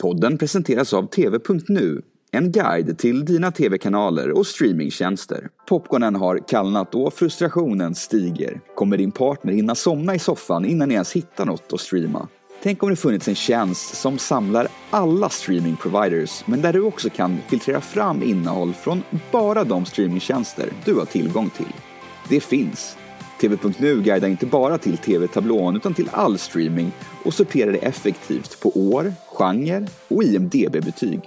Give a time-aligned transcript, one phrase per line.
[0.00, 5.48] Podden presenteras av TV.nu, en guide till dina tv-kanaler och streamingtjänster.
[5.68, 8.60] Popcornen har kallnat och frustrationen stiger.
[8.74, 12.28] Kommer din partner hinna somna i soffan innan ni ens hittar något att streama?
[12.62, 17.38] Tänk om det funnits en tjänst som samlar alla streamingproviders men där du också kan
[17.48, 19.02] filtrera fram innehåll från
[19.32, 21.72] bara de streamingtjänster du har tillgång till.
[22.28, 22.96] Det finns.
[23.42, 26.92] TV.nu guidar inte bara till TV-tablån utan till all streaming
[27.24, 31.20] och sorterar det effektivt på år, genre och IMDB-betyg.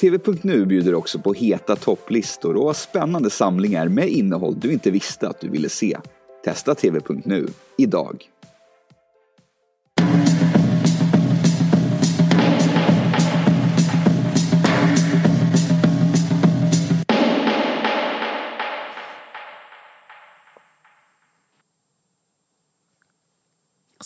[0.00, 5.40] TV.nu bjuder också på heta topplistor och spännande samlingar med innehåll du inte visste att
[5.40, 5.98] du ville se.
[6.44, 8.29] Testa TV.nu idag.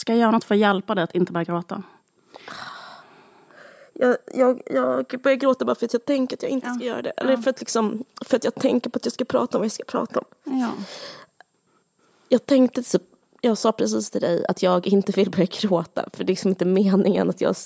[0.05, 1.83] Ska jag göra något för att hjälpa dig att inte börja gråta?
[3.93, 6.75] Jag, jag, jag börjar gråta bara för att jag tänker att jag inte Ja.
[6.75, 7.11] ska göra det.
[7.11, 7.43] Eller Ja.
[7.43, 9.73] för att, liksom, för att jag tänker på att jag ska prata om vad jag
[9.73, 10.25] ska prata om.
[10.61, 10.71] Ja.
[12.29, 13.03] Jag tänkte typ,
[13.41, 16.09] jag sa precis till dig att jag inte vill börja gråta.
[16.13, 17.57] För det är liksom inte meningen att jag...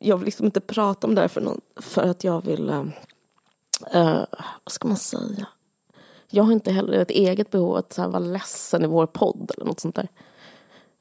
[0.00, 2.68] Jag vill liksom inte prata om det här för, någon, för att jag vill...
[2.70, 4.24] eh,
[4.64, 5.46] vad ska man säga?
[6.30, 9.50] Jag har inte heller ett eget behov att så här, vara ledsen i vår podd
[9.56, 10.08] eller något sånt där.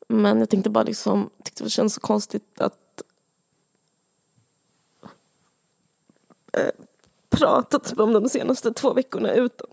[0.08, 3.04] Men jag tänkte bara liksom, tyckte det känns så konstigt att
[6.58, 6.72] eh,
[7.30, 9.68] prata typ om de senaste två veckorna utan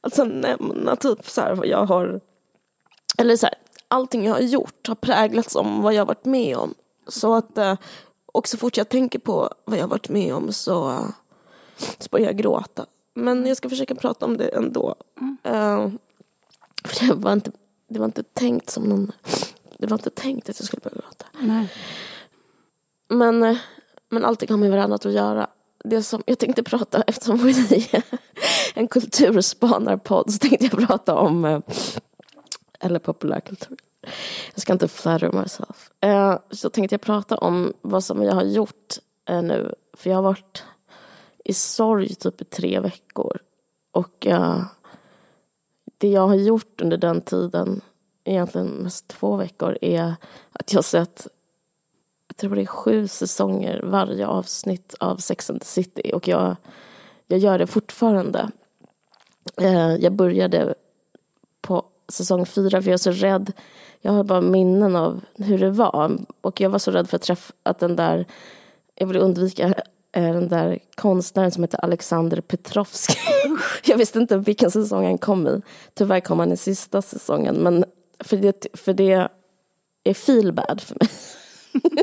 [0.00, 2.20] att sen nämna typ så här vad jag har
[3.18, 3.54] eller så här,
[3.88, 6.74] allting jag har gjort har präglats om vad jag har varit med om.
[7.08, 7.78] Så att eh,
[8.32, 11.06] och så fort jag tänker på vad jag har varit med om så,
[11.98, 12.86] så börjar jag gråta.
[13.14, 14.94] Men jag ska försöka prata om det ändå.
[15.42, 15.88] Eh,
[16.84, 17.52] för det var, inte,
[17.88, 19.12] det var inte tänkt som någon...
[19.82, 21.26] Det var inte tänkt att jag skulle börja gråta.
[21.40, 21.68] Nej.
[23.08, 23.56] Men, eh,
[24.08, 25.50] men allting har med varandra att göra.
[25.84, 28.02] Det som jag tänkte prata, eftersom vi är
[28.74, 31.60] en kulturspanarpodd så tänkte jag prata om, eh,
[32.80, 33.76] eller populärkultur.
[34.54, 35.90] Jag ska inte flatter myself.
[36.00, 38.94] Eh, Så tänkte jag prata om vad som jag har gjort
[39.28, 39.74] nu.
[39.96, 40.64] För jag har varit
[41.44, 43.38] i sorg typ i tre veckor.
[43.92, 44.26] Och
[45.98, 47.80] det jag har gjort under den tiden,
[48.24, 50.14] egentligen mest två veckor, är
[50.52, 51.26] att jag har sett
[52.32, 56.56] jag tror det är sju säsonger varje avsnitt av Sex and the City och jag,
[57.26, 58.50] jag gör det fortfarande.
[59.60, 60.74] Eh, jag började
[61.60, 63.52] på säsong fyra för jag är så rädd.
[64.00, 67.22] Jag har bara minnen av hur det var och jag var så rädd för att
[67.22, 68.26] träffa att den där,
[68.94, 69.74] jag ville undvika
[70.12, 73.18] eh, den där konstnären som heter Alexander Petrovski.
[73.84, 75.62] jag visste inte vilken säsong han kom i.
[75.94, 77.84] Tyvärr kom han i sista säsongen men
[78.22, 79.28] för det, för det
[80.04, 81.08] är feel bad för mig.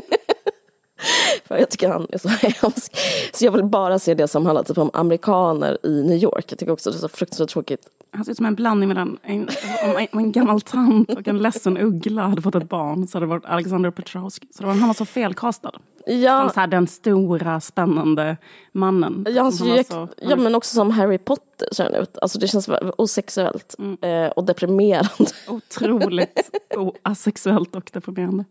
[1.44, 2.96] För jag tycker han är så hemsk.
[3.32, 6.44] Så jag vill bara se det som handlar typ om amerikaner i New York.
[6.52, 7.88] Jag tycker också det är så fruktansvärt tråkigt.
[8.12, 9.48] Han ser ut som en blandning mellan en,
[9.82, 13.06] en, en gammal tant och en ledsen uggla hade fått ett barn.
[13.06, 14.46] Så hade det varit Alexander Petrovski.
[14.50, 15.70] Så det var, han var så felkastad.
[15.70, 18.36] Som Ja, så här, den stora, spännande
[18.72, 19.26] mannen.
[19.28, 21.84] ja, han Som ser han ju, var så- ja, men också som Harry Potter ser
[21.84, 22.18] han ut.
[22.22, 22.68] Alltså det känns
[22.98, 25.08] osexuellt eh, och deprimerande.
[25.48, 28.44] Otroligt o- asexuellt och deprimerande.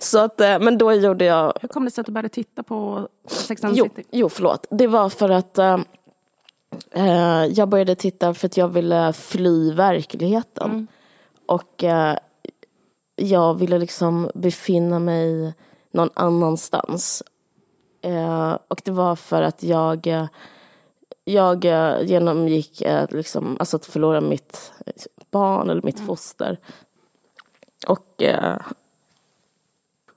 [0.00, 2.62] Så att, eh, men då gjorde jag Hur kom det sig att du började titta
[2.62, 4.08] på Sex and Jo, City?
[4.12, 4.66] jo, förlåt.
[4.70, 5.58] Det var för att
[6.90, 10.86] eh, jag började titta för att jag ville fly verkligheten.
[11.46, 12.16] Och eh,
[13.16, 15.54] jag ville liksom befinna mig
[15.90, 17.22] någon annanstans.
[18.02, 20.26] Eh, och det var för att jag, eh,
[21.24, 24.72] jag eh, genomgick eh, liksom, alltså att förlora mitt
[25.30, 26.58] barn eller mitt foster.
[27.86, 28.22] Och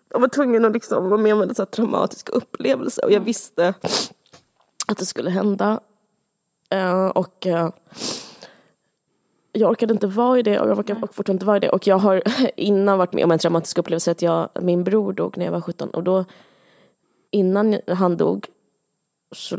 [0.09, 3.73] jag var tvungen att liksom vara med om en så traumatisk upplevelse och jag visste
[4.87, 5.79] att det skulle hända.
[6.75, 7.69] Eh, och eh,
[9.51, 11.69] jag orkade inte vara i det och jag orkar fortfarande inte vara i det.
[11.69, 12.23] Och jag har
[12.55, 15.61] innan varit med om en traumatisk upplevelse att jag, min bror dog när jag var
[15.61, 16.25] 17 och då
[17.31, 18.47] innan han dog
[19.35, 19.57] så,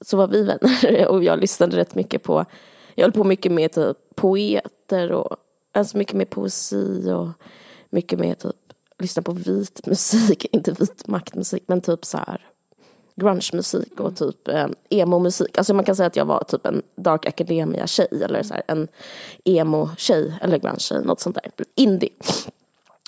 [0.00, 1.06] så var vi vänner.
[1.08, 2.44] Och jag lyssnade rätt mycket på,
[2.94, 5.36] jag höll på mycket med typ poeter och
[5.74, 7.28] alltså mycket med poesi och
[7.90, 8.56] mycket med typ
[8.98, 12.46] lyssna på vit musik, inte vit maktmusik men typ så här
[13.16, 15.58] grunge-musik och typ eh, emo-musik.
[15.58, 18.88] Alltså man kan säga att jag var typ en dark academia-tjej eller så här, en
[19.44, 21.64] emo-tjej eller grunge-tjej, något sånt där.
[21.74, 22.10] Indie.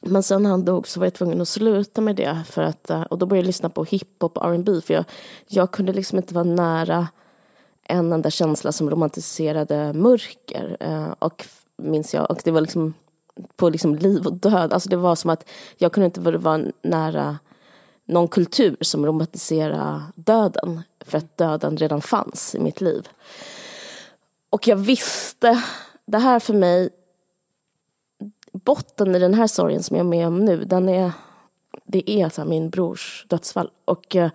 [0.02, 2.90] Men sen när han dog så var jag tvungen att sluta med det för att,
[2.90, 5.04] eh, och då började jag lyssna på hiphop och R&B för jag,
[5.46, 7.08] jag kunde liksom inte vara nära
[7.84, 10.76] en enda känsla som romantiserade mörker.
[10.80, 11.46] Eh, och
[11.76, 12.94] minns jag, och det var liksom
[13.56, 14.72] på liksom liv och död.
[14.72, 17.38] Alltså det var som att jag kunde inte vara nära
[18.08, 20.82] någon kultur som romantiserar döden.
[21.00, 23.08] För att döden redan fanns i mitt liv.
[24.50, 25.62] Och jag visste,
[26.06, 26.90] det här för mig,
[28.52, 31.12] botten i den här sorgen som jag är med om nu, den är,
[31.84, 33.70] det är så min brors dödsfall.
[33.84, 34.30] Och eh,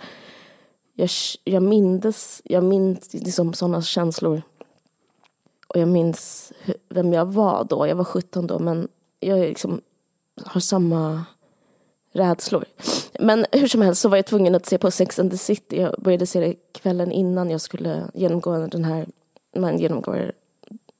[0.94, 1.10] jag,
[1.44, 4.42] jag mindes, jag minns liksom sådana känslor.
[5.68, 6.52] Och jag minns
[6.90, 8.88] vem jag var då, jag var 17 då, men
[9.19, 9.81] jag liksom
[10.46, 11.26] har samma
[12.13, 12.65] rädslor.
[13.19, 15.81] Men hur som helst så var jag tvungen att se på Sex and the City.
[15.81, 19.07] Jag började se det kvällen innan jag skulle genomgå den här,
[19.56, 20.31] man genomgår,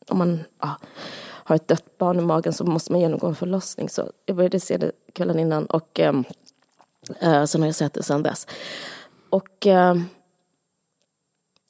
[0.10, 0.78] om man ja,
[1.22, 3.90] har ett dött barn i magen så måste man genomgå en förlossning.
[3.90, 6.24] Så jag började se det kvällen innan och ehm,
[7.20, 8.48] eh, sen har jag sett det sen dess.
[9.30, 9.96] Och eh,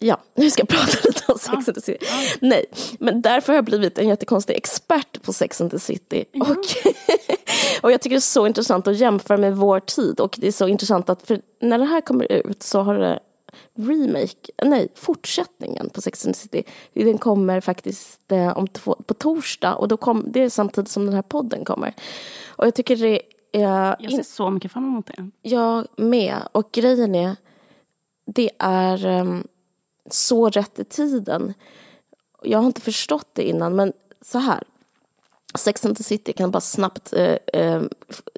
[0.04, 2.06] Ja, nu ska jag prata lite om Sex and the City.
[2.06, 2.38] Ja.
[2.42, 2.66] Nej,
[3.00, 6.26] men därför har jag blivit en jättekonstig expert på Sex and the City.
[6.34, 6.48] Mm.
[6.48, 6.58] Och,
[7.82, 10.20] och jag tycker det är så intressant att jämföra med vår tid.
[10.20, 13.20] Och det är så intressant att för när det här kommer ut så har det
[13.76, 16.64] remake, nej, fortsättningen på Sex and the City.
[16.94, 21.06] Den kommer faktiskt eh, om två, på torsdag och då kom, det är samtidigt som
[21.06, 21.94] den här podden kommer.
[22.48, 23.22] Och jag tycker det
[23.52, 23.96] är...
[24.00, 25.30] Jag ser så mycket fram emot det.
[25.42, 26.38] Jag med.
[26.52, 27.36] Och grejen är,
[28.26, 29.48] det är um,
[30.10, 31.54] så rätt i tiden.
[32.42, 34.64] Jag har inte förstått det innan, men så här.
[35.56, 37.82] Sex and the City kan bara snabbt eh, eh,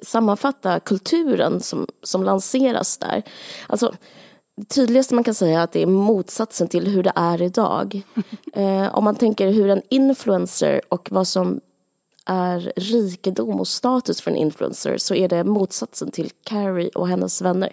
[0.02, 3.22] sammanfatta kulturen som, som lanseras där.
[3.66, 3.94] Alltså,
[4.56, 8.02] det tydligaste man kan säga är att det är motsatsen till hur det är idag.
[8.52, 11.60] Eh, om man tänker hur en influencer och vad som
[12.26, 17.42] är rikedom och status för en influencer så är det motsatsen till Carrie och hennes
[17.42, 17.72] vänner.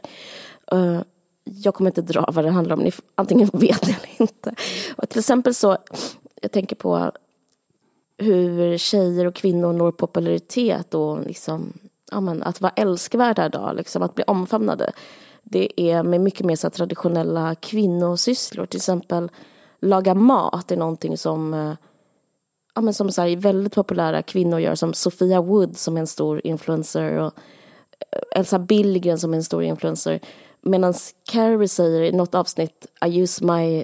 [0.74, 1.01] Uh,
[1.44, 4.56] jag kommer inte dra vad det handlar om, ni antingen vet ni eller inte.
[4.95, 5.78] Och till exempel så,
[6.42, 7.12] jag tänker på
[8.18, 11.74] hur tjejer och kvinnor når popularitet och liksom,
[12.12, 14.92] ja men, att vara älskvärda idag, liksom, att bli omfamnade.
[15.44, 19.31] Det är med mycket mer så traditionella kvinnosysslor, till exempel
[19.84, 21.74] laga mat är någonting som eh,
[22.75, 26.07] ja, men som så här, väldigt populära kvinnor gör, som Sofia Wood som är en
[26.07, 27.34] stor influencer och
[28.12, 30.19] eh, Elsa Billgren som är en stor influencer.
[30.63, 30.94] Medan
[31.31, 33.83] Carrie säger i något avsnitt I use my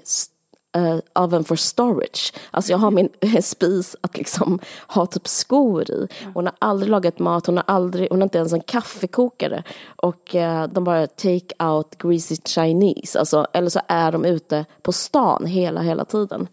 [0.77, 2.33] uh, oven for storage.
[2.51, 3.09] Alltså jag har min
[3.41, 6.07] spis att liksom ha typ skor i.
[6.33, 9.63] Hon har aldrig lagat mat, hon har, aldrig, hon har inte ens en kaffekokare.
[9.95, 13.19] Och uh, de bara take out greasy Chinese.
[13.19, 16.47] Alltså, eller så är de ute på stan hela, hela tiden.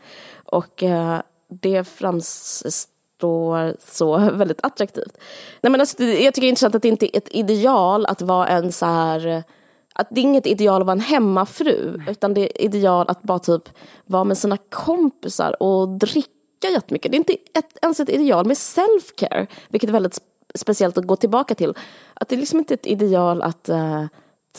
[0.45, 1.19] Och uh,
[1.49, 5.19] det framstår så väldigt attraktivt.
[5.61, 8.23] Nej, men alltså, jag tycker det är intressant att det inte är ett ideal att
[8.23, 9.45] vara en så här
[9.99, 13.39] att det är inget ideal att vara en hemmafru, utan det är ideal att bara
[13.39, 13.69] typ
[14.05, 17.13] vara med sina kompisar och dricka jättemycket.
[17.13, 20.21] Det är inte ett, ens ett ideal med self-care, vilket är väldigt
[20.55, 21.75] speciellt att gå tillbaka till.
[22.15, 24.07] Att det är liksom inte ett ideal att uh,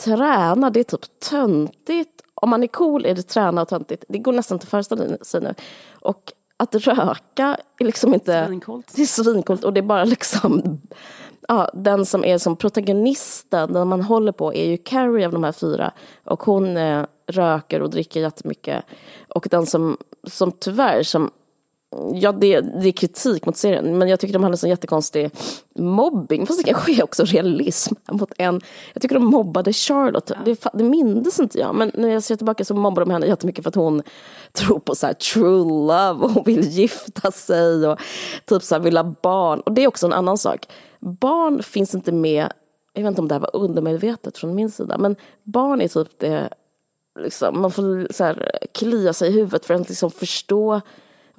[0.04, 2.22] träna, det är typ töntigt.
[2.34, 4.04] Om man är cool är det träna och töntigt.
[4.08, 5.54] Det går nästan inte att föreställa sig nu.
[5.92, 8.46] Och att röka är liksom inte...
[8.46, 8.92] Svincoolt.
[8.96, 10.80] Det är svincoolt och det är bara liksom
[11.48, 15.44] ja, den som är som protagonisten, den man håller på, är ju Carrie av de
[15.44, 15.92] här fyra.
[16.24, 18.84] Och hon eh, röker och dricker jättemycket.
[19.28, 19.96] Och den som,
[20.26, 21.30] som tyvärr, som,
[22.14, 25.30] ja det, det är kritik mot serien, men jag tycker de hade en sån jättekonstig
[25.74, 27.94] mobbing, fast det kanske är också realism.
[28.10, 28.60] Mot en,
[28.92, 30.36] jag tycker de mobbade Charlotte, ja.
[30.44, 33.64] det, det mindes inte jag, men när jag ser tillbaka så mobbar de henne jättemycket
[33.64, 34.02] för att hon
[34.52, 37.98] tror på så här true love och vill gifta sig och
[38.46, 39.60] typ så här vill ha barn.
[39.60, 40.66] Och det är också en annan sak
[41.00, 42.52] barn finns inte med,
[42.92, 46.18] jag vet inte om det här var undermedvetet från min sida, men barn är typ
[46.18, 46.48] det,
[47.20, 50.80] liksom, man får så här, klia sig i huvudet för att liksom förstå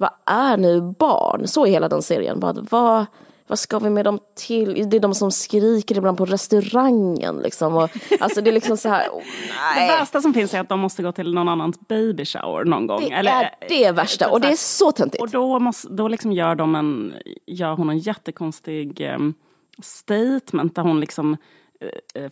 [0.00, 1.48] vad är nu barn?
[1.48, 2.40] Så är hela den serien.
[2.40, 3.06] Bara, vad,
[3.46, 4.90] vad ska vi med dem till?
[4.90, 7.36] Det är de som skriker ibland på restaurangen.
[7.36, 7.76] Liksom.
[7.76, 7.90] Och,
[8.20, 9.22] alltså det är liksom så här, oh,
[9.76, 12.86] Det värsta som finns är att de måste gå till någon annans baby shower någon
[12.86, 13.00] gång.
[13.00, 15.22] Det Eller, är det värsta och det är så töntigt.
[15.22, 17.14] Och då, måste, då liksom gör, de en,
[17.46, 19.34] gör hon en jättekonstig um,
[19.82, 21.38] statement där hon liksom eh,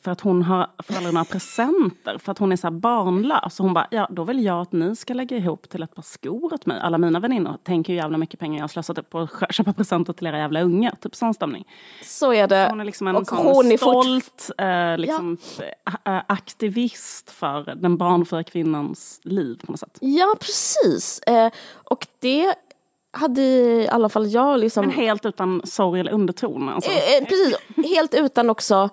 [0.03, 3.61] för att hon har föräldrarna presenter, för att hon är så barnlös.
[3.61, 6.03] Och hon bara, ja då vill jag att ni ska lägga ihop till ett par
[6.03, 6.81] skor åt mig.
[6.81, 10.13] Alla mina väninnor tänker ju jävla mycket pengar jag har slösat på att köpa presenter
[10.13, 10.91] till era jävla unga.
[10.91, 11.65] Typ sån stämning.
[12.03, 12.65] Så är det.
[12.65, 14.61] Så hon är liksom en och hon stolt fort...
[14.61, 15.37] eh, liksom,
[16.05, 16.25] ja.
[16.29, 19.99] aktivist för den barnfria kvinnans liv på något sätt.
[20.01, 21.21] Ja, precis.
[21.27, 21.51] Eh,
[21.85, 22.55] och det
[23.11, 24.87] hade i alla fall jag liksom...
[24.87, 26.69] Men helt utan sorg eller underton?
[26.69, 26.91] Alltså.
[26.91, 27.57] Eh, eh, precis,
[27.91, 28.91] helt utan också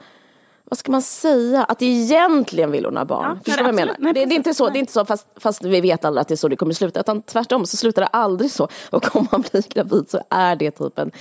[0.70, 3.30] vad ska man säga, att egentligen vill hon ha barn.
[3.30, 3.96] Ja, Förstår du vad jag menar?
[4.00, 6.22] Nej, det, det, är inte så, det är inte så fast, fast vi vet alla
[6.22, 7.00] att det är så det kommer sluta.
[7.00, 8.68] Utan tvärtom så slutar det aldrig så.
[8.90, 11.12] Och om man blir gravid så är det typ en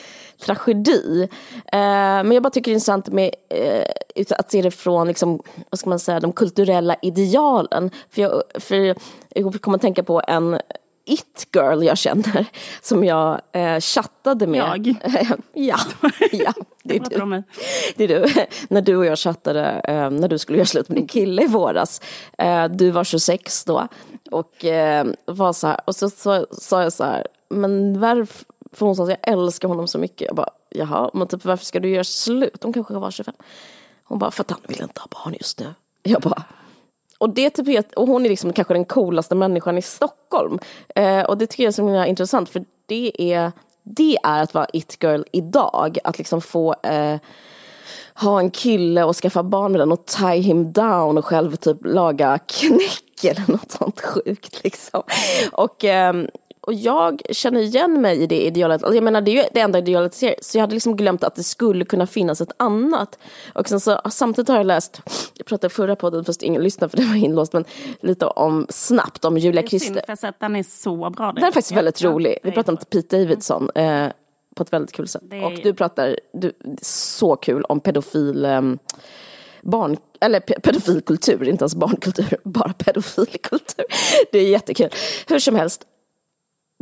[0.45, 1.29] tragedi.
[1.73, 5.41] Eh, men jag bara tycker det är intressant med eh, att se det från, liksom,
[5.71, 7.91] vad ska man säga, de kulturella idealen.
[8.11, 8.95] För jag, för
[9.35, 10.59] jag kommer att tänka på en
[11.05, 12.47] it-girl jag känner,
[12.83, 14.59] som jag eh, chattade med.
[14.59, 14.87] Jag?
[15.53, 15.79] ja,
[16.33, 17.43] ja, det är du.
[17.97, 18.47] Det är du.
[18.69, 21.47] När du och jag chattade, eh, när du skulle göra slut med din kille i
[21.47, 22.01] våras.
[22.39, 23.89] Eh, du var 26 då.
[24.31, 28.97] Och eh, var så här, och så sa jag så här, men varför, för hon
[28.97, 30.27] sa att jag älskar honom så mycket.
[30.27, 32.63] Jag bara, jaha, men typ varför ska du göra slut?
[32.63, 33.35] Hon kanske var 25.
[34.05, 35.75] Hon bara, för att han vill inte ha barn just nu.
[36.03, 36.45] Jag bara,
[37.25, 40.59] och, det typ, och hon är liksom kanske den coolaste människan i Stockholm.
[40.95, 43.52] Eh, och det tycker jag är så intressant för det är,
[43.83, 45.99] det är att vara it-girl idag.
[46.04, 47.16] Att liksom få eh,
[48.14, 51.78] ha en kille och skaffa barn med den och tie him down och själv typ
[51.85, 55.02] laga knäck eller något sånt sjukt liksom.
[55.52, 56.14] Och, eh,
[56.66, 58.83] och jag känner igen mig i det idealet.
[58.83, 60.35] Alltså, Jag menar det är ju det enda idealet jag ser.
[60.42, 63.18] Så jag hade liksom glömt att det skulle kunna finnas ett annat.
[63.54, 65.00] Och sen så samtidigt har jag läst,
[65.35, 67.64] jag pratade förra podden fast ingen lyssnade för det var inlåst, men
[68.00, 71.33] lite om snabbt om Julia Det är synd, för den är så bra.
[71.33, 72.33] Den är faktiskt väldigt Ja, rolig.
[72.33, 72.76] det Vi är pratar om.
[72.90, 74.06] Pete Davidson eh,
[74.56, 75.23] på ett väldigt kul sätt.
[75.30, 76.52] Är- Och du pratar, du,
[76.83, 78.78] så kul om pedofil, ehm,
[79.62, 83.85] barn, eller pe- pedofilkultur, inte ens barnkultur, bara pedofilkultur.
[84.33, 84.88] Det är jättekul.
[85.28, 85.83] Hur som helst,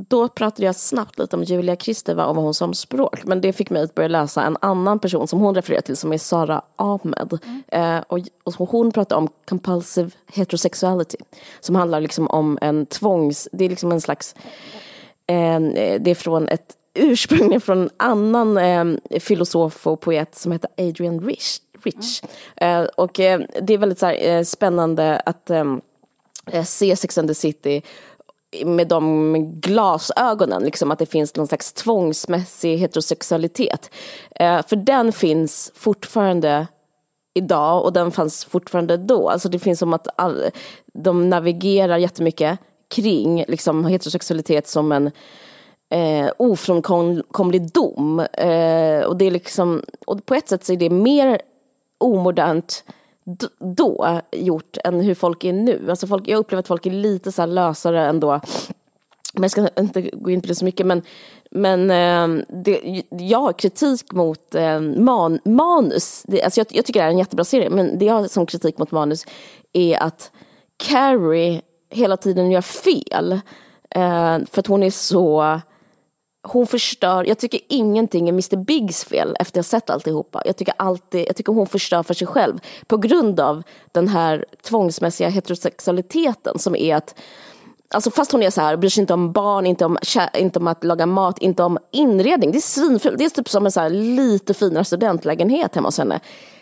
[0.08, 3.24] då pratade jag snabbt lite om Julia Kristeva och vad hon sa om språk.
[3.24, 6.12] Men det fick mig att börja läsa en annan person som hon refererar till som
[6.12, 7.38] är Sara Ahmed.
[7.68, 11.18] Eh, och, och hon pratar om compulsive heterosexuality.
[11.60, 13.48] Som handlar liksom om en tvångs...
[13.52, 14.34] Det är liksom en slags...
[15.26, 15.60] Eh,
[16.00, 21.20] det är från ett ursprungligen från en annan eh, filosof och poet som heter Adrian
[21.20, 21.58] Rich.
[21.84, 22.22] Rich.
[22.56, 25.50] Eh, och eh, det är väldigt så här, eh, spännande att
[26.64, 27.82] se Sex and the City
[28.64, 33.90] med de glasögonen, liksom att det finns någon slags tvångsmässig heterosexualitet.
[34.30, 36.66] Eh, för den finns fortfarande
[37.34, 39.28] idag och den fanns fortfarande då.
[39.28, 40.44] Alltså det finns som att all,
[40.94, 42.58] de navigerar jättemycket
[42.94, 45.10] kring liksom, heterosexualitet som en
[45.90, 48.20] eh, ofrånkomlig dom.
[48.20, 51.40] Eh, och, det är liksom, och på ett sätt så är det mer
[52.00, 52.84] omodernt
[53.58, 55.86] då gjort än hur folk är nu.
[55.90, 58.40] Alltså folk, jag upplever att folk är lite så här lösare ändå.
[59.34, 60.86] Men jag ska inte gå in på det så mycket.
[60.86, 61.02] Men,
[61.50, 66.22] men ehm, det, jag har kritik mot ehm, man, manus.
[66.26, 67.70] Det, alltså jag, jag tycker det är en jättebra serie.
[67.70, 69.26] Men det jag har som kritik mot manus
[69.72, 70.30] är att
[70.76, 73.32] Carrie hela tiden gör fel.
[73.90, 75.60] Eh, för att hon är så...
[76.42, 80.42] Hon förstör, jag tycker ingenting är Mr Bigs fel efter jag sett alltihopa.
[80.44, 84.44] Jag tycker, alltid, jag tycker hon förstör för sig själv på grund av den här
[84.62, 87.14] tvångsmässiga heterosexualiteten som är att
[87.94, 89.98] Alltså fast hon är så här, bryr sig inte om barn, inte om,
[90.34, 92.52] inte om att laga mat, inte om inredning.
[92.52, 93.18] Det är svinfult.
[93.18, 96.20] Det är typ som en så här lite finare studentlägenhet hemma hos henne.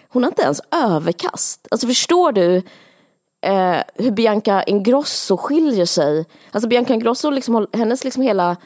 [0.08, 1.68] Hon har inte ens överkast.
[1.70, 2.56] Alltså förstår du
[3.46, 6.26] eh, hur Bianca Ingrosso skiljer sig?
[6.50, 8.56] Alltså Bianca Ingrosso, liksom, hennes liksom hela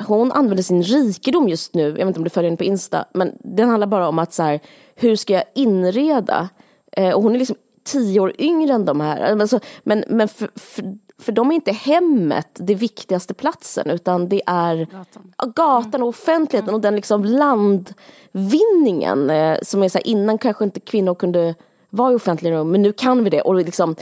[0.00, 3.04] hon använder sin rikedom just nu, jag vet inte om du följer henne på Insta,
[3.14, 4.60] men den handlar bara om att så här,
[4.94, 6.48] hur ska jag inreda?
[6.92, 9.40] Eh, och hon är liksom tio år yngre än de här.
[9.40, 10.84] Alltså, men men för, för,
[11.18, 15.34] för dem är inte hemmet det viktigaste platsen, utan det är Gatan.
[15.54, 20.80] Gatan och offentligheten och den liksom landvinningen eh, som är så här, innan kanske inte
[20.80, 21.54] kvinnor kunde
[21.90, 23.96] vara i offentliga rum, men nu kan vi det och, det liksom,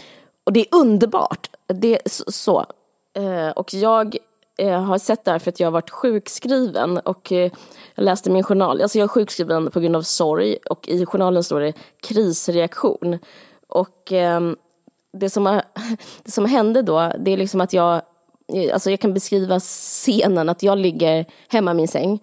[0.44, 1.50] och det är underbart.
[1.66, 2.32] Det är så.
[2.32, 2.66] så.
[3.16, 4.16] Eh, och jag
[4.60, 7.52] eh, har sett det här för att jag har varit sjukskriven och eh,
[7.94, 8.82] jag läste min journal.
[8.82, 13.18] Alltså jag är sjukskriven på grund av sorg och i journalen står det krisreaktion.
[13.68, 14.56] Och ehm,
[15.12, 15.62] det som, har,
[16.24, 18.02] det som hände då, det är liksom att jag,
[18.72, 22.20] alltså jag kan beskriva scenen att jag ligger hemma i min säng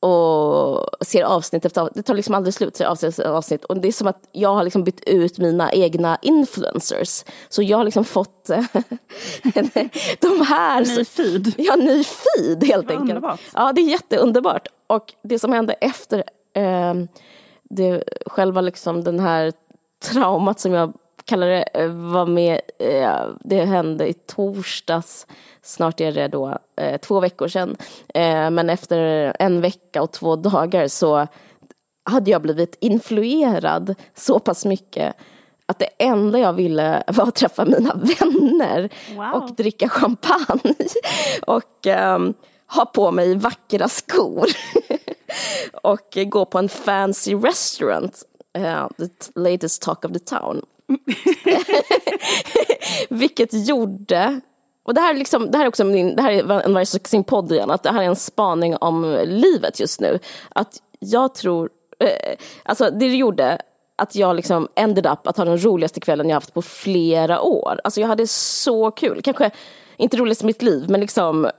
[0.00, 1.94] och ser avsnitt efter avsnitt.
[1.94, 3.64] Det tar liksom aldrig slut, ser avsnitt efter avsnitt.
[3.64, 7.24] Och det är som att jag har liksom bytt ut mina egna influencers.
[7.48, 8.64] Så jag har liksom fått eh,
[10.20, 10.96] de här...
[10.96, 11.54] Ny feed.
[11.58, 13.10] Ja, ny feed helt enkelt.
[13.10, 13.40] underbart.
[13.54, 14.68] Ja, det är jätteunderbart.
[14.86, 16.24] Och det som hände efter
[16.54, 16.94] eh,
[17.70, 19.52] det, själva liksom den här
[20.12, 20.92] traumat som jag
[21.28, 25.26] kallar det eh, var med, eh, det hände i torsdags,
[25.68, 27.76] snart är det då eh, två veckor sedan.
[28.14, 31.26] Eh, men efter en vecka och två dagar så
[32.10, 35.14] hade jag blivit influerad så pass mycket
[35.66, 39.42] att det enda jag ville var att träffa mina vänner Wow.
[39.42, 40.74] och dricka champagne
[41.46, 42.34] och ehm,
[42.76, 44.46] ha på mig vackra skor
[45.82, 48.22] och gå på en fancy restaurant.
[48.58, 49.08] uh, the
[49.40, 50.62] latest talk of the town.
[53.08, 54.40] Vilket gjorde,
[54.88, 57.24] och det här, liksom, det här är också min, det här är en varje sin
[57.24, 60.18] podd igen, att det här är en spaning om livet just nu.
[60.48, 63.58] Att jag tror, eh, alltså det det gjorde
[63.96, 67.80] att jag liksom ended up att ha den roligaste kvällen jag haft på flera år.
[67.84, 69.50] Alltså jag hade så kul, kanske
[69.96, 71.50] inte roligast i mitt liv men liksom,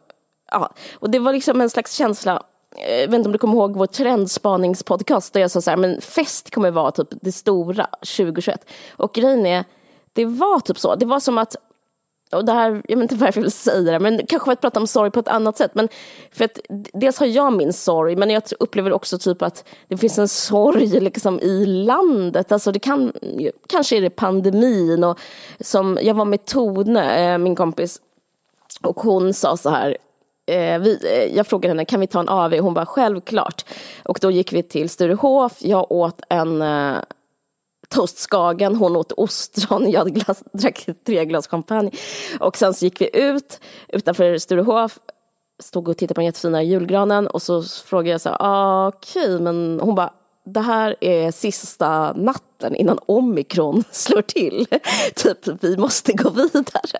[0.51, 0.73] ja.
[0.93, 2.43] Och det var liksom en slags känsla,
[2.77, 5.77] eh, jag vet inte om du kommer ihåg vår trendspaningspodcast, där jag sa så här,
[5.77, 8.65] men fest kommer vara typ det stora 2021.
[8.91, 9.63] Och grejen är,
[10.13, 11.55] det var typ så, det var som att
[12.33, 14.61] och det här, jag vet inte varför jag vill säga det, men kanske för att
[14.61, 15.71] prata om sorg på ett annat sätt.
[15.73, 15.89] Men
[16.31, 16.59] för att
[16.93, 20.99] dels har jag min sorg, men jag upplever också typ att det finns en sorg
[20.99, 22.51] liksom i landet.
[22.51, 23.13] Alltså det kan,
[23.67, 25.19] kanske är det pandemin och
[25.59, 28.01] som, jag var med Tone, eh, min kompis,
[28.81, 29.97] och hon sa så här,
[30.47, 32.59] eh, vi, eh, jag frågade henne, kan vi ta en AV?
[32.59, 33.65] Hon bara, självklart.
[34.03, 36.63] Och då gick vi till Sturehof, jag åt en
[37.89, 41.91] toastskagen, hon åt ostron, jag glas, drack tre glas champagne.
[42.39, 44.99] Och sen så gick vi ut utanför Sturehof,
[45.59, 49.23] stod och tittade på den jättefina julgranen och så frågade jag så här, ah, okej,
[49.23, 50.13] okay, men hon bara,
[50.45, 54.67] det här är sista natten innan omikron slår till.
[55.15, 56.99] typ, vi måste gå vidare.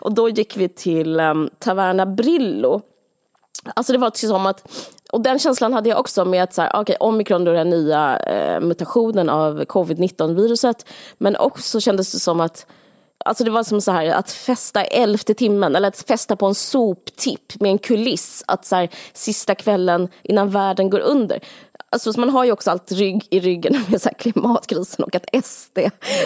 [0.00, 2.82] Och då gick vi till um, Taverna Brillo.
[3.64, 4.68] Alltså det var som att
[5.12, 8.18] och den känslan hade jag också med att så här, okay, omikron då den nya
[8.18, 10.86] eh, mutationen av covid-19 viruset.
[11.18, 12.66] Men också kändes det som att
[13.24, 16.54] Alltså det var som så här att festa elfte timmen eller att festa på en
[16.54, 18.44] soptipp med en kuliss.
[18.46, 21.40] Att så här, sista kvällen innan världen går under.
[21.90, 25.78] Alltså, man har ju också allt rygg i ryggen med så klimatkrisen och att SD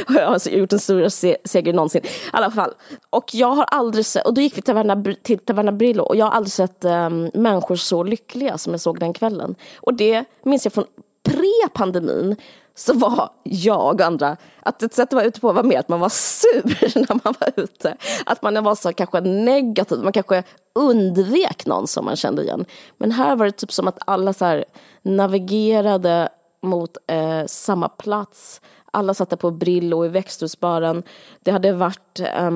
[0.06, 2.02] har alltså gjort den största seger någonsin.
[2.04, 2.74] I alla fall.
[3.10, 6.16] Och jag har aldrig sett, och då gick vi till Taverna, till Taverna Brillo och
[6.16, 9.54] jag har aldrig sett um, människor så lyckliga som jag såg den kvällen.
[9.76, 10.84] Och det minns jag från
[11.28, 12.36] pre-pandemin
[12.80, 15.88] så var jag och andra, att ett sätt att vara ute på var mer att
[15.88, 17.96] man var sur när man var ute.
[18.26, 20.42] Att man var så kanske negativ, man kanske
[20.74, 22.64] undvek någon som man kände igen.
[22.96, 24.64] Men här var det typ som att alla så här
[25.02, 26.28] navigerade
[26.62, 28.60] mot eh, samma plats.
[28.92, 31.02] Alla satt där på Brillo i växthusbaren.
[31.40, 32.50] Det hade varit eh,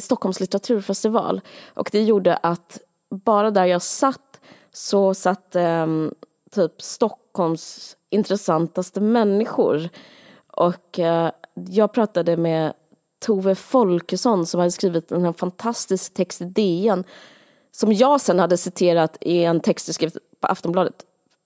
[0.00, 1.40] Stockholms litteraturfestival
[1.74, 2.78] och det gjorde att
[3.10, 4.40] bara där jag satt
[4.72, 5.86] så satt eh,
[6.54, 9.88] typ Stockholms intressantaste människor.
[10.46, 12.72] Och eh, jag pratade med
[13.18, 17.04] Tove Folkesson som hade skrivit en fantastisk text i DN
[17.72, 21.04] som jag sen hade citerat i en text jag på Aftonbladet.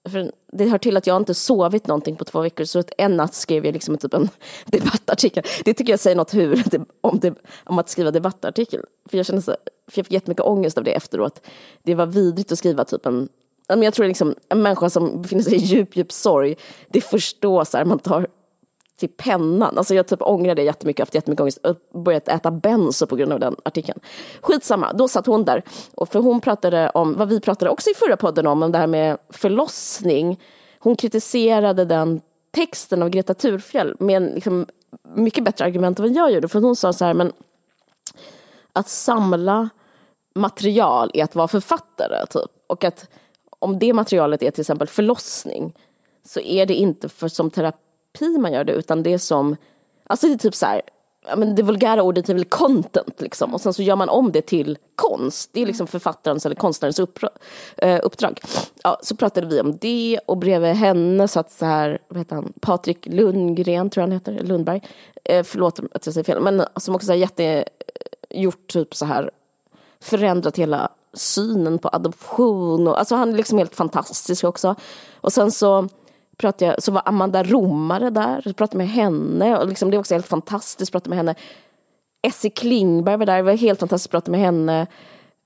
[0.09, 3.35] För det hör till att jag inte sovit någonting på två veckor så en natt
[3.35, 4.29] skrev jag liksom typ en
[4.67, 5.45] debattartikel.
[5.65, 6.63] Det tycker jag säger något hur,
[7.01, 8.85] om, det, om att skriva debattartikel.
[9.11, 9.57] För jag kände så,
[9.89, 11.47] för jag fick jättemycket ångest av det efteråt.
[11.83, 13.29] Det var vidrigt att skriva typ en
[13.79, 16.57] jag tror liksom en människa som befinner sig i djup, djup sorg,
[16.89, 18.27] det förstås så här, man tar
[19.01, 19.79] till pennan.
[19.79, 23.33] Alltså jag typ ångrar det jättemycket, haft jättemycket ångest och börjat äta benzo på grund
[23.33, 24.01] av den artikeln.
[24.41, 25.63] Skitsamma, då satt hon där.
[25.95, 28.79] Och för hon pratade om, vad vi pratade också i förra podden om, om det
[28.79, 30.41] här med förlossning.
[30.79, 34.67] Hon kritiserade den texten av Greta Thurfjell med en liksom
[35.15, 36.49] mycket bättre argument än vad jag gjorde.
[36.49, 37.33] För hon sa så här, men
[38.73, 39.69] att samla
[40.35, 42.51] material är att vara författare, typ.
[42.67, 43.09] Och att
[43.61, 45.73] om det materialet är till exempel förlossning
[46.25, 49.57] så är det inte för som terapi man gör det utan det är som,
[50.05, 50.83] alltså det är typ så här,
[51.37, 54.43] men det vulgära ordet är väl content liksom och sen så gör man om det
[54.43, 55.51] till konst.
[55.53, 57.01] Det är liksom författarens eller konstnärens
[57.77, 58.41] eh, uppdrag.
[58.83, 62.53] Ja, så pratade vi om det och bredvid henne satt så här, vad heter han,
[62.61, 64.83] Patrik Lundgren tror jag han heter, Lundberg.
[65.25, 67.65] Eh, förlåt att jag säger fel, men som också har jätte,
[68.31, 69.31] gjort typ så här,
[70.01, 72.89] förändrat hela synen på adoption.
[72.89, 74.75] Och, alltså han är liksom helt fantastisk också.
[75.21, 75.89] Och sen så
[76.37, 80.01] pratade jag, så var Amanda Romare där, så pratade med henne och liksom, det var
[80.01, 81.35] också helt fantastiskt, pratade med henne.
[82.23, 84.87] Essie Klingberg var där, det var helt fantastiskt, prata med henne.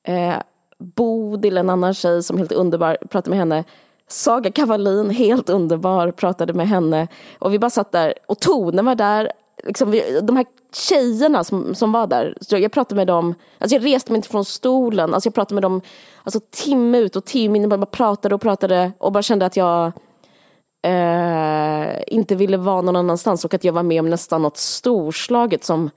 [0.06, 0.34] Eh,
[0.78, 3.64] Bodil, en annan tjej som är helt underbar, pratade med henne.
[4.08, 7.08] Saga Kavalin, helt underbar, pratade med henne.
[7.38, 9.32] Och vi bara satt där, och Tone var där,
[9.66, 13.84] liksom, vi, de här tjejerna som, som var där, jag pratade med dem, alltså jag
[13.84, 15.80] reste mig inte från stolen, alltså jag pratade med dem
[16.22, 19.56] alltså timme ut och timme in, jag bara pratade och pratade och bara kände att
[19.56, 19.92] jag
[20.86, 25.64] eh, inte ville vara någon annanstans och att jag var med om nästan något storslaget
[25.64, 25.90] som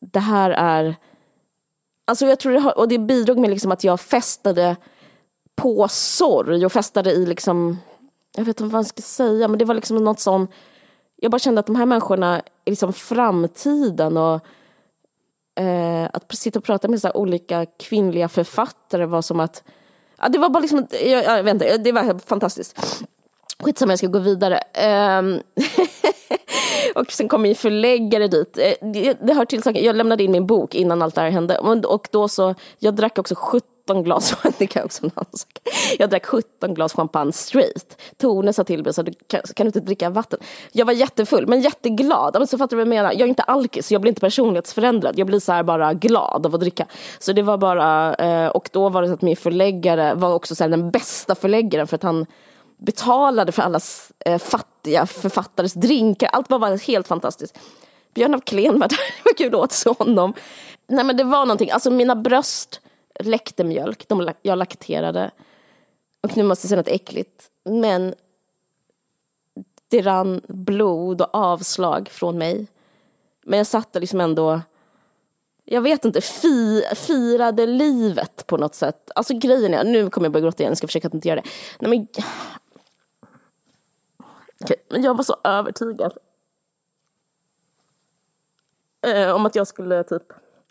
[0.00, 0.96] det här är,
[2.06, 4.76] alltså jag tror det har, och det bidrog med liksom att jag festade
[5.56, 7.78] på sorg och festade i liksom,
[8.36, 10.50] jag vet inte vad jag ska säga, men det var liksom något sånt
[11.16, 14.40] jag bara kände att de här människorna är liksom framtiden och
[15.60, 19.62] eh, att sitta och prata med så olika kvinnliga författare var som att,
[20.18, 22.80] ja, det var bara liksom, jag, jag vet inte, det var fantastiskt.
[23.62, 24.60] Skitsamma, jag ska gå vidare.
[25.18, 25.40] Um,
[26.94, 28.58] och sen kom min förläggare dit.
[28.58, 31.30] Eh, det, det hör till saken, jag lämnade in min bok innan allt det här
[31.30, 31.58] hände.
[31.58, 35.10] Och då så, jag drack också 17 glas, det kan jag också
[35.98, 38.02] Jag drack 17 glas champagne straight.
[38.16, 40.38] Tone sa till mig, så kan, kan du inte dricka vatten?
[40.72, 42.36] Jag var jättefull, men jätteglad.
[42.38, 43.12] Men så fattar du vad jag menar?
[43.12, 45.18] Jag är inte alkis, jag blir inte personlighetsförändrad.
[45.18, 46.86] Jag blir så här bara glad av att dricka.
[47.18, 50.54] Så det var bara, eh, och då var det så att min förläggare var också
[50.54, 52.26] så den bästa förläggaren för att han
[52.76, 53.80] betalade för alla
[54.24, 56.28] eh, fattiga författares drinkar.
[56.32, 57.58] Allt var bara helt fantastiskt.
[58.14, 60.34] Björn af Kleen var där, det var kul åt honom.
[60.86, 62.80] Nej men det var någonting, alltså mina bröst
[63.20, 65.30] läckte mjölk, de, jag lakterade.
[66.22, 68.14] Och nu måste jag säga något äckligt, men
[69.88, 72.66] det rann blod och avslag från mig.
[73.44, 74.60] Men jag satt liksom ändå,
[75.64, 79.10] jag vet inte, fi, firade livet på något sätt.
[79.14, 81.40] Alltså grejen är, nu kommer jag börja gråta igen, jag ska försöka att inte göra
[81.40, 81.48] det.
[81.80, 82.24] Nej, men,
[84.88, 86.18] men jag var så övertygad.
[89.06, 90.22] Eh, om att jag skulle typ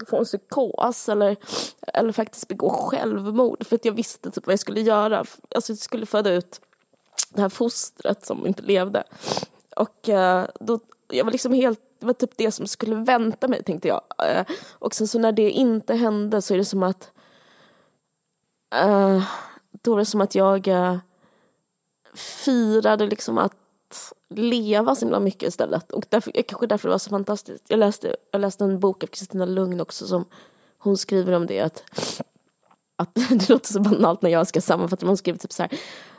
[0.08, 1.38] få en psykos eller,
[1.82, 3.66] eller faktiskt begå självmord.
[3.66, 5.18] För att jag visste typ vad jag skulle göra.
[5.56, 6.62] Alltså jag skulle föda ut
[7.30, 9.04] det här fostret som inte levde.
[9.76, 13.64] Och eh, då, jag var liksom helt, det var typ det som skulle vänta mig
[13.64, 14.02] tänkte jag.
[14.30, 17.12] Eh, och sen så när det inte hände så är det som att
[18.76, 19.24] eh,
[19.72, 20.98] då var det som att jag eh,
[22.14, 23.63] firade liksom att
[23.94, 25.92] att leva så himla mycket istället.
[25.92, 27.66] Och därför, kanske därför det var så fantastiskt.
[27.68, 30.26] Jag läste, jag läste en bok av Kristina Lugn också som
[30.78, 31.84] hon skriver om det att,
[32.96, 35.72] att det låter så banalt när jag ska sammanfatta men hon skriver typ så här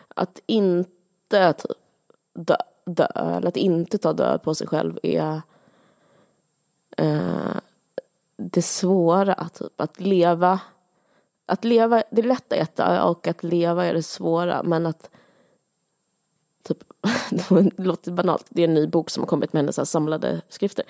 [0.09, 1.77] att inte typ,
[2.35, 2.57] dö,
[2.87, 5.43] dö eller att inte ta död på sig själv är
[6.97, 7.57] eh,
[8.37, 10.61] det svåra, typ att leva
[11.47, 15.11] att leva, det är lätt att äta och att leva är det svåra men att
[16.65, 16.79] typ,
[17.31, 20.85] det låter banalt, det är en ny bok som har kommit med hennes samlade skrifter.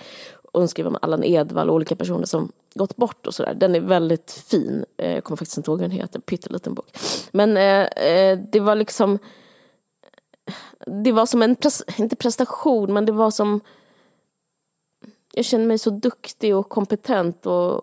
[0.52, 3.54] Och hon skriver om Allan Edwall och olika personer som gått bort och sådär.
[3.54, 6.98] Den är väldigt fin, jag kommer faktiskt inte ihåg vad den heter, pytteliten bok.
[7.32, 9.18] Men eh, eh det var liksom,
[10.87, 11.56] det var som en,
[11.98, 13.60] inte prestation, men det var som,
[15.32, 17.82] jag känner mig så duktig och kompetent och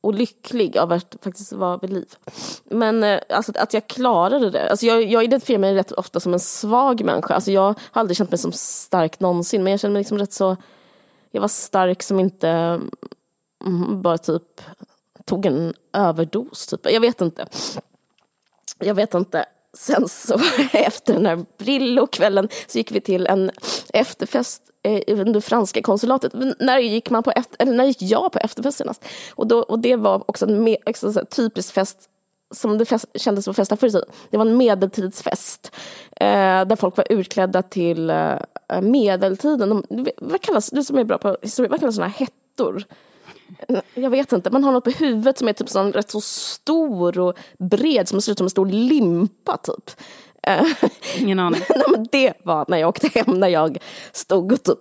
[0.00, 2.14] och lycklig av att faktiskt vara vid liv.
[2.64, 4.70] Men eh, alltså, att jag klarade det.
[4.70, 7.34] Alltså, jag, jag identifierar mig rätt ofta som en svag människa.
[7.34, 9.62] Alltså, jag har aldrig känt mig som stark någonsin.
[9.62, 10.56] Men jag känner mig liksom rätt så...
[11.30, 12.48] Jag var stark som inte
[13.64, 14.60] mm, bara typ
[15.24, 16.66] tog en överdos.
[16.66, 16.90] Typ.
[16.90, 17.46] Jag vet inte.
[18.78, 19.44] Jag vet inte.
[19.72, 20.34] Sen så
[20.72, 23.50] efter den här Brillo-kvällen så gick vi till en
[23.92, 26.32] efterfest eh, under franska konsulatet.
[26.58, 29.04] När gick, man på efter, eller när gick jag på efterfest senast?
[29.34, 32.08] Och, då, och det var också en också en typisk fest
[32.54, 34.08] som det fest, kändes som festa förr i tiden.
[34.30, 35.72] Det var en medeltidsfest
[36.16, 38.36] eh, där folk var utklädda till eh,
[38.82, 39.68] medeltiden.
[39.68, 42.84] De, vad kallas, du som är bra på historia, vad kallas sådana hettor?
[43.94, 47.18] Jag vet inte, man har något på huvudet som är typ sån, rätt så stor
[47.18, 49.90] och bred som ser ut som en stor limpa typ.
[51.18, 51.60] Ingen aning.
[51.68, 53.78] Nej, men det var när jag åkte hem när jag
[54.12, 54.78] stod och typ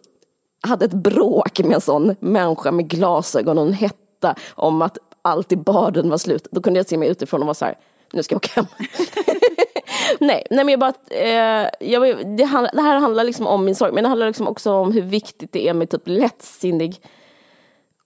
[0.62, 5.52] hade ett bråk med en sån människa med glasögon och en hetta om att allt
[5.52, 6.48] i baden var slut.
[6.52, 7.78] Då kunde jag se mig utifrån och vara så här,
[8.14, 8.66] nu ska jag åka hem.
[10.20, 13.92] nej, nej, men jag bara, eh, jag, det, det, här handlar liksom om min sorg,
[13.92, 17.02] men det handlar liksom också om hur viktigt det är med typ lättsinnig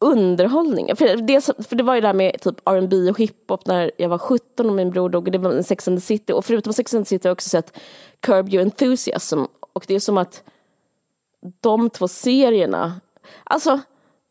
[0.03, 0.95] underhållning.
[0.95, 4.09] För det, för det var ju det här med typ R&B och hiphop när jag
[4.09, 5.27] var 17 och min bror dog.
[5.27, 6.33] Och det var Sex and the City.
[6.33, 7.77] Och förutom Sex and the City har jag också sett
[8.19, 9.39] Curb Your Enthusiasm.
[9.73, 10.43] Och det är som att
[11.61, 13.01] de två serierna,
[13.43, 13.79] alltså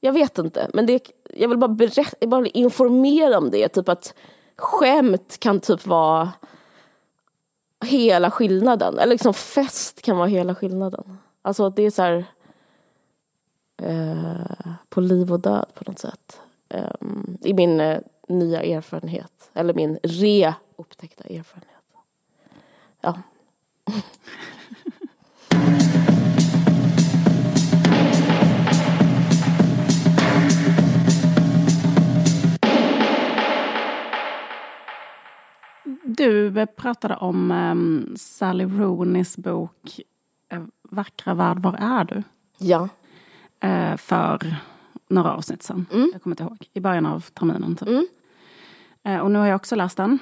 [0.01, 3.69] jag vet inte, men det, jag vill bara, berätta, jag bara informera om det.
[3.69, 4.15] Typ att
[4.57, 6.33] skämt kan typ vara
[7.85, 8.99] hela skillnaden.
[8.99, 11.19] Eller liksom fest kan vara hela skillnaden.
[11.43, 12.25] Alltså det är så här
[13.83, 16.41] Eh, på liv och död på något sätt.
[16.69, 16.91] Eh,
[17.41, 21.83] I min eh, nya erfarenhet, eller min re-upptäckta erfarenhet.
[23.01, 23.19] Ja.
[36.05, 40.01] Du pratade om um, Sally Rooneys bok
[40.83, 42.23] Vackra värld, var är du?
[42.59, 42.89] Ja
[43.63, 44.57] eh, för
[45.09, 45.87] några avsnitt sedan.
[45.93, 46.11] Mm.
[46.13, 46.69] Jag kommer inte ihåg.
[46.73, 47.77] I början av terminen.
[47.77, 47.89] Typ.
[47.89, 48.07] Mm.
[49.05, 50.19] Eh, och nu har jag också läst den.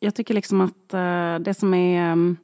[0.00, 2.36] Jag tycker liksom att eh, det som är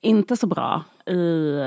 [0.00, 1.60] inte så bra i,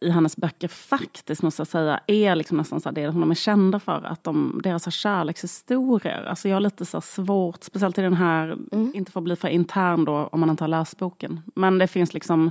[0.00, 3.80] i hennes böcker faktiskt, måste jag säga, är liksom nästan så det de är kända
[3.80, 4.02] för.
[4.04, 8.92] Att de, deras kärlekshistorier, alltså jag har lite så svårt, speciellt i den här, mm.
[8.94, 11.40] inte för att bli för intern då om man inte har läst boken.
[11.54, 12.50] Men det finns liksom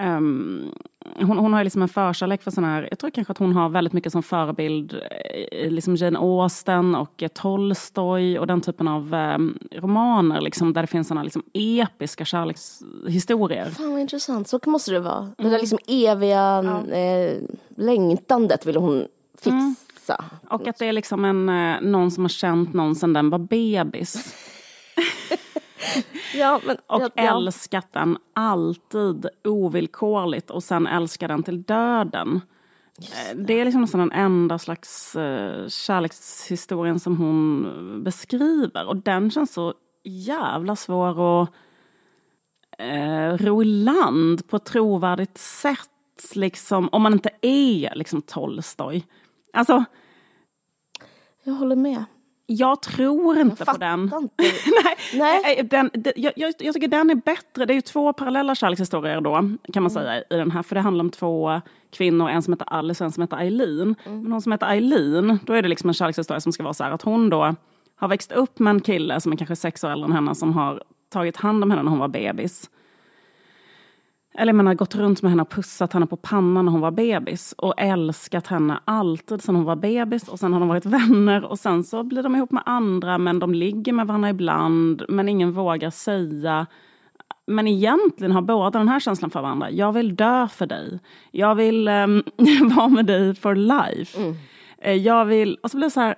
[0.00, 0.72] Um,
[1.16, 3.68] hon, hon, har liksom en förkärlek för sån här, jag tror kanske att hon har
[3.68, 4.94] väldigt mycket som förebild,
[5.52, 10.86] eh, liksom Jane Austen och Tolstoj och den typen av um, romaner liksom, där det
[10.86, 13.70] finns såna liksom episka kärlekshistorier.
[13.70, 15.18] Fan vad intressant, så måste det vara.
[15.18, 15.32] Mm.
[15.36, 16.94] Det där liksom eviga ja.
[16.96, 17.42] eh,
[17.76, 20.14] längtandet vill hon fixa.
[20.14, 20.28] Mm.
[20.48, 23.38] Och att det är liksom en, eh, någon som har känt någon sedan den var
[23.38, 24.34] bebis.
[26.34, 27.36] ja, men, och ja, ja.
[27.36, 32.40] älskat den alltid ovillkorligt och sen älskar den till döden.
[32.96, 33.30] Det.
[33.30, 33.60] Eh, det.
[33.60, 38.88] är liksom nästan den enda slags uh, kärlekshistorien som hon beskriver.
[38.88, 41.48] Och den känns så jävla svår att
[42.82, 45.86] uh, ro i land på ett trovärdigt sätt.
[46.34, 49.06] Liksom, om man inte är liksom Tolstoj.
[49.52, 49.84] Alltså...
[51.42, 52.04] Jag håller med.
[52.52, 54.02] Jag tror inte jag på den.
[54.02, 54.34] Inte.
[54.84, 55.58] Nej, Nej.
[55.58, 57.64] Eh, den, den jag, jag, jag, tycker den är bättre.
[57.66, 59.32] Det är ju två parallella kärlekshistorier då,
[59.72, 59.90] kan man mm.
[59.90, 60.62] säga, i den här.
[60.62, 61.60] För det handlar om två
[61.90, 63.94] kvinnor, en som heter Alice och en som heter Eileen.
[64.04, 64.22] Mm.
[64.22, 66.84] Men hon som heter Eileen, då är det liksom en kärlekshistoria som ska vara så
[66.84, 67.54] här att hon då
[67.96, 70.52] har växt upp med en kille som är kanske sex år äldre än henne som
[70.52, 70.82] har
[71.12, 72.70] tagit hand om henne när hon var bebis.
[74.34, 76.90] Eller man har gått runt med henne och pussat henne på pannan när hon var
[76.90, 81.44] bebis och älskat henne alltid sedan hon var bebis och sen har de varit vänner
[81.44, 85.28] och sen så blir de ihop med andra men de ligger med varandra ibland men
[85.28, 86.66] ingen vågar säga.
[87.46, 89.70] Men egentligen har båda den här känslan för varandra.
[89.70, 91.00] Jag vill dö för dig.
[91.30, 92.22] Jag vill um,
[92.76, 94.20] vara med dig for life.
[94.20, 94.36] Mm.
[94.86, 95.58] Uh, jag vill...
[95.62, 96.16] Och så blir det så här...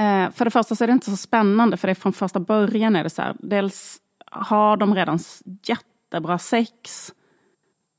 [0.00, 2.40] Uh, för det första så är det inte så spännande för det är från första
[2.40, 3.36] början är det så här.
[3.38, 5.18] Dels har de redan
[5.62, 7.12] jättebra sex.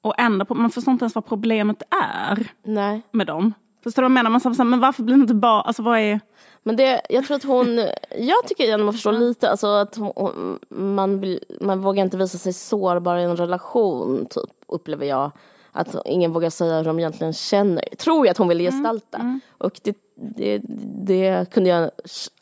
[0.02, 3.02] Och ändå, man förstår inte ens vad problemet är Nej.
[3.12, 3.54] med dem.
[3.84, 4.30] Förstår du vad jag menar?
[4.30, 6.20] Man säger, men varför blir det inte bara, alltså vad är...
[6.63, 7.78] Men det, jag tror att hon,
[8.17, 12.54] jag tycker igen man förstår lite, alltså att hon, man, man vågar inte visa sig
[12.54, 15.32] sårbar i en relation, typ, upplever jag.
[15.71, 17.84] Att ingen vågar säga hur de egentligen känner.
[17.97, 19.17] Tror jag att hon vill mm, gestalta.
[19.17, 19.39] Mm, mm.
[19.57, 20.62] Och det, det,
[21.05, 21.91] det, kunde jag,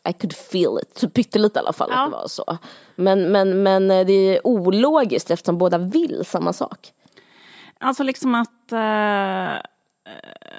[0.08, 2.04] I could feel it, typ pyttelite i alla fall ja.
[2.04, 2.58] att det var så.
[2.96, 6.92] Men, men, men eh, det är ologiskt eftersom båda vill samma sak.
[7.78, 9.60] Alltså liksom att, uh,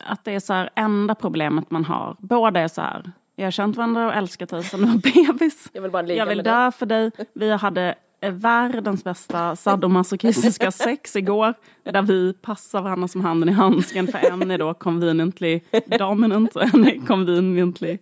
[0.05, 2.15] att det är så här enda problemet man har.
[2.19, 5.69] Båda är så här, jag har känt varandra och älskat dig sedan du var bebis.
[5.73, 6.71] Jag vill, bara jag vill dö dig.
[6.71, 7.11] för dig.
[7.33, 7.95] Vi hade
[8.29, 11.53] världens bästa sadomasochistiska sex igår.
[11.83, 14.07] Där vi passar varandra som handen i handsken.
[14.07, 15.59] För en är då conveniently
[15.99, 17.97] dominant och en är conveniently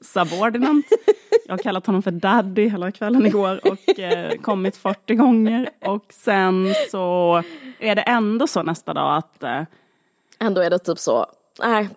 [0.00, 0.86] subordinant.
[1.46, 5.70] Jag har kallat honom för daddy hela kvällen igår och eh, kommit 40 gånger.
[5.86, 7.42] Och sen så
[7.78, 9.42] är det ändå så nästa dag att...
[9.42, 9.62] Eh,
[10.38, 11.26] ändå är det typ så,
[11.62, 11.88] nej.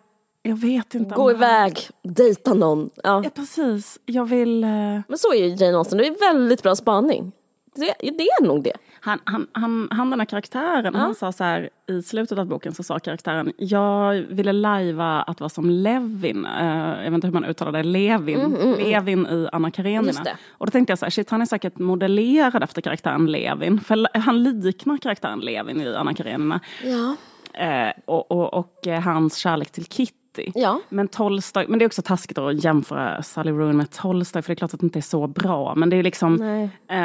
[0.45, 1.15] Jag vet inte.
[1.15, 2.89] Gå iväg, dejta någon.
[3.03, 3.21] Ja.
[3.23, 4.63] ja precis, jag vill...
[4.63, 4.69] Eh...
[5.07, 7.31] Men så är ju Jane Austen, det är väldigt bra spaning.
[7.75, 8.73] Det, det är nog det.
[8.99, 10.99] Han, han, han, han den här karaktären, ja.
[10.99, 15.39] han sa så här i slutet av boken så sa karaktären jag ville lajva att
[15.39, 18.79] vara som Levin, uh, jag vet inte hur man uttalar det, Levin, mm, mm, mm.
[18.79, 20.21] Levin i Anna Karenina.
[20.49, 24.19] Och då tänkte jag så här, shit han är säkert modellerad efter karaktären Levin, för
[24.19, 26.59] han liknar karaktären Levin i Anna Karenina.
[26.83, 27.15] Ja.
[27.61, 30.22] Uh, och, och, och, uh, hans kärlek till Kit
[30.55, 30.81] Ja.
[30.89, 34.53] Men Tolstoy, men det är också taskigt att jämföra Sally Rooney med Tolstoy för det
[34.53, 35.75] är klart att det inte är så bra.
[35.75, 36.41] Men det är liksom,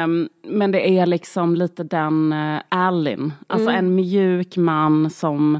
[0.03, 3.85] um, men det är liksom lite den uh, Alin, alltså mm.
[3.85, 5.55] en mjuk man som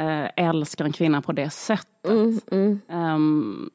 [0.00, 2.08] uh, älskar en kvinna på det sättet.
[2.08, 2.80] Mm, mm.
[2.88, 3.70] Um,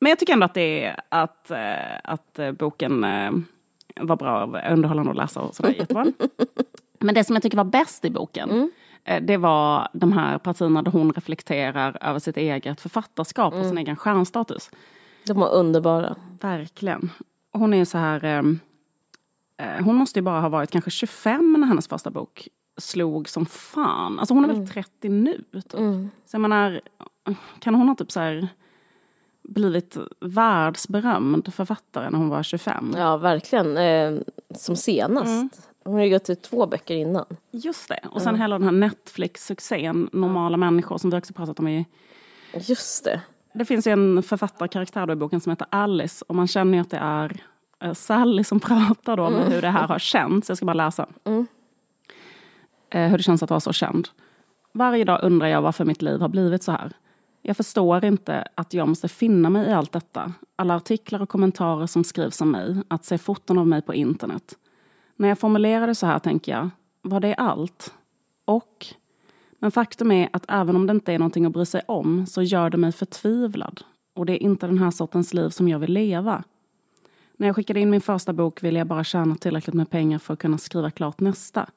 [0.00, 3.06] men jag tycker ändå att, det är, att, uh, att boken
[4.00, 6.06] var bra, underhållande att läsa och sådär, jättebra.
[7.00, 8.62] Men det som jag tycker var bäst i boken mm.
[8.62, 8.70] Eh,
[9.22, 13.78] det var de här partierna där hon reflekterar över sitt eget författarskap och sin mm.
[13.78, 14.70] egen stjärnstatus.
[15.26, 16.16] De var underbara.
[16.40, 17.10] Verkligen.
[17.52, 18.24] Hon är så här...
[18.24, 18.60] Ehm,
[19.56, 23.46] eh, hon måste ju bara ha varit kanske 25 när hennes första bok slog som
[23.46, 24.18] fan.
[24.18, 24.60] Alltså hon är mm.
[24.60, 25.44] väl 30 nu?
[25.52, 25.74] Typ.
[25.74, 26.10] Mm.
[26.26, 26.80] Så jag menar,
[27.58, 28.48] kan hon ha typ så här
[29.42, 32.94] blivit världsberömd författare när hon var 25?
[32.96, 33.76] Ja, verkligen.
[33.76, 34.20] Eh,
[34.54, 35.69] som senast.
[35.84, 37.24] Hon har ju gått ut två böcker innan.
[37.50, 38.00] Just det.
[38.10, 38.40] Och sen mm.
[38.40, 41.86] hela den här Netflix-succén, Normala människor, som vi också pratat om i...
[42.54, 43.20] Just det.
[43.52, 46.80] Det finns ju en författarkaraktär då i boken som heter Alice och man känner ju
[46.80, 47.42] att det är
[47.80, 49.52] eh, Sally som pratar då om mm.
[49.52, 50.48] hur det här har känts.
[50.48, 51.06] Jag ska bara läsa.
[51.24, 51.46] Mm.
[52.90, 54.08] Eh, hur det känns att vara så känd.
[54.72, 56.92] Varje dag undrar jag varför mitt liv har blivit så här.
[57.42, 60.32] Jag förstår inte att jag måste finna mig i allt detta.
[60.56, 64.54] Alla artiklar och kommentarer som skrivs om mig, att se foton av mig på internet.
[65.20, 66.70] När jag formulerar det så här tänker jag,
[67.02, 67.94] var det allt?
[68.44, 68.86] Och,
[69.58, 72.42] men faktum är att även om det inte är någonting att bry sig om så
[72.42, 73.80] gör det mig förtvivlad.
[74.14, 76.44] Och det är inte den här sortens liv som jag vill leva.
[77.36, 80.34] När jag skickade in min första bok ville jag bara tjäna tillräckligt med pengar för
[80.34, 81.70] att kunna skriva klart nästa.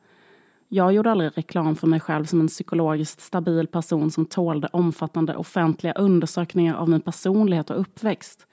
[0.68, 5.36] Jag gjorde aldrig reklam för mig själv som en psykologiskt stabil person som tålde omfattande
[5.36, 8.48] offentliga undersökningar av min personlighet och uppväxt.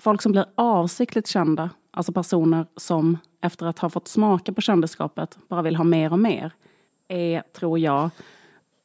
[0.00, 5.38] Folk som blir avsiktligt kända, alltså personer som efter att ha fått smaka på kändisskapet
[5.48, 6.52] bara vill ha mer och mer,
[7.08, 8.10] är, tror jag,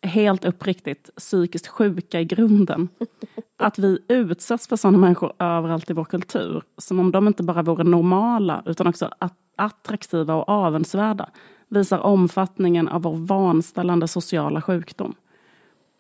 [0.02, 2.90] helt uppriktigt psykiskt sjuka i grunden.
[3.58, 7.62] Att vi utsätts för sådana människor överallt i vår kultur, som om de inte bara
[7.62, 9.12] vore normala utan också
[9.56, 11.30] attraktiva och avundsvärda,
[11.68, 15.16] visar omfattningen av vår vanställande sociala sjukdom.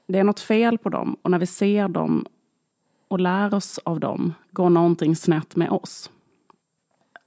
[0.07, 2.25] Det är något fel på dem och när vi ser dem
[3.07, 6.09] och lär oss av dem går någonting snett med oss.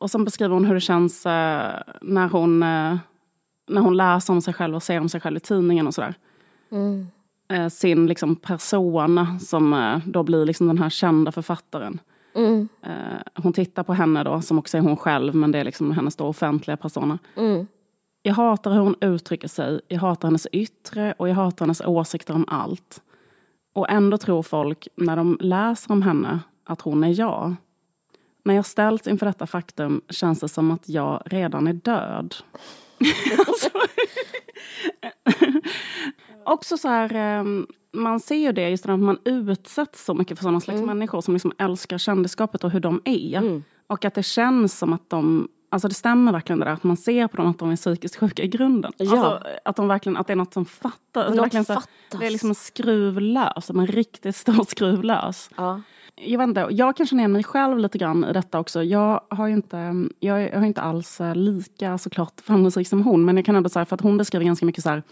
[0.01, 2.97] Och sen beskriver hon hur det känns eh, när, hon, eh,
[3.69, 6.15] när hon läser om sig själv och ser om sig själv i tidningen och sådär.
[6.71, 7.07] Mm.
[7.53, 11.99] Eh, sin liksom, persona som då blir liksom den här kända författaren.
[12.35, 12.69] Mm.
[13.35, 16.17] Hon tittar på henne då, som också är hon själv, men det är liksom hennes
[16.17, 17.19] då offentliga persona.
[17.37, 17.67] Mm.
[18.23, 22.35] Jag hatar hur hon uttrycker sig, jag hatar hennes yttre och jag hatar hennes åsikter
[22.35, 23.03] om allt.
[23.75, 27.57] Och ändå tror folk, när de läser om henne, att hon är jag.
[28.44, 32.35] När jag ställs inför detta faktum känns det som att jag redan är död.
[33.48, 33.70] alltså,
[36.44, 40.42] också så här, ehm, man ser ju det just att man utsätts så mycket för
[40.42, 40.87] sådana slags mm.
[40.87, 43.38] människor som liksom älskar kändisskapet och hur de är.
[43.38, 43.64] Mm.
[43.87, 46.96] Och att det känns som att de Alltså det stämmer verkligen det där att man
[46.96, 48.92] ser på dem att de är psykiskt sjuka i grunden.
[48.96, 49.11] Ja.
[49.11, 51.26] Alltså att, de verkligen, att det är något som fattas.
[51.26, 51.83] Alltså verkligen så,
[52.18, 55.50] det är liksom en skruv lös, en riktigt stor skruv lös.
[55.57, 55.83] Ja.
[56.23, 58.83] Jag, vet inte, jag kan känna igen mig själv lite grann i detta också.
[58.83, 63.25] Jag har ju inte, jag, har inte alls eh, lika såklart framgångsrik som hon.
[63.25, 65.03] Men jag kan ändå säga för att hon beskriver ganska mycket så här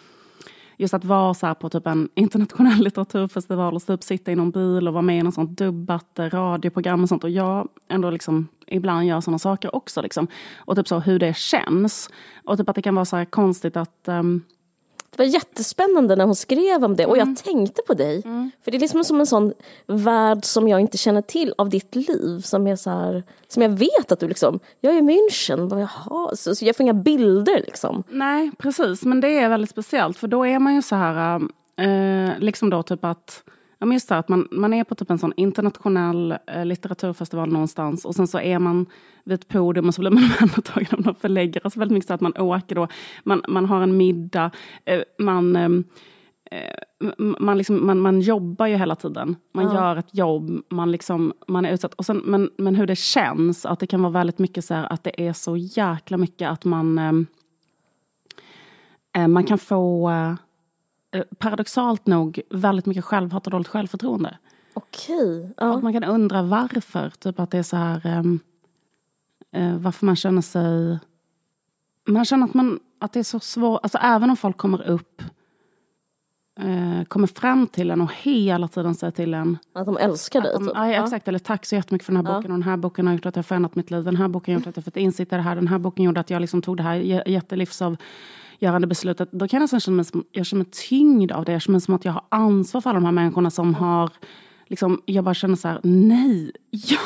[0.77, 4.89] just att vara så på typ en internationell litteraturfestival och typ sitta i någon bil
[4.89, 7.25] och vara med i något sånt dubbat eh, radioprogram och sånt.
[7.25, 10.03] Och jag ändå liksom ibland gör sådana saker också.
[10.03, 10.27] Liksom.
[10.57, 12.11] Och typ så hur det känns.
[12.45, 14.43] Och typ att det kan vara så konstigt att um,
[15.11, 17.29] det var jättespännande när hon skrev om det och mm.
[17.29, 18.23] jag tänkte på dig.
[18.25, 18.51] Mm.
[18.65, 19.53] För det är liksom som en sån
[19.87, 22.41] värld som jag inte känner till av ditt liv.
[22.41, 26.37] Som, är så här, som jag vet att du liksom, jag är i München, jaha,
[26.37, 28.03] så, så jag får inga bilder liksom.
[28.09, 31.41] Nej, precis, men det är väldigt speciellt för då är man ju så här,
[31.77, 33.43] eh, liksom då typ att
[33.79, 37.53] Ja, men just det, att man, man är på typ en sån internationell eh, litteraturfestival
[37.53, 38.87] någonstans och sen så är man
[39.25, 41.61] vid ett podium och så blir man omhändertagen av någon förläggare.
[41.65, 42.89] Alltså väldigt mycket så att man åker då,
[43.25, 44.51] man, man har en middag,
[44.85, 45.85] eh, man ehm,
[46.51, 49.37] eh, man, liksom, man, man jobbar ju hela tiden.
[49.55, 49.75] Man ja.
[49.75, 51.95] gör ett jobb, man, liksom, man är utsatt.
[51.95, 54.93] Och sen, men, men hur det känns, att det kan vara väldigt mycket så här,
[54.93, 56.99] att det är så jäkla mycket att man...
[56.99, 57.27] Ehm,
[59.17, 60.35] eh, man kan få Eh,
[61.39, 64.39] paradoxalt nog väldigt mycket självhat och dåligt självförtroende.
[64.75, 65.53] Okej.
[65.57, 65.77] Ja.
[65.77, 67.11] Att man kan undra varför.
[67.11, 68.19] Typ att det är så här...
[68.19, 68.41] Um,
[69.57, 70.99] uh, varför man känner sig...
[72.07, 73.81] Man känner att, man, att det är så svårt.
[73.83, 75.23] Alltså även om folk kommer upp
[76.65, 79.59] uh, kommer fram till en och hela tiden säger till en...
[79.73, 80.53] Att de älskar dig?
[80.53, 80.73] De, typ.
[80.75, 81.29] ja, exakt.
[81.29, 82.51] Eller tack så jättemycket för den här boken.
[82.51, 82.55] Ja.
[82.55, 84.05] Och den här boken har gjort att jag har förändrat mitt liv.
[84.05, 85.55] Den här boken har gjort att jag fått insikt i det här.
[85.55, 87.97] Den här boken gjorde att jag liksom tog det här jättelivs av
[88.59, 91.53] görande beslutet, då kan jag nästan känna mig som, jag känner mig tyngd av det.
[91.53, 94.11] Jag känner mig som att jag har ansvar för alla de här människorna som har
[94.71, 97.01] Liksom, jag bara känner så här, nej, jag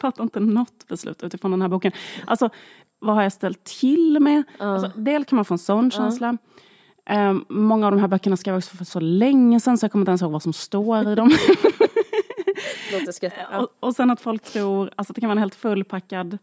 [0.00, 1.92] fattar inte något beslut utifrån den här boken.
[2.26, 2.50] Alltså,
[2.98, 4.42] vad har jag ställt till med?
[4.60, 4.66] Uh.
[4.66, 5.90] Alltså, del kan man få en sån uh.
[5.90, 6.36] känsla.
[7.10, 10.02] Um, många av de här böckerna skrev jag för så länge sedan så jag kommer
[10.02, 11.30] inte ens ihåg vad som står i dem.
[13.58, 16.38] och, och sen att folk tror, alltså det kan vara en helt fullpackad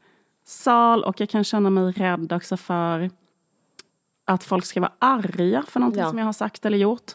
[0.46, 3.10] sal och jag kan känna mig rädd också för
[4.28, 6.10] att folk ska vara arga för någonting ja.
[6.10, 7.12] som jag har sagt eller gjort.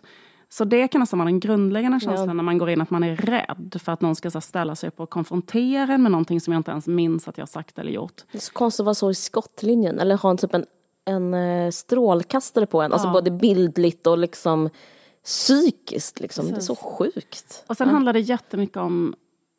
[0.49, 2.35] Så det kan nästan vara den grundläggande känslan ja.
[2.35, 4.89] när man går in, att man är rädd för att någon ska så, ställa sig
[4.89, 7.79] upp och konfrontera en med någonting som jag inte ens minns att jag har sagt
[7.79, 8.23] eller gjort.
[8.33, 10.67] Det är så konstigt att vara så i skottlinjen, eller ha en, typ en,
[11.05, 13.11] en uh, strålkastare på en, alltså ja.
[13.11, 14.71] alltså både bildligt och liksom
[15.25, 16.21] psykiskt.
[16.21, 16.49] Liksom.
[16.49, 17.65] Det är så sjukt.
[17.67, 17.93] Och sen ja.
[17.93, 19.15] handlar det jättemycket om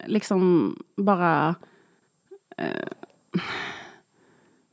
[0.06, 1.56] liksom bara
[2.62, 2.88] uh,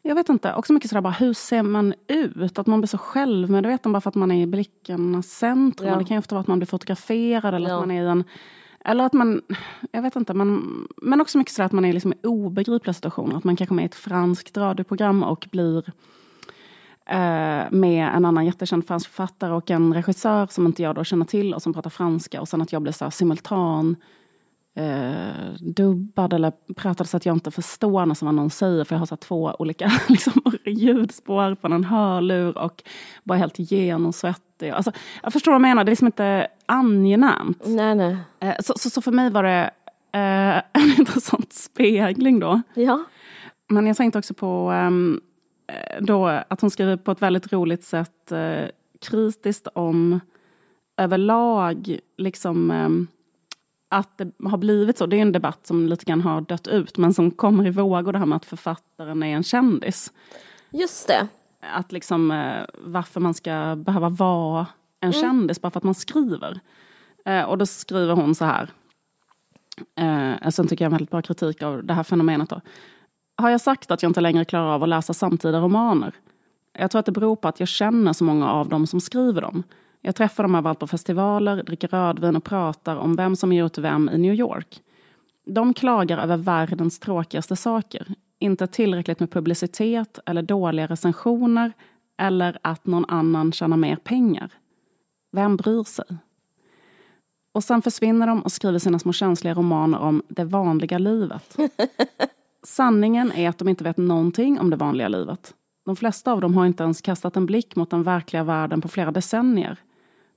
[0.03, 2.59] jag vet inte, också mycket sådär bara hur ser man ut?
[2.59, 5.89] Att man blir så självmedveten bara för att man är i blickarnas centrum.
[5.89, 5.97] Ja.
[5.97, 7.75] Det kan ju ofta vara att man blir fotograferad eller ja.
[7.75, 8.25] att man är i en
[8.85, 9.43] eller att man,
[9.93, 13.37] jag vet inte, man, men också mycket så att man är liksom i obegripliga situationer.
[13.37, 15.89] Att man kanske är med i ett franskt radioprogram och blir
[17.07, 21.25] eh, med en annan jättekänd fransk författare och en regissör som inte jag då känner
[21.25, 22.41] till och som pratar franska.
[22.41, 23.97] Och sen att jag blir så simultan
[24.77, 28.99] eh, dubbad eller pratad så att jag inte förstår nästan vad någon säger för jag
[28.99, 32.83] har så två olika liksom, ljudspår från en hörlur och
[33.25, 34.71] bara helt genomsvettig.
[34.71, 34.93] Alltså,
[35.23, 37.63] jag förstår vad du menar, det är liksom inte angenämt.
[37.67, 38.17] Nej, nej.
[38.41, 39.71] Eh, så, så, så, för mig var det
[40.13, 42.63] eh, en intressant spegling då.
[42.75, 43.05] Ja.
[43.69, 45.21] Men jag tänkte också på um,
[46.01, 48.65] då att hon skriver på ett väldigt roligt sätt eh,
[49.01, 50.21] kritiskt om
[50.97, 53.09] överlag liksom um,
[53.91, 55.07] att det har blivit så.
[55.07, 58.13] Det är en debatt som lite grann har dött ut men som kommer i vågor
[58.13, 60.13] det här med att författaren är en kändis.
[60.71, 61.29] Just det.
[61.61, 64.67] Att liksom uh, varför man ska behöva vara
[65.01, 65.21] en mm.
[65.21, 66.61] kändis bara för att man skriver.
[67.29, 68.71] Uh, och då skriver hon så här.
[70.01, 72.51] Uh, sen tycker jag en väldigt bra kritik av det här fenomenet.
[72.51, 72.61] Då.
[73.37, 76.15] Har jag sagt att jag inte längre klarar av att läsa samtida romaner?
[76.73, 79.43] Jag tror att det beror på att jag känner så många av dem som skriver
[79.43, 79.63] dem.
[80.03, 84.09] Jag träffar dem överallt på festivaler, dricker rödvin och pratar om vem som gjort vem
[84.09, 84.83] i New York.
[85.47, 88.15] De klagar över världens tråkigaste saker.
[88.39, 91.73] Inte tillräckligt med publicitet eller dåliga recensioner
[92.19, 94.51] eller att någon annan tjänar mer pengar.
[95.33, 96.05] Vem bryr sig?
[97.53, 101.57] Och sen försvinner de och skriver sina små känsliga romaner om det vanliga livet.
[102.63, 105.55] Sanningen är att de inte vet någonting om det vanliga livet.
[105.85, 108.89] De flesta av dem har inte ens kastat en blick mot den verkliga världen på
[108.89, 109.79] flera decennier.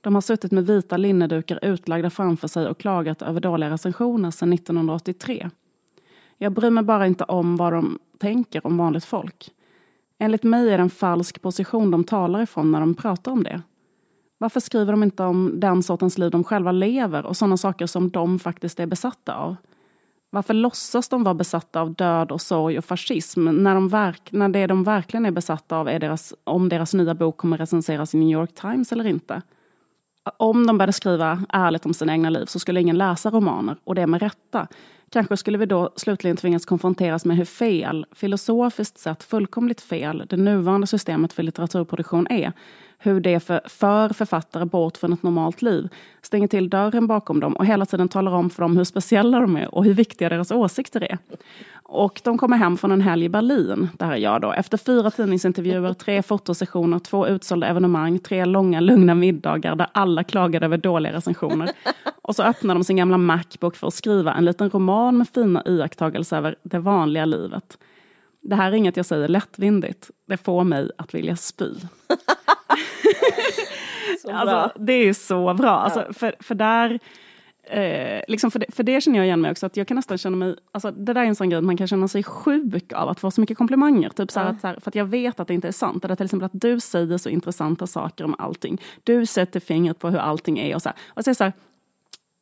[0.04, 4.54] De har suttit med vita linnedukar utlagda framför sig och klagat över dåliga recensioner sedan
[4.54, 5.50] 1983.
[6.38, 9.50] Jag bryr mig bara inte om vad de tänker om vanligt folk.
[10.20, 13.62] Enligt mig är det en falsk position de talar ifrån när de pratar om det.
[14.38, 18.10] Varför skriver de inte om den sortens liv de själva lever och sådana saker som
[18.10, 19.56] de faktiskt är besatta av?
[20.30, 24.50] Varför låtsas de vara besatta av död och sorg och fascism när, de verk, när
[24.50, 28.18] det de verkligen är besatta av är deras, om deras nya bok kommer recenseras i
[28.18, 29.42] New York Times eller inte?
[30.38, 33.96] Om de började skriva ärligt om sina egna liv så skulle ingen läsa romaner, och
[33.96, 34.68] det med rätta.
[35.10, 40.38] Kanske skulle vi då slutligen tvingas konfronteras med hur fel, filosofiskt sett fullkomligt fel, det
[40.38, 42.54] nuvarande systemet för litteraturproduktion är.
[43.06, 45.90] Hur det för, för författare bort från ett normalt liv,
[46.22, 49.58] stänger till dörren bakom dem och hela tiden talar om för dem hur speciella de
[49.58, 51.18] är och hur viktiga deras åsikter är.
[51.84, 54.78] Och de kommer hem från en helg i Berlin, det här är jag då, efter
[54.78, 60.78] fyra tidningsintervjuer, tre fotosessioner, två utsålda evenemang, tre långa lugna middagar där alla klagade över
[60.78, 61.72] dåliga recensioner.
[62.22, 65.64] Och så öppnar de sin gamla Macbook för att skriva en liten roman med fina
[65.66, 67.78] iakttagelser över det vanliga livet.
[68.44, 70.12] Det här är inget jag säger lättvindigt.
[70.28, 71.66] Det får mig att vilja spy.
[74.32, 75.72] alltså, det är så bra.
[75.72, 77.00] Alltså, för, för där
[77.66, 80.18] Eh, liksom för, det, för det känner jag igen mig också, att jag kan nästan
[80.18, 83.10] känna mig, alltså det där är en sån grej man kan känna sig sjuk av
[83.10, 84.10] att få så mycket komplimanger.
[84.10, 84.44] Typ så, ja.
[84.44, 86.06] att, så här, för att jag vet att det inte är sant.
[86.06, 88.82] Eller till exempel att du säger så intressanta saker om allting.
[89.04, 90.98] Du sätter fingret på hur allting är och så här.
[91.08, 91.54] Och så är så här,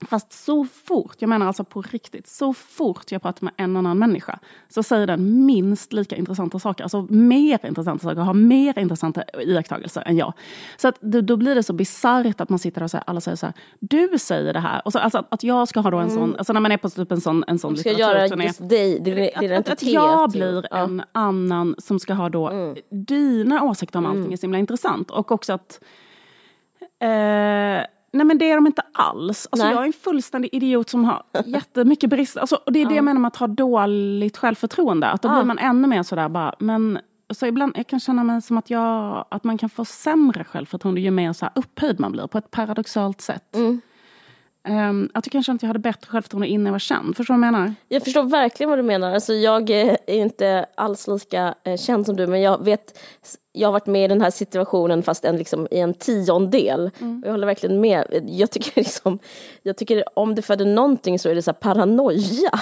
[0.09, 3.99] Fast så fort, jag menar alltså på riktigt, så fort jag pratar med en annan
[3.99, 4.39] människa
[4.69, 10.03] så säger den minst lika intressanta saker, alltså mer intressanta saker, har mer intressanta iakttagelser
[10.05, 10.33] än jag.
[10.77, 13.45] Så att då blir det så bisarrt att man sitter och säger, alla säger så
[13.45, 14.81] här, du säger det här.
[14.85, 16.35] Och så, alltså att jag ska ha då en sån, mm.
[16.37, 19.17] alltså när man är på typ en sån, en sån ska göra just dig, din
[19.17, 19.67] identitet.
[19.67, 20.77] Att, att jag blir ja.
[20.77, 22.77] en annan som ska ha då mm.
[22.89, 24.33] dina åsikter om allting mm.
[24.33, 25.11] är så himla intressant.
[25.11, 25.79] Och också att
[27.01, 29.47] eh, Nej men det är de inte alls.
[29.51, 32.41] Alltså, jag är en fullständig idiot som har jättemycket brister.
[32.41, 35.07] Alltså, och det är det jag menar med att ha dåligt självförtroende.
[35.07, 36.99] Att då blir man ännu mer sådär bara, men
[37.33, 41.01] så ibland jag kan känna mig som att, jag, att man kan få sämre självförtroende
[41.01, 43.55] ju mer så här upphöjd man blir på ett paradoxalt sätt.
[43.55, 43.81] Mm.
[44.69, 47.17] Um, att jag kanske inte hade bättre självförtroende innan jag var känd.
[47.17, 47.73] Förstår du vad jag menar?
[47.87, 49.13] Jag förstår verkligen vad du menar.
[49.13, 52.99] Alltså, jag är inte alls lika eh, känd som du men jag vet
[53.51, 56.91] jag har varit med i den här situationen fast en, liksom, i en tiondel.
[56.99, 57.21] Mm.
[57.25, 58.23] Jag håller verkligen med.
[58.27, 59.19] Jag tycker, liksom,
[59.61, 62.59] jag tycker om det föder någonting så är det så paranoia.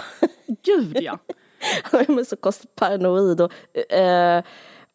[0.64, 1.18] Gud ja!
[1.92, 4.44] jag är så konstigt paranoid och, eh,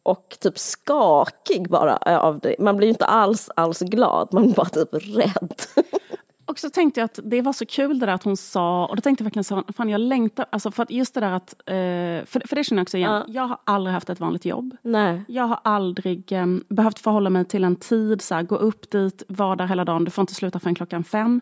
[0.03, 2.55] och typ skakig bara av det.
[2.59, 5.61] Man blir ju inte alls, alls glad, man blir bara typ rädd.
[6.45, 8.95] Och så tänkte jag att det var så kul det där att hon sa, och
[8.95, 11.53] då tänkte jag verkligen så, fan jag längtar, alltså för att just det där att,
[11.65, 13.23] eh, för, för det känner jag också igen, ja.
[13.27, 14.77] jag har aldrig haft ett vanligt jobb.
[14.81, 15.21] Nej.
[15.27, 19.23] Jag har aldrig eh, behövt förhålla mig till en tid, så här, gå upp dit,
[19.27, 21.41] vara där hela dagen, du får inte sluta förrän klockan fem.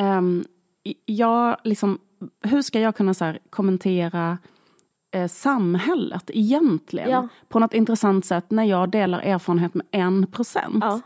[0.00, 0.44] Um,
[1.04, 1.98] jag, liksom,
[2.42, 4.38] hur ska jag kunna så här, kommentera
[5.10, 7.28] eh, samhället egentligen ja.
[7.48, 10.84] på något intressant sätt när jag delar erfarenhet med en procent?
[10.84, 11.00] Ja.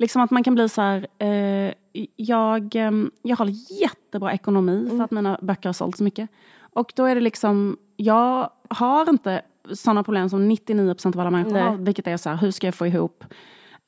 [0.00, 1.74] Liksom att man kan bli så här, eh,
[2.16, 2.90] jag, eh,
[3.22, 3.46] jag har
[3.80, 4.96] jättebra ekonomi mm.
[4.96, 6.30] för att mina böcker har sålt så mycket.
[6.60, 9.42] Och då är det liksom, jag har inte
[9.72, 11.76] sådana problem som 99% av alla människor har.
[11.76, 13.24] Vilket är så här, hur ska jag få ihop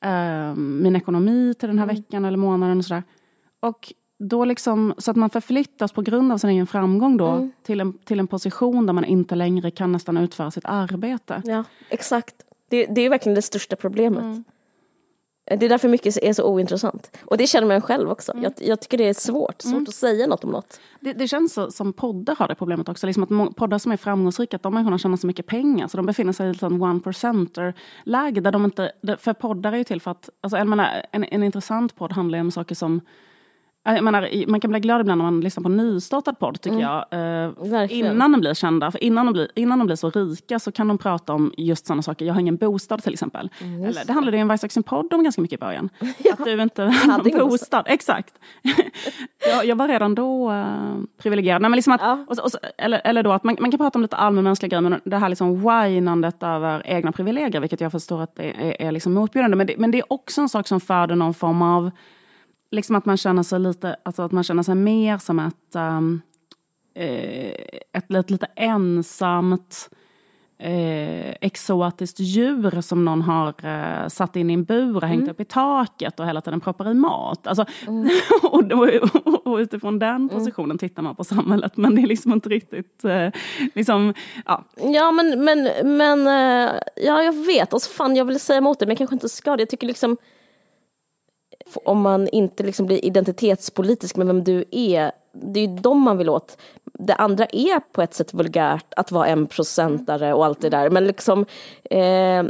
[0.01, 1.95] eh, min ekonomi till den här mm.
[1.95, 3.03] veckan eller månaden och sådär.
[3.59, 7.51] Och då liksom, så att man förflyttas på grund av sin egen framgång då mm.
[7.63, 11.41] till, en, till en position där man inte längre kan nästan utföra sitt arbete.
[11.45, 12.35] Ja, exakt.
[12.69, 14.23] Det, det är verkligen det största problemet.
[14.23, 14.43] Mm.
[15.45, 17.17] Det är därför mycket är så ointressant.
[17.25, 18.31] Och det känner man själv också.
[18.31, 18.43] Mm.
[18.43, 19.83] Jag, jag, tycker det är svårt, svårt mm.
[19.83, 20.79] att säga något om något.
[20.99, 23.07] Det, det känns så, som poddar har det problemet också.
[23.07, 26.05] Liksom att poddar som är framgångsrika, att de människorna tjänar så mycket pengar så de
[26.05, 28.41] befinner sig i ett one percenter-läge.
[28.41, 30.79] Där de inte, för poddar är ju till för att, alltså, en,
[31.11, 33.01] en, en intressant podd handlar ju om saker som
[33.85, 36.77] jag menar, man kan bli glad ibland när man lyssnar på en nystartad podd tycker
[36.77, 36.81] mm.
[36.81, 37.81] jag.
[37.81, 38.91] Eh, innan de blir kända.
[38.91, 41.85] För innan de blir, innan de blir så rika så kan de prata om just
[41.85, 42.25] sådana saker.
[42.25, 43.49] Jag har ingen bostad till exempel.
[43.61, 45.89] Mm, Eller, det handlade ju en Vice podd om ganska mycket i början.
[46.17, 46.33] ja.
[46.33, 47.85] Att du inte hade en bostad.
[47.87, 48.33] Exakt.
[49.49, 51.61] jag, jag, var redan då uh, privilegierad.
[51.61, 52.25] Nej, men liksom att, ja.
[52.27, 55.01] och, och, eller, eller då att man, man kan prata om lite allmänmänskliga grejer men
[55.05, 59.13] det här liksom whinandet över egna privilegier vilket jag förstår att det är, är liksom
[59.13, 59.57] motbjudande.
[59.57, 61.91] Men det, men det är också en sak som föder någon form av
[62.73, 66.21] liksom att man känner sig lite, alltså att man känner sig mer som ett, um,
[66.95, 67.51] eh,
[67.93, 69.89] ett lite, ensamt
[70.59, 75.31] eh, exotiskt djur som någon har eh, satt in i en bur och hängt mm.
[75.31, 77.47] upp i taket och hela tiden proppar i mat.
[77.47, 78.09] Alltså, mm.
[78.43, 80.29] och, och, och, utifrån den mm.
[80.29, 80.77] positionen mm.
[80.77, 83.05] tittar man på samhället men det är liksom inte riktigt...
[83.05, 83.29] Eh,
[83.75, 84.13] liksom,
[84.45, 84.63] ja.
[84.75, 88.85] ja men, men, men eh, ja, jag vet, alltså, fan jag vill säga emot det
[88.85, 89.61] men jag kanske inte ska det.
[89.61, 90.17] Jag tycker liksom
[91.85, 96.17] om man inte liksom blir identitetspolitisk med vem du är, det är ju dem man
[96.17, 96.57] vill åt.
[96.99, 100.89] Det andra är på ett sätt vulgärt, att vara en procentare och allt det där.
[100.89, 101.45] Men liksom,
[101.83, 102.43] eh,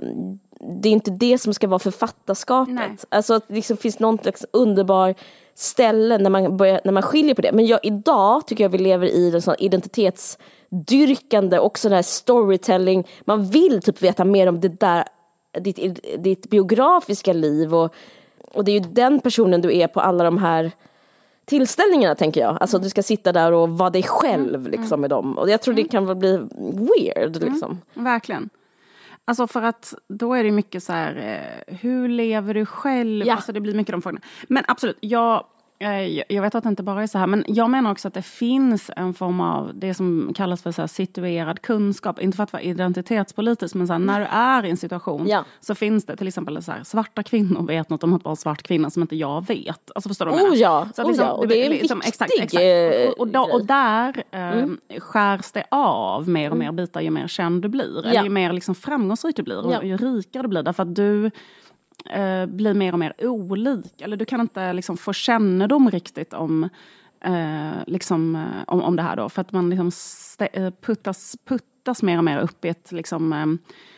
[0.82, 2.76] det är inte det som ska vara författarskapet.
[2.76, 2.98] Nej.
[3.10, 5.16] Alltså att det liksom finns någon slags underbar
[5.56, 7.52] ställe när man, börjar, när man skiljer på det.
[7.52, 13.08] Men jag, idag tycker jag vi lever i en sån identitetsdyrkande och sån här storytelling.
[13.26, 15.04] Man vill typ veta mer om det där,
[15.60, 17.94] ditt, ditt biografiska liv och
[18.54, 20.72] och det är ju den personen du är på alla de här
[21.46, 22.58] tillställningarna tänker jag.
[22.62, 24.72] Alltså du ska sitta där och vara dig själv mm.
[24.72, 25.38] liksom med dem.
[25.38, 25.90] Och jag tror det mm.
[25.90, 27.54] kan bli weird mm.
[27.54, 27.82] liksom.
[27.94, 28.50] Verkligen.
[29.26, 31.16] Alltså för att då är det mycket så här,
[31.68, 33.28] eh, hur lever du själv?
[33.28, 33.36] Ja.
[33.36, 34.22] Alltså det blir mycket de frågorna.
[34.48, 35.46] Men absolut, jag
[36.28, 38.22] jag vet att det inte bara är så här, men jag menar också att det
[38.22, 42.20] finns en form av det som kallas för så här situerad kunskap.
[42.20, 45.46] Inte för att vara identitetspolitisk, men så här, när du är i en situation ja.
[45.60, 48.64] så finns det till exempel så här, svarta kvinnor vet något om att vara svart
[48.64, 49.92] kvinna som inte jag vet.
[49.96, 52.10] Alltså förstår du vad oh ja, så oh liksom, ja, och det är liksom, viktig
[52.10, 53.14] exakt, exakt.
[53.14, 54.80] Och, och, då, och där eh, mm.
[55.00, 58.02] skärs det av mer och mer bitar ju mer känd du blir.
[58.04, 58.10] Ja.
[58.10, 60.64] Eller ju mer liksom framgångsrik du blir och ju rikare du blir.
[60.64, 61.32] Därför att du
[62.10, 64.02] eh, blir mer och mer olik.
[64.02, 66.70] Eller du kan inte liksom få kännedom riktigt om,
[67.26, 69.16] eh, liksom, eh, om, om det här.
[69.16, 69.92] Då, för att man liksom
[70.54, 73.46] eh, puttas, puttas mer och mer upp i ett liksom, eh,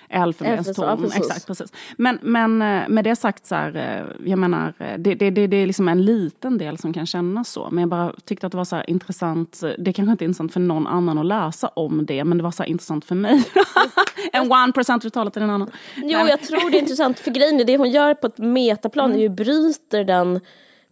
[0.09, 1.05] eh, elfenbenstorn.
[1.05, 1.73] Exakt, precis.
[1.97, 5.47] Men, men eh, med det sagt, så här, eh, jag menar, eh, det, det, det,
[5.47, 7.67] det är liksom en liten del som kan kännas så.
[7.71, 9.61] Men jag bara tyckte att det var så intressant.
[9.77, 12.51] Det kanske inte är intressant för någon annan att läsa om det, men det var
[12.51, 13.43] så intressant för mig.
[14.33, 15.71] en one percent uttalat till en annan.
[15.95, 17.19] Jo, jag tror det är intressant.
[17.19, 19.17] För grejen är det hon gör på ett metaplan mm.
[19.17, 20.39] är ju bryter den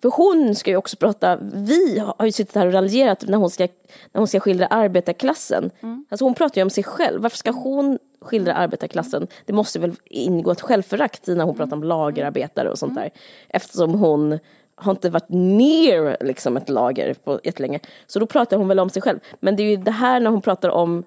[0.04, 3.50] för hon ska ju också prata, vi har ju suttit här och raljerat när hon
[3.50, 3.68] ska,
[4.12, 5.72] när hon ska skildra arbetarklassen.
[5.82, 6.06] Mm.
[6.10, 9.28] Alltså hon pratar ju om sig själv, varför ska hon skildra arbetarklassen?
[9.46, 13.04] Det måste väl ingå ett självförakt i när hon pratar om lagerarbetare och sånt mm.
[13.04, 13.12] där.
[13.50, 14.40] Eftersom hon
[14.76, 17.80] har inte varit ner liksom ett lager på jättelänge.
[18.08, 19.20] Så då pratar hon väl om sig själv.
[19.40, 21.04] Men det är ju det här när hon pratar om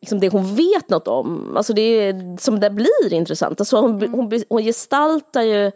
[0.00, 3.60] liksom det hon vet något om, alltså det är som det blir intressant.
[3.60, 5.72] Alltså hon, hon, hon gestaltar ju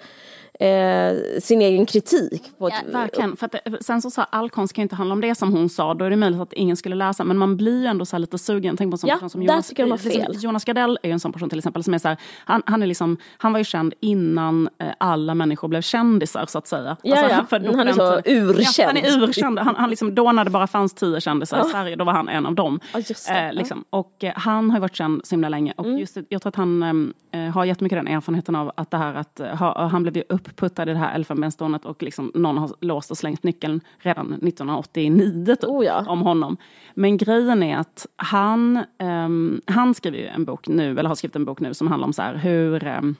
[0.62, 2.42] eh, sin egen kritik.
[2.58, 3.36] På ett, ja, verkligen.
[3.36, 5.94] För att, sen så sa all konst kan inte handla om det som hon sa.
[5.94, 7.24] Då är det möjligt att ingen skulle läsa.
[7.24, 8.76] Men man blir ju ändå så lite sugen.
[8.76, 10.36] Tänk på en sån ja, person som Jonas, de fel.
[10.38, 11.84] Jonas Gardell är ju en sån person till exempel.
[11.84, 15.34] Som är så här, han, han, är liksom, han var ju känd innan eh, alla
[15.34, 16.96] människor blev kändisar så att säga.
[17.02, 17.44] Ja, alltså, ja.
[17.50, 18.66] För han är så urkänd.
[18.78, 19.58] Ja, han är urkänd.
[19.58, 22.28] Han, han liksom, då när det bara fanns tio kändisar i Sverige, då var han
[22.28, 22.80] en av dem.
[22.94, 23.84] Eh, liksom.
[23.90, 25.74] Och eh, han har ju varit känd så himla länge.
[25.76, 25.98] Och mm.
[25.98, 29.40] just, jag tror att han eh, har jättemycket den erfarenheten av att det här att
[29.58, 30.22] ha, han blev ju
[30.52, 35.46] uppputtad i det här elfenbenstornet och liksom någon har låst och slängt nyckeln redan 1989
[35.46, 36.04] typ, oh ja.
[36.08, 36.56] om honom.
[36.94, 41.36] Men grejen är att han, um, han skriver ju en bok nu, eller har skrivit
[41.36, 43.16] en bok nu som handlar om så här, hur um,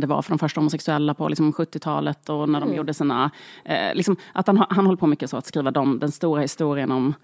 [0.00, 2.76] det var för de första homosexuella på liksom 70-talet och när de mm.
[2.76, 3.30] gjorde sina...
[3.64, 6.92] Eh, liksom, att han, han håller på mycket så att skriva dem, den stora historien
[6.92, 7.14] om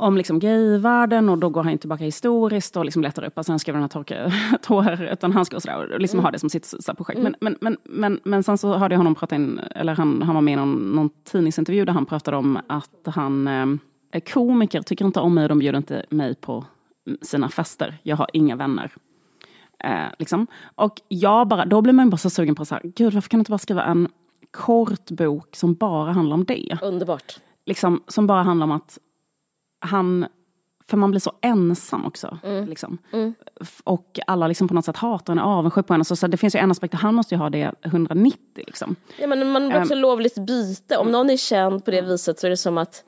[0.00, 3.76] om liksom gayvärlden och då går han tillbaka historiskt och liksom letar upp, han skriver
[3.76, 4.32] den här torka,
[4.62, 6.24] tår utan han ska och sådär, och liksom mm.
[6.24, 7.20] ha det som sitt så projekt.
[7.20, 7.34] Mm.
[7.40, 10.34] Men, men, men, men, men sen så hörde jag honom prata in, eller han, han
[10.34, 13.48] var med i någon, någon tidningsintervju där han pratade om att han
[14.12, 16.64] eh, komiker tycker inte om mig, de bjuder inte mig på
[17.22, 18.92] sina fester, jag har inga vänner.
[19.84, 20.46] Eh, liksom.
[20.74, 23.38] Och jag bara, då blir man bara så sugen på så här, gud varför kan
[23.38, 24.08] du inte bara skriva en
[24.50, 26.78] kort bok som bara handlar om det.
[26.82, 27.40] Underbart.
[27.66, 28.98] Liksom, som bara handlar om att
[29.80, 30.26] han
[30.86, 32.38] för man blir så ensam också.
[32.44, 32.68] Mm.
[32.68, 32.98] Liksom.
[33.84, 36.04] Och alla liksom på något sätt hatar henne, avundsjuk på henne.
[36.04, 38.38] Så, så det finns ju en aspekt, han måste ju ha det 190.
[38.54, 38.96] Liksom.
[39.18, 40.00] Ja, men man blir också Ehm.
[40.00, 40.96] lovligt byte.
[40.96, 43.04] Om någon är känd på det viset så är det som att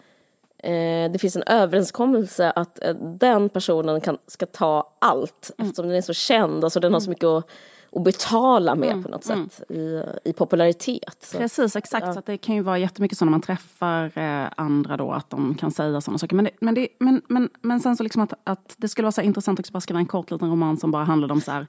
[0.59, 5.97] eh, det finns en överenskommelse att eh, den personen kan, ska ta allt eftersom den
[5.97, 6.65] är så känd.
[6.65, 7.51] Alltså den har så mycket att,
[7.97, 11.17] att betala med på något sätt i, i popularitet.
[11.21, 11.39] Så.
[11.39, 12.13] Precis, exakt.
[12.13, 15.31] Så att det kan ju vara jättemycket så när man träffar eh, andra då, att
[15.31, 16.37] de kan säga sådana saker.
[16.37, 19.13] Men, det, men, det, men, men, men sen så liksom att, att det skulle vara
[19.13, 21.67] så intressant att bara skriva en kort liten roman som bara handlade om så här,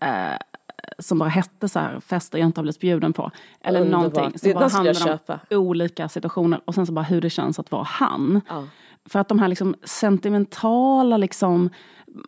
[0.00, 0.38] eh,
[0.98, 3.30] som bara hette så här, fester jag inte har blivit bjuden på.
[3.60, 4.14] Eller Underbart.
[4.14, 4.38] någonting.
[4.38, 5.40] Som bara handlade om köpa.
[5.50, 8.40] olika situationer och sen så bara hur det känns att vara han.
[8.48, 8.64] Ja.
[9.04, 11.70] För att de här liksom sentimentala, liksom,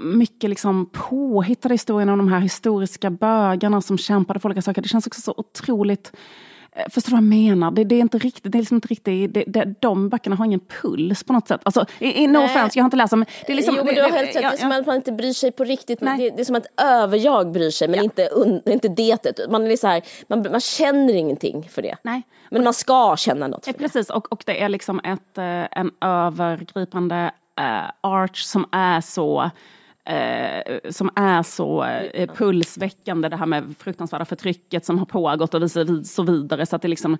[0.00, 4.82] mycket liksom påhittade historierna om de här historiska bögarna som kämpade för olika saker.
[4.82, 6.12] Det känns också så otroligt...
[6.72, 7.70] eh, Förstår du vad jag menar?
[7.70, 10.44] Det, det är inte riktigt, det är liksom inte riktigt, det, det, de böckerna har
[10.44, 11.60] ingen puls på något sätt.
[11.62, 13.24] Alltså, i, i no offense, jag har inte läst dem.
[13.46, 14.80] Det är liksom, jo men du har helt rätt, ja, det är som ja.
[14.80, 16.00] att man inte bryr sig på riktigt.
[16.00, 16.18] Nej.
[16.18, 19.50] Det, det är som att överjag bryr sig men inte, un, inte det.
[19.50, 21.96] Man, är så här, man, man känner ingenting för det.
[22.02, 22.22] Nej.
[22.50, 23.82] Men man ska känna något för Eh, det.
[23.82, 27.30] Precis, och, och det är liksom ett, eh, en övergripande
[27.60, 29.50] eh, arch som är så
[30.06, 35.70] Eh, som är så eh, pulsväckande, det här med fruktansvärda förtrycket som har pågått och
[35.70, 36.66] så vid- så vidare.
[36.66, 37.18] Så att det liksom,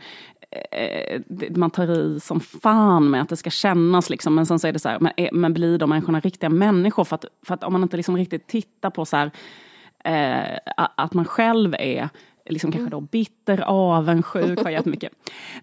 [0.70, 4.10] eh, det, man tar i som fan med att det ska kännas.
[4.10, 4.34] Liksom.
[4.34, 7.04] Men sen så är det så här, men, är- men blir de människorna riktiga människor?
[7.04, 9.30] För att, för att om man inte liksom riktigt tittar på så här,
[10.04, 10.58] eh,
[10.96, 12.08] att man själv är
[12.52, 15.12] liksom kanske då bitter, avundsjuk, har jättemycket.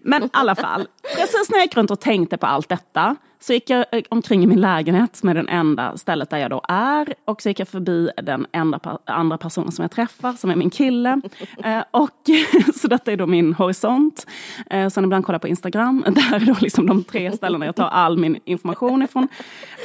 [0.00, 3.52] Men i alla fall, precis när jag gick runt och tänkte på allt detta så
[3.52, 6.62] gick jag eh, omkring i min lägenhet som är den enda stället där jag då
[6.68, 10.56] är och så gick jag förbi den enda andra personen som jag träffar som är
[10.56, 11.20] min kille.
[11.64, 12.30] Eh, och
[12.74, 14.26] så detta är då min horisont.
[14.70, 17.76] Eh, sen ibland kollar jag på Instagram, där är då liksom de tre ställena jag
[17.76, 19.28] tar all min information ifrån.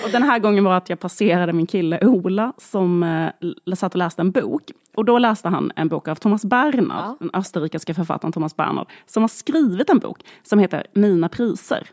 [0.03, 3.97] Och den här gången var att jag passerade min kille Ola som eh, satt och
[3.97, 4.63] läste en bok.
[4.97, 9.23] Och då läste han en bok av Thomas Bernhard, den österrikiska författaren Thomas Bernhard, som
[9.23, 11.89] har skrivit en bok som heter Mina priser.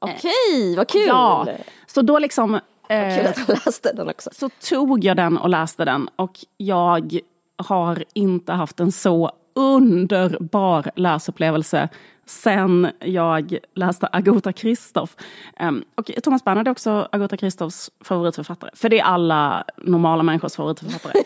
[0.00, 1.06] Okej, vad kul!
[1.06, 1.46] Ja,
[1.86, 2.54] så då liksom...
[2.88, 4.30] eh, Kul att han läste den också.
[4.32, 7.18] så tog jag den och läste den och jag
[7.56, 11.88] har inte haft en så underbar läsupplevelse
[12.26, 15.16] sen jag läste Agota Kristoff.
[15.56, 18.70] Ehm, och Thomas Bernhard är också Agota Kristoffs favoritförfattare.
[18.74, 21.22] För det är alla normala människors favoritförfattare.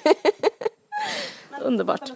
[1.63, 2.03] Underbart.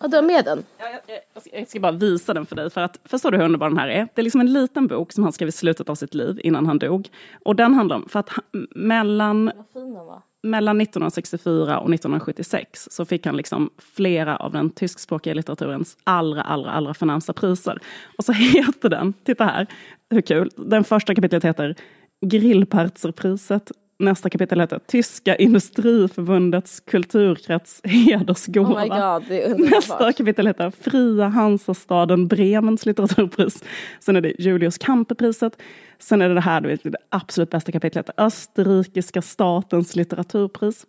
[0.00, 0.64] Ja, du har med den?
[0.78, 1.00] Ja, jag,
[1.34, 2.70] jag, jag ska- bara visa den för dig.
[2.70, 4.08] För att, förstår du hur underbar den här är?
[4.14, 6.66] Det är liksom en liten bok som han skrev i slutet av sitt liv innan
[6.66, 7.08] han dog.
[7.44, 8.44] Och den handlar om, för att han,
[8.74, 9.52] mellan
[10.42, 16.70] mellan 1964 och 1976 så fick han liksom flera av den tyskspråkiga litteraturens allra, allra,
[16.70, 17.78] allra förnämsta priser.
[18.18, 19.66] Och så heter den, titta här,
[20.10, 21.74] hur kul, den första kapitlet heter
[22.26, 23.72] Grillparzerpriset.
[24.00, 28.84] Nästa kapitel heter Tyska industriförbundets kulturkrets hedersgåva.
[28.84, 33.64] Oh god, Nästa kapitel heter Fria Hansastaden Bremens litteraturpris.
[34.00, 35.62] Sen är det Julius Kampepriset.
[35.98, 40.86] Sen är det det här, det absolut bästa kapitlet, Österrikiska statens litteraturpris.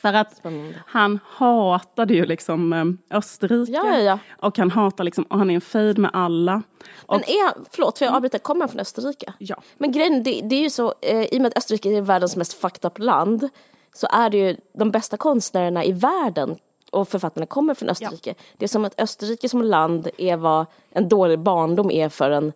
[0.00, 0.74] För att spännande.
[0.86, 3.72] han hatade ju liksom eh, Österrike.
[3.72, 4.18] Ja, ja, ja.
[4.38, 6.62] Och han hatar liksom, och han är en fejd med alla.
[7.06, 9.32] Och, Men är, förlåt för jag avbryter, kommer han från Österrike?
[9.38, 9.56] Ja.
[9.78, 12.36] Men grejen, det, det är ju så, eh, i och med att Österrike är världens
[12.36, 13.48] mest fucked up land
[13.94, 16.56] så är det ju de bästa konstnärerna i världen
[16.90, 18.34] och författarna kommer från Österrike.
[18.56, 22.52] Det är som att Österrike som land är vad en dålig barndom är för en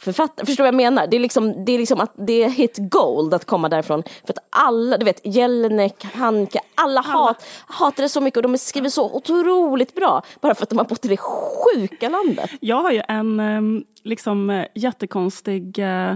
[0.00, 0.46] författare.
[0.46, 1.06] Förstår vad jag menar?
[1.06, 4.02] Det är liksom, det är liksom att det är hit gold att komma därifrån.
[4.24, 8.58] För att alla, du vet Jelinek, Hanke, alla, Hat, hatar det så mycket och de
[8.58, 10.22] skriver så otroligt bra.
[10.40, 12.50] Bara för att de har bott i det sjuka landet.
[12.60, 16.14] Jag har ju en eh, liksom eh, jättekonstig eh,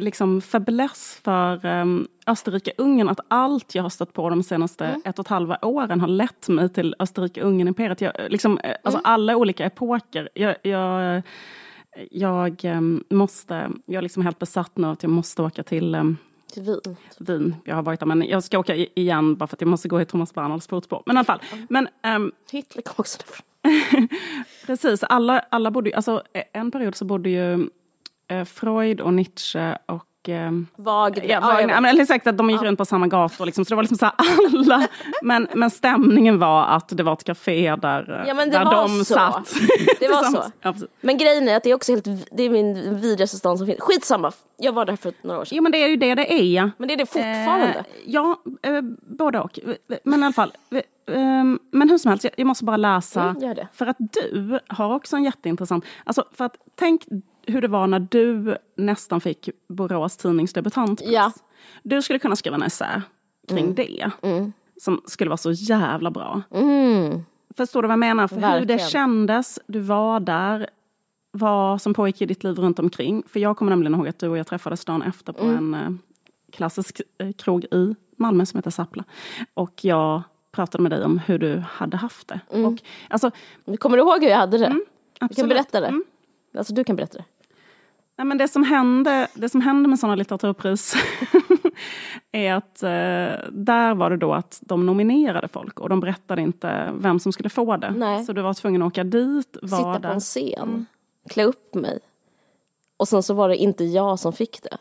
[0.00, 1.84] liksom fäbless för eh,
[2.26, 3.08] Österrike-Ungern.
[3.08, 5.02] Att allt jag har stött på de senaste Mm.
[5.04, 8.00] ett och ett halva åren har lett mig till Österrike-Ungern-imperiet.
[8.00, 9.12] Jag, liksom, eh, alltså Mm.
[9.12, 10.28] alla olika epoker.
[10.34, 11.22] Jag, jag, eh,
[12.10, 12.80] jag eh,
[13.10, 16.04] måste, jag är liksom helt besatt nu att jag måste åka till eh,
[16.52, 16.96] Till Wien.
[17.18, 17.54] Wien.
[17.64, 20.00] Jag har varit där men jag ska åka igen bara för att jag måste gå
[20.00, 21.02] i Thomas Bernhards fotspår.
[21.06, 21.40] Men i alla fall.
[21.68, 23.46] Men, ehm, Hitler kom också därifrån.
[24.66, 26.22] Precis, alla, alla bodde ju, alltså
[26.52, 27.68] en period så bodde ju
[28.28, 31.24] eh, Freud och Nietzsche och eh, Wagner.
[31.24, 31.66] Ja, Ja, Wagner.
[31.66, 31.82] vet.
[31.82, 33.46] men, eller sagt att de gick runt på samma gator.
[33.46, 34.88] Liksom, så det var liksom så här alla.
[35.22, 38.64] Men, men stämningen var att det var ett café där, eh, Ja, men det där
[38.64, 39.14] var de så.
[39.14, 39.48] satt.
[40.00, 40.42] Det var så.
[40.62, 40.74] Ja.
[41.00, 43.80] Men grejen är att det är också helt, det är min vidrigaste stan som finns.
[43.80, 45.56] Skitsamma, jag var där för några år sedan.
[45.56, 46.42] Jo men det är ju det det är.
[46.54, 46.70] ja.
[46.78, 47.66] Men det är det fortfarande.
[47.78, 48.80] Eh, ja, eh,
[49.18, 49.58] både och.
[50.04, 50.52] Men i alla fall.
[50.70, 50.78] eh,
[51.16, 53.22] eh, men hur som helst, jag, måste bara läsa.
[53.22, 53.56] Mm.
[53.72, 55.84] För att du har också en jätteintressant...
[56.04, 57.02] Alltså för att tänk
[57.46, 61.10] hur det var när du nästan fick Borås tidnings debutantpris.
[61.10, 61.32] Ja.
[61.82, 63.02] Du skulle kunna skriva en essä
[63.48, 64.10] kring det.
[64.80, 66.42] Som skulle vara så jävla bra.
[66.50, 67.22] Mm.
[67.56, 68.28] Förstår du vad jag menar?
[68.28, 68.78] För hur det Verkligen.
[68.78, 70.66] kändes, du var där,
[71.32, 73.22] vad som pågick i ditt liv runt omkring.
[73.26, 75.90] För jag kommer nämligen ihåg att du och jag träffades dagen efter på en eh,
[76.52, 79.04] klassisk eh, krog i Malmö som heter Sappla.
[79.54, 80.22] Och jag
[80.52, 82.40] pratade med dig om hur du hade haft det.
[82.48, 83.30] Och, alltså,
[83.78, 84.68] Kommer du ihåg hur jag hade det?
[84.68, 84.72] Du
[85.18, 85.48] kan absolut.
[85.48, 86.00] berätta det.
[86.52, 86.58] Mm.
[86.58, 87.24] Alltså du kan berätta det.
[88.16, 90.94] Nej, men det, som hände, det som hände med sådana litteraturpris
[92.32, 96.92] är att eh, där var det då att de nominerade folk och de berättade inte
[96.98, 97.90] vem som skulle få det.
[97.90, 98.24] Nej.
[98.24, 100.12] Så du var tvungen att åka dit, Sitta på där.
[100.12, 100.86] en scen,
[101.28, 101.98] klä upp mig.
[102.96, 104.76] Och sen så var det inte jag som fick det.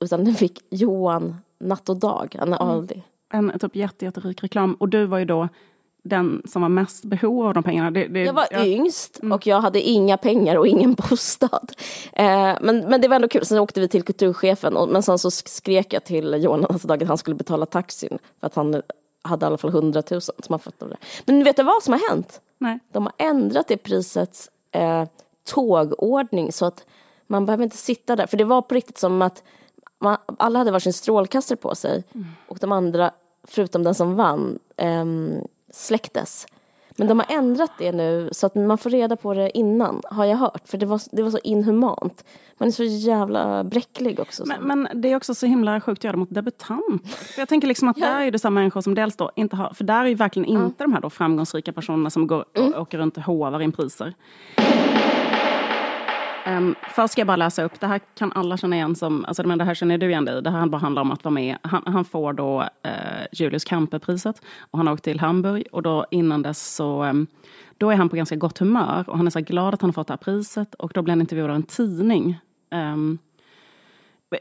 [0.00, 3.02] Utan det fick Johan Natt och Dag, han är Aldi.
[3.32, 4.74] en typ jätte, jätterik reklam.
[4.74, 5.48] Och du var ju då
[6.02, 7.90] den som var mest behov av de pengarna.
[7.90, 11.72] Det, det, Jag var ja, yngst och jag hade inga pengar och ingen bostad.
[12.12, 13.46] Eh, men, men det var ändå kul.
[13.46, 17.08] Sen åkte vi till kulturchefen och, men sen så skrek jag till och Dag att
[17.08, 18.18] han skulle betala taxin.
[18.40, 18.82] För att han
[19.22, 20.96] hade i alla fall 100 000 som han fått av det.
[21.24, 22.40] Men vet du vad som har hänt?
[22.58, 22.78] Nej.
[22.92, 25.04] De har ändrat det prisets eh,
[25.44, 26.86] tågordning så att
[27.26, 28.26] man behöver inte sitta där.
[28.26, 29.42] För det var på riktigt som att
[29.98, 32.04] man, alla hade varsin strålkastare på sig
[32.48, 33.10] och de andra,
[33.44, 35.40] förutom den som vann, ehm,
[35.72, 36.46] släcktes.
[36.96, 40.24] Men de har ändrat det nu så att man får reda på det innan, har
[40.24, 40.68] jag hört.
[40.68, 42.24] För det var, det var så inhumant.
[42.58, 44.44] Man är så jävla bräcklig också.
[44.46, 47.08] Men, men det är också så himla sjukt att göra det mot debutanter.
[47.08, 49.56] För jag tänker liksom att där är det så här människor som dels då inte
[49.56, 52.80] har, för där är ju verkligen inte de här då framgångsrika personerna som går och
[52.80, 54.14] åker runt och hovar in priser.
[56.46, 59.46] Um, först ska jag bara läsa upp, det här kan alla känna igen som, alltså
[59.46, 60.40] men det här känner du igen dig i.
[60.40, 61.56] Det här bara handlar om att vara med.
[61.62, 66.06] Han, han får då eh, Julius Kampe-priset och han har åkt till Hamburg och då
[66.10, 67.26] innan dess så ehm,
[67.78, 69.92] då är han på ganska gott humör och han är så glad att han har
[69.92, 72.38] fått det här priset och då blir han intervjuad av en tidning.
[72.70, 73.18] Ehm,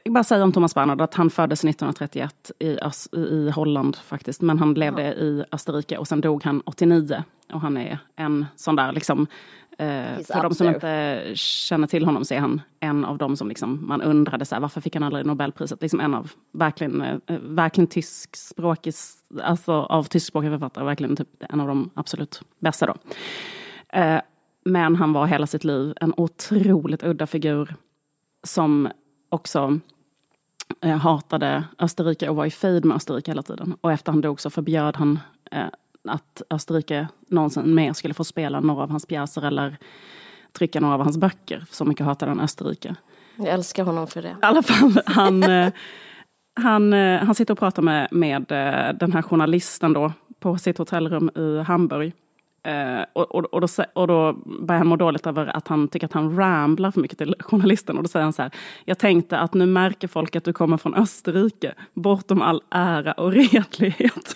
[0.03, 2.77] jag bara säga om Thomas Bernhard att han föddes 1931 i,
[3.17, 4.41] i Holland faktiskt.
[4.41, 7.23] Men han levde i Österrike och sen dog han 89.
[7.53, 9.27] Och han är en sån där liksom...
[9.81, 13.37] Eh, He's för de som inte känner till honom så är han en av dem
[13.37, 15.81] som liksom, man undrade så här, varför fick han aldrig Nobelpriset?
[15.81, 18.93] Liksom en av verkligen, eh, verkligen tyskspråkig,
[19.43, 22.95] alltså av tyskspråkiga författare, verkligen typ en av de absolut bästa då.
[23.99, 24.21] Eh,
[24.65, 27.75] men han var hela sitt liv en otroligt udda figur
[28.43, 28.89] som
[29.29, 29.79] också
[31.01, 33.75] hatade Österrike och var i fejd med Österrike hela tiden.
[33.81, 35.19] Och efter han dog så förbjöd han
[36.03, 39.77] att Österrike någonsin mer skulle få spela några av hans pjäser eller
[40.53, 41.65] trycka några av hans böcker.
[41.71, 42.95] Så mycket hatade han Österrike.
[43.35, 44.29] Jag älskar honom för det.
[44.29, 45.73] I alla fall, han, eh,
[46.59, 50.77] han, eh, han sitter och pratar med, med eh, den här journalisten då på sitt
[50.77, 52.13] hotellrum i Hamburg.
[52.67, 56.07] Uh, och, och, och, då, och då börjar han må dåligt över att han tycker
[56.07, 57.97] att han ramblar för mycket till journalisten.
[57.97, 58.51] Och då säger han så här,
[58.85, 63.31] jag tänkte att nu märker folk att du kommer från Österrike, bortom all ära och
[63.31, 64.35] redlighet.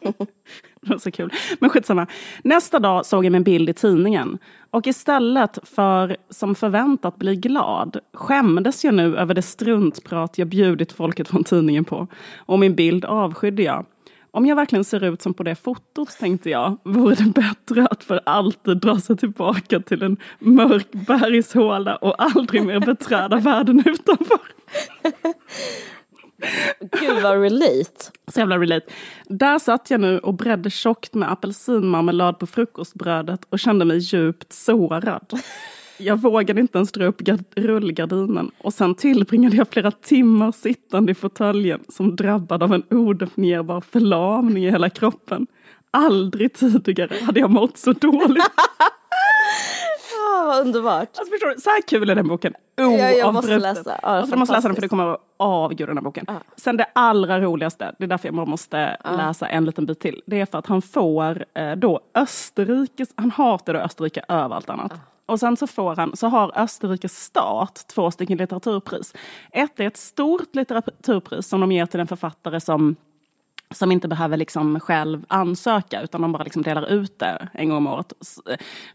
[0.80, 1.32] det var så kul.
[1.60, 2.06] Men skitsamma.
[2.44, 4.38] Nästa dag såg jag min bild i tidningen.
[4.70, 10.92] Och istället för som förväntat bli glad skämdes jag nu över det struntprat jag bjudit
[10.92, 12.06] folket från tidningen på.
[12.36, 13.86] Och min bild avskydde jag.
[14.34, 18.04] Om jag verkligen ser ut som på det fotot, tänkte jag, vore det bättre att
[18.04, 24.40] för alltid dra sig tillbaka till en mörk bergshåla och aldrig mer beträda världen utanför.
[27.00, 28.10] Gud vad relate.
[28.28, 28.86] Så jävla relate.
[29.26, 34.52] Där satt jag nu och bredde tjockt med apelsinmarmelad på frukostbrödet och kände mig djupt
[34.52, 35.40] sårad.
[36.02, 41.12] Jag vågade inte ens dra upp gard- rullgardinen och sen tillbringade jag flera timmar sittande
[41.12, 45.46] i fåtöljen som drabbad av en odefinierbar förlamning i hela kroppen.
[45.90, 48.44] Aldrig tidigare hade jag mått så dåligt.
[50.46, 51.08] Vad underbart.
[51.18, 51.60] Alltså, förstår du?
[51.60, 52.54] Så här kul är den boken.
[52.76, 53.82] Ja, jag måste läsa.
[54.02, 56.26] Ja, alltså, du måste läsa den för du kommer att avgöra den här boken.
[56.56, 60.22] Sen det allra roligaste, det är därför jag måste läsa en liten bit till.
[60.26, 64.70] Det är för att han får eh, då Österrikes, han hatar då Österrike över allt
[64.70, 64.92] annat.
[65.26, 69.14] Och sen så får han, så har Österrikes stat två stycken litteraturpris.
[69.52, 72.96] Ett är ett stort litteraturpris som de ger till en författare som
[73.74, 77.76] som inte behöver liksom själv ansöka utan de bara liksom delar ut det en gång
[77.76, 78.12] om året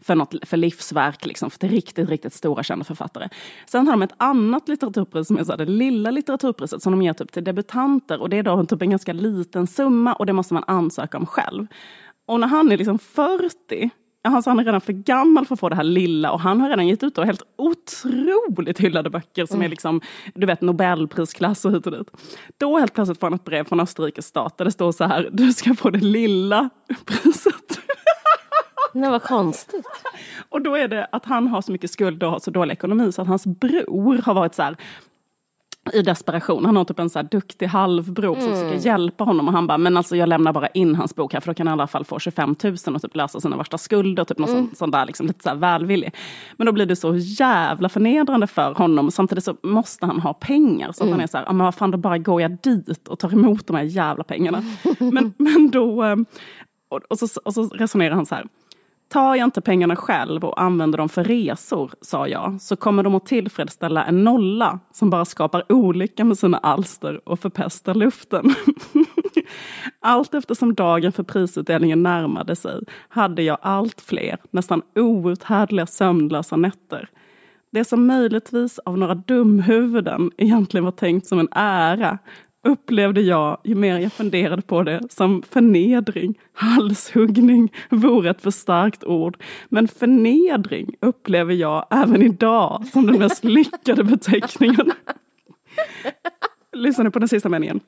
[0.00, 3.28] för, något, för livsverk, liksom, för till riktigt, riktigt stora kända författare.
[3.66, 7.02] Sen har de ett annat litteraturpris som är så här, det lilla litteraturpriset som de
[7.02, 10.32] ger typ till debutanter och det är då typ en ganska liten summa och det
[10.32, 11.66] måste man ansöka om själv.
[12.26, 13.90] Och när han är liksom 40
[14.24, 16.68] Alltså han är redan för gammal för att få det här lilla och han har
[16.68, 19.66] redan gett ut då helt otroligt hyllade böcker som mm.
[19.66, 20.00] är liksom,
[20.34, 22.10] du vet Nobelprisklass och hit och dit.
[22.58, 25.28] Då helt plötsligt får han ett brev från Österrikes stat där det står så här,
[25.32, 26.70] du ska få det lilla
[27.04, 27.80] priset.
[28.92, 29.86] Nej vad konstigt.
[30.48, 33.12] Och då är det att han har så mycket skuld och har så dålig ekonomi
[33.12, 34.76] så att hans bror har varit så här,
[35.94, 36.64] i desperation.
[36.64, 38.54] Han har typ en så här duktig halvbror som mm.
[38.54, 41.40] försöker hjälpa honom och han bara, men alltså jag lämnar bara in hans bok här
[41.40, 43.78] för då kan han i alla fall få 25 000 och typ lösa sina värsta
[43.78, 44.24] skulder.
[44.24, 44.66] Typ någon mm.
[44.66, 46.14] sån, sån, där liksom, lite så välvillig.
[46.56, 49.10] Men då blir det så jävla förnedrande för honom.
[49.10, 50.92] Samtidigt så måste han ha pengar.
[50.92, 51.12] Så att mm.
[51.12, 53.66] han är så här, men vad fan då bara går jag dit och tar emot
[53.66, 54.62] de här jävla pengarna.
[54.98, 56.16] men, men då, eh,
[56.88, 58.46] och, och, så, och så resonerar han så här.
[59.08, 63.14] Tar jag inte pengarna själv och använder dem för resor, sa jag, så kommer de
[63.14, 68.54] att tillfredsställa en nolla som bara skapar olycka med sina alster och förpestar luften.
[70.00, 77.08] allt eftersom dagen för prisutdelningen närmade sig hade jag allt fler, nästan outhärdliga sömnlösa nätter.
[77.70, 82.18] Det som möjligtvis av några dumhuvuden egentligen var tänkt som en ära
[82.68, 86.38] upplevde jag, ju mer jag funderade på det, som förnedring.
[86.52, 89.42] Halshuggning vore ett för starkt ord.
[89.68, 94.92] Men förnedring upplever jag även idag som den mest lyckade beteckningen.
[96.72, 97.80] Lyssna nu på den sista meningen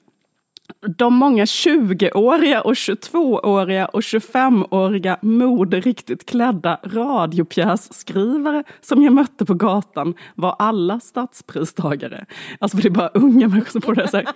[0.86, 10.14] de många 20-åriga och 22-åriga och 25-åriga moderiktigt klädda radiopjässkrivare som jag mötte på gatan
[10.34, 12.26] var alla stadspristagare.
[12.58, 14.26] Alltså för det är bara unga människor som får det här.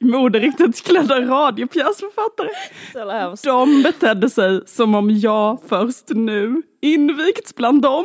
[0.00, 2.48] Moderiktigt klädda radiopjäsförfattare.
[3.44, 8.04] De betedde sig som om jag först nu invigts bland dem.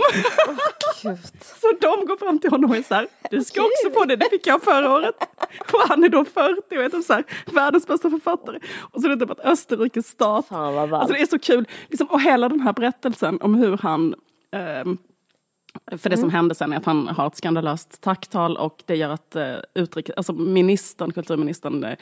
[1.03, 1.13] Oh,
[1.61, 4.15] så de går fram till honom och är så här, du ska också få det,
[4.15, 5.15] det fick jag förra året.
[5.73, 7.22] Och han är då 40 och är typ så här,
[7.53, 8.59] världens bästa författare.
[8.79, 11.67] Och så är det typ att Österrikes stat, alltså det är så kul.
[11.89, 14.15] Liksom, och hela den här berättelsen om hur han
[14.85, 14.97] um,
[15.97, 16.35] för det som mm.
[16.35, 19.43] hände sen är att han har ett skandalöst tacktal och det gör att uh,
[19.75, 21.93] utrikes, alltså ministern, kulturministern uh,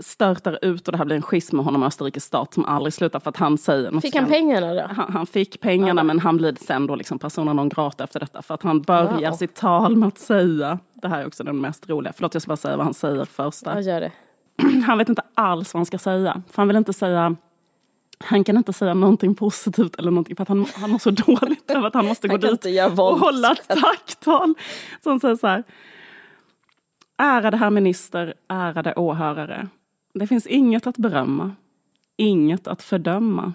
[0.00, 2.92] störtar ut och det här blir en schism med honom och Österrikes stat som aldrig
[2.92, 4.86] slutar för att han säger något Fick han pengarna då?
[4.94, 6.04] Han, han fick pengarna ja.
[6.04, 9.30] men han blir sen då liksom personen non grata efter detta för att han börjar
[9.30, 9.36] wow.
[9.36, 12.48] sitt tal med att säga, det här är också den mest roliga, förlåt jag ska
[12.48, 13.62] bara säga vad han säger först.
[13.64, 14.12] Ja, gör det.
[14.86, 17.36] Han vet inte alls vad han ska säga, för han vill inte säga
[18.24, 21.70] han kan inte säga någonting positivt eller någonting för att han, han mår så dåligt
[21.70, 22.66] över att han måste gå dit
[22.98, 24.54] och hålla ett tacktal.
[25.04, 25.64] Så han säger så här.
[27.18, 29.68] Ärade herr minister, ärade åhörare.
[30.14, 31.52] Det finns inget att berömma,
[32.16, 33.52] inget att fördöma,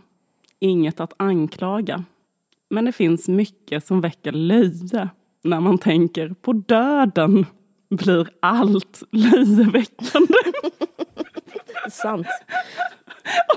[0.59, 2.03] inget att anklaga.
[2.69, 5.09] Men det finns mycket som väcker löje.
[5.43, 7.45] När man tänker på döden
[7.89, 10.33] blir allt löjeväckande.
[11.89, 12.27] Sant.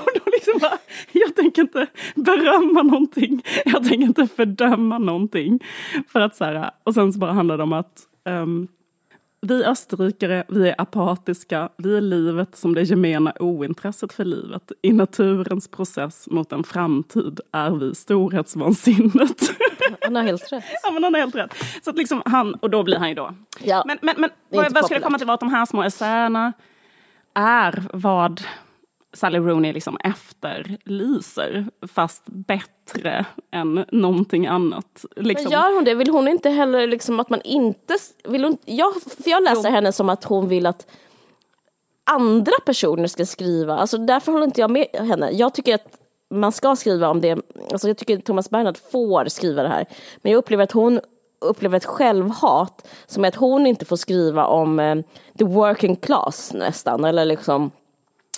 [0.00, 0.78] Och då liksom bara,
[1.12, 5.60] jag tänker inte berömma någonting, jag tänker inte fördöma någonting.
[6.08, 8.68] För att så här, och sen så bara handlar det om att um,
[9.42, 14.72] vi österrikare, vi är apatiska, vi är livet som det gemena ointresset för livet.
[14.82, 19.40] I naturens process mot en framtid är vi storhetsvansinnet.
[20.00, 20.64] Han har helt rätt.
[20.82, 21.54] ja, men han har helt rätt.
[21.82, 23.34] Så att liksom han, och då blir han ju då.
[23.60, 26.52] Ja, men men, men vad, vad det komma till var att de här små essäerna
[27.34, 28.42] är vad
[29.12, 35.04] Sally Rooney liksom efterlyser, fast bättre än någonting annat.
[35.16, 35.44] Liksom.
[35.44, 35.94] Men gör hon det?
[35.94, 37.94] Vill hon inte heller liksom att man inte...
[38.24, 39.74] Vill hon, jag, för jag läser jo.
[39.74, 40.86] henne som att hon vill att
[42.10, 43.76] andra personer ska skriva.
[43.76, 45.30] Alltså därför håller inte jag med henne.
[45.30, 45.98] Jag tycker att
[46.30, 47.38] man ska skriva om det.
[47.72, 49.86] Alltså jag tycker att Thomas Bernhard får skriva det här.
[50.22, 51.00] Men jag upplever att hon
[51.40, 54.96] upplever ett självhat som är att hon inte får skriva om eh,
[55.38, 57.04] the working class nästan.
[57.04, 57.70] Eller liksom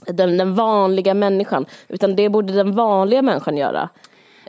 [0.07, 3.89] den, den vanliga människan, utan det borde den vanliga människan göra.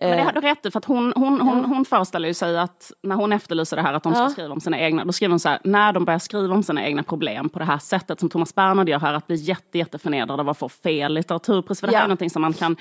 [0.09, 1.67] Men det har du rätt i, för att hon, hon, hon, ja.
[1.67, 4.29] hon föreställer ju sig att när hon efterlyser det här att de ska ja.
[4.29, 6.85] skriva om sina egna, då skriver hon så här, när de börjar skriva om sina
[6.85, 10.39] egna problem på det här sättet som Thomas Bernhard gör här, att bli jätte, jätteförnedrad
[10.39, 11.97] av att få fel litteraturpris, för det ja.
[11.97, 12.75] här är någonting som man kan,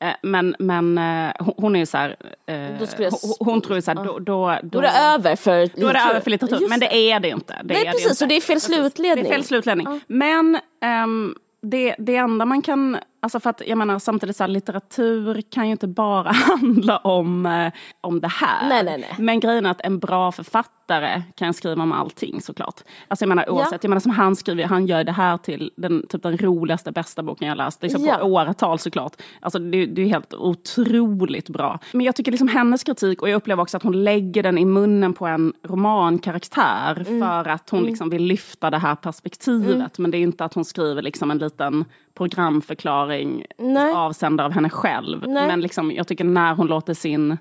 [0.00, 2.16] eh, men, men eh, hon är ju så här,
[2.46, 5.60] eh, hon, hon, tror ju så här, då, då, då, då är det över för
[5.60, 5.82] litteratur.
[5.82, 7.60] Då är det över för litteratur, men det är det inte.
[7.64, 9.24] Det Nej, precis, och det är fel slutledning.
[9.24, 10.00] Det är fel slutledning.
[10.06, 10.58] Men
[11.04, 11.34] um,
[11.64, 15.66] det, det enda man kan, alltså för att jag menar samtidigt så här, litteratur kan
[15.66, 18.68] ju inte bara handla om, eh, om det här.
[18.68, 19.14] Nej, nej, nej.
[19.18, 22.80] Men grejen är att en bra författare författare kan skriva om allting såklart.
[23.08, 23.78] Alltså jag menar oavsett, ja.
[23.82, 27.22] jag menar som han skriver, han gör det här till den, typ den roligaste, bästa
[27.22, 27.82] boken jag läst.
[27.82, 28.16] Liksom ja.
[28.16, 29.12] på åratal såklart.
[29.40, 31.78] Alltså det, det är helt otroligt bra.
[31.92, 34.64] Men jag tycker liksom hennes kritik, och jag upplever också att hon lägger den i
[34.64, 37.20] munnen på en romankaraktär mm.
[37.20, 37.90] för att hon mm.
[37.90, 39.74] liksom vill lyfta det här perspektivet.
[39.74, 39.90] Mm.
[39.98, 43.92] Men det är inte att hon skriver liksom en liten programförklaring Nej.
[43.92, 45.24] avsänd av henne själv.
[45.26, 45.46] Nej.
[45.46, 47.36] Men liksom, jag tycker när hon låter sin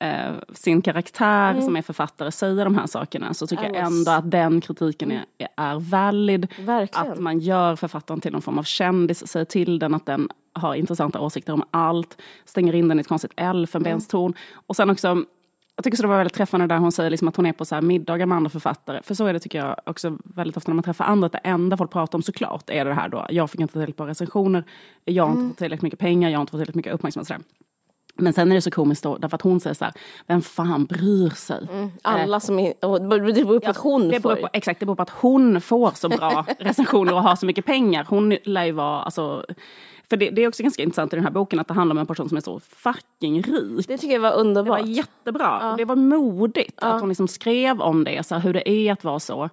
[0.00, 1.62] eh, sin karaktär mm.
[1.62, 5.24] som är författare säga de här sakerna så tycker jag ändå att den kritiken är,
[5.56, 6.46] är valid.
[6.60, 7.12] Verkligen.
[7.12, 10.74] Att man gör författaren till någon form av kändis, säger till den att den har
[10.74, 14.32] intressanta åsikter om allt, stänger in den i ett konstigt elfenbenstorn.
[14.32, 14.62] Mm.
[14.66, 15.24] Och sen också
[15.76, 17.64] jag tycker så det var väldigt träffande där hon säger liksom att hon är på
[17.64, 19.02] så här middagar med andra författare.
[19.02, 21.26] För så är det tycker jag också väldigt ofta när man träffar andra.
[21.26, 23.26] Att det enda folk pratar om såklart är det här då.
[23.30, 24.64] Jag fick inte tillräckligt bra recensioner.
[25.04, 25.42] Jag har mm.
[25.42, 26.30] inte fått tillräckligt mycket pengar.
[26.30, 27.46] Jag har inte fått tillräckligt mycket uppmärksamhet.
[28.16, 29.94] Men sen är det så komiskt då, därför att hon säger så här,
[30.26, 31.68] vem fan bryr sig?
[31.72, 34.36] Mm, alla som är, det beror på att hon det får.
[34.36, 37.66] På, exakt, det beror på att hon får så bra recensioner och har så mycket
[37.66, 38.06] pengar.
[38.08, 39.44] Hon lär ju vara, alltså,
[40.10, 41.98] för det, det, är också ganska intressant i den här boken att det handlar om
[41.98, 43.88] en person som är så fucking rik.
[43.88, 44.78] Det tycker jag var underbart.
[44.78, 45.58] Det var jättebra.
[45.62, 45.74] Ja.
[45.76, 46.86] Det var modigt ja.
[46.86, 49.48] att hon liksom skrev om det, så här, hur det är att vara så.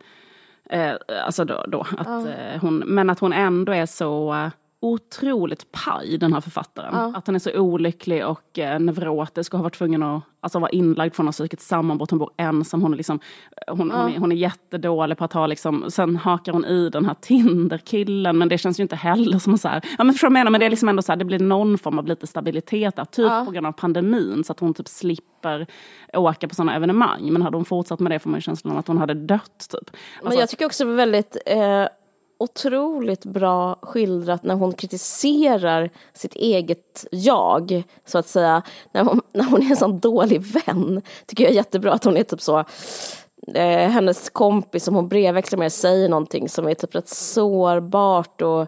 [0.70, 0.94] Eh,
[1.26, 2.30] alltså då, då att, ja.
[2.30, 4.50] eh, hon, men att hon ändå är så eh,
[4.84, 6.96] otroligt paj den här författaren.
[6.96, 7.18] Ja.
[7.18, 10.70] Att han är så olycklig och eh, neurotisk och har varit tvungen att alltså, vara
[10.70, 12.10] inlagd från psykiskt sammanbrott.
[12.10, 13.20] Hon bor ensam, hon är, liksom,
[13.68, 14.02] hon, ja.
[14.02, 17.16] hon, är, hon är jättedålig på att ha liksom, sen hakar hon i den här
[17.22, 20.52] Tinder-killen men det känns ju inte heller som så här, ja men förstår du menar,
[20.52, 23.06] men det är liksom ändå så här, det blir någon form av lite stabilitet där,
[23.06, 23.46] typ ja.
[23.46, 25.68] på grund av pandemin så att hon typ slipper
[26.14, 27.34] åka på sådana evenemang.
[27.34, 29.68] Men hade hon fortsatt med det får man ju känslan av att hon hade dött
[29.72, 29.80] typ.
[29.82, 31.86] Alltså, men jag tycker också väldigt eh
[32.44, 38.62] otroligt bra skildrat när hon kritiserar sitt eget jag, så att säga.
[38.92, 41.02] När hon, när hon är en sån dålig vän.
[41.26, 42.66] Tycker jag är jättebra att hon är typ så.
[43.56, 48.68] Eh, hennes kompis som hon brevväxlar med säger någonting som är typ rätt sårbart och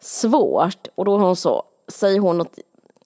[0.00, 0.88] svårt.
[0.94, 2.58] Och då hon så, säger hon något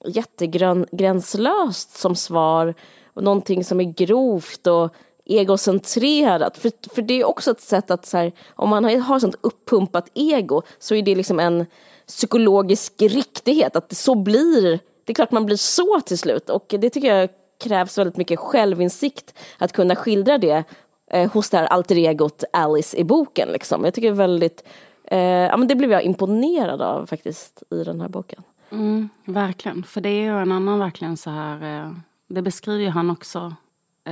[0.06, 2.74] jättegränslöst som svar.
[3.14, 4.94] Och någonting som är grovt och
[5.24, 6.58] egocentrerat.
[6.58, 9.36] För, för det är också ett sätt att så här, om man har, har sånt
[9.40, 11.66] uppumpat ego så är det liksom en
[12.06, 14.80] psykologisk riktighet att det så blir.
[15.04, 17.28] Det är klart man blir så till slut och det tycker jag
[17.64, 20.64] krävs väldigt mycket självinsikt att kunna skildra det
[21.10, 23.48] eh, hos det här alter egot Alice i boken.
[23.48, 23.84] Liksom.
[23.84, 24.64] Jag tycker det väldigt,
[25.04, 28.42] eh, ja men det blev jag imponerad av faktiskt i den här boken.
[28.70, 31.90] Mm, verkligen, för det är ju en annan verkligen så här, eh,
[32.28, 33.54] det beskriver ju han också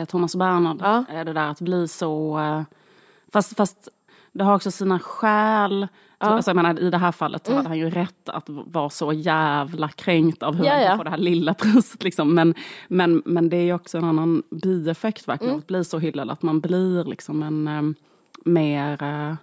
[0.09, 0.78] Thomas Bernhard.
[0.80, 1.05] Ja.
[1.11, 2.38] Eh, det där att bli så...
[2.38, 2.62] Eh,
[3.32, 3.88] fast, fast
[4.32, 5.88] det har också sina skäl.
[6.18, 6.26] Ja.
[6.26, 7.57] Alltså, jag menar, I det här fallet mm.
[7.57, 10.97] hade han ju rätt att vara så jävla kränkt av hur ja, han ja.
[10.97, 12.03] får det här lilla priset.
[12.03, 12.34] Liksom.
[12.34, 12.55] Men,
[12.88, 15.61] men, men det är ju också en annan bieffekt verkligen, mm.
[15.61, 16.30] att bli så hyllad.
[16.30, 17.95] Att man blir liksom en um,
[18.45, 19.03] mer...
[19.03, 19.34] Uh,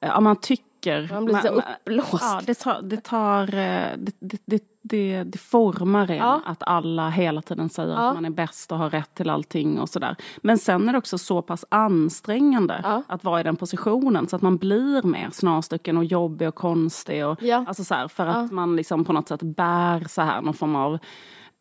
[0.00, 1.08] ja, man tycker...
[1.12, 2.12] Man blir lite uppblåst.
[2.22, 2.82] Ja, det tar...
[2.82, 6.40] Det, tar, det, det, det det, det formar en ja.
[6.46, 8.08] att alla hela tiden säger ja.
[8.08, 10.16] att man är bäst och har rätt till allting och sådär.
[10.38, 13.02] Men sen är det också så pass ansträngande ja.
[13.08, 17.26] att vara i den positionen så att man blir mer snarstucken och jobbig och konstig.
[17.26, 20.54] Och, alltså så här, för att man liksom på något sätt bär så här någon
[20.54, 20.98] form av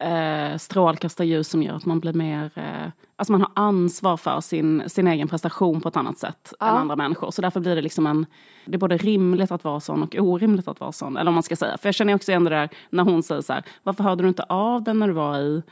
[0.01, 2.51] eh, strålkastarljus som gör att man blir mer...
[2.55, 6.69] Eh, alltså man har ansvar för sin, sin egen prestation på ett annat sätt ja.
[6.69, 7.31] än andra människor.
[7.31, 8.25] Så därför blir det liksom en...
[8.65, 11.17] Det är både rimligt att vara sån och orimligt att vara sån.
[11.17, 11.77] Eller om man ska säga.
[11.77, 14.27] För jag känner också igen det där när hon säger så här, varför hörde du
[14.27, 15.63] inte av den när du var i...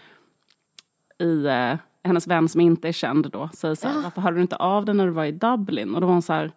[1.19, 4.01] i eh, hennes vän som inte är känd då säger så här, ja.
[4.03, 5.95] varför hörde du inte av den när du var i Dublin?
[5.95, 6.51] Och då var hon så här,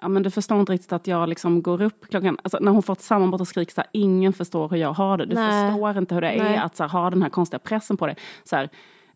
[0.00, 2.82] ja, men du förstår inte riktigt att jag liksom går upp klockan, alltså, när hon
[2.82, 5.26] får ett sammanbrott och skriker så här, ingen förstår hur jag har det.
[5.26, 5.70] Du Nej.
[5.70, 6.56] förstår inte hur det Nej.
[6.56, 8.16] är att så här, ha den här konstiga pressen på dig.
[8.44, 8.68] Så här,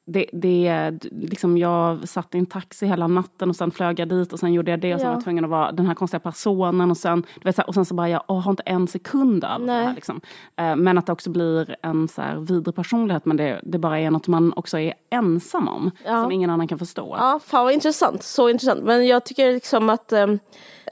[0.04, 4.32] det, det, liksom jag satt i en taxi hela natten och sen flög jag dit
[4.32, 6.20] och sen gjorde jag det och sen var jag tvungen att vara den här konstiga
[6.20, 9.66] personen och sen, du vet, och sen så bara jag har inte en sekund av
[9.66, 9.94] det här.
[9.94, 10.20] Liksom.
[10.56, 14.00] Eh, men att det också blir en så här vidrig personlighet men det, det bara
[14.00, 15.90] är något man också är ensam om.
[16.04, 16.22] Ja.
[16.22, 17.16] Som ingen annan kan förstå.
[17.18, 18.22] Ja, fan vad intressant.
[18.22, 18.84] Så intressant.
[18.84, 20.38] Men jag tycker liksom att um,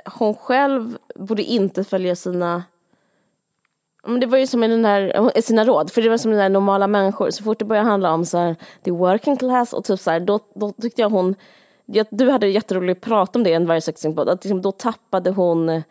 [0.05, 2.63] hon själv borde inte följa sina
[4.07, 6.31] men det var ju som i den här, eh, sina råd, för det var som
[6.31, 9.73] den där normala människor, så fort det började handla om så här, the working class
[9.73, 11.35] och typ så här, då, då tyckte jag hon,
[12.11, 15.31] du hade jätteroligt att prata om det i en varje sexing att liksom, då tappade
[15.31, 15.83] hon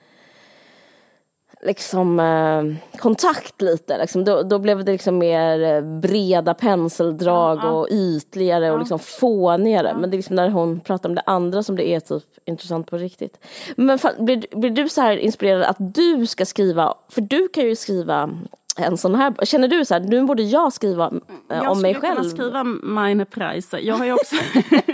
[1.61, 3.97] liksom eh, kontakt lite.
[3.97, 4.23] Liksom.
[4.23, 7.71] Då, då blev det liksom mer eh, breda penseldrag ja, ja.
[7.71, 8.73] och ytligare ja.
[8.73, 9.95] och liksom fånigare.
[9.99, 12.87] Men det är liksom när hon pratar om det andra som det är typ intressant
[12.87, 13.45] på riktigt.
[13.75, 17.63] Men fan, blir, blir du så här inspirerad att du ska skriva, för du kan
[17.63, 18.29] ju skriva
[18.77, 21.11] en sån här, känner du så här, nu borde jag skriva
[21.51, 22.15] eh, om mig Jag skulle själv?
[22.15, 23.79] kunna skriva Meine Preise.
[23.79, 24.35] Jag har ju också,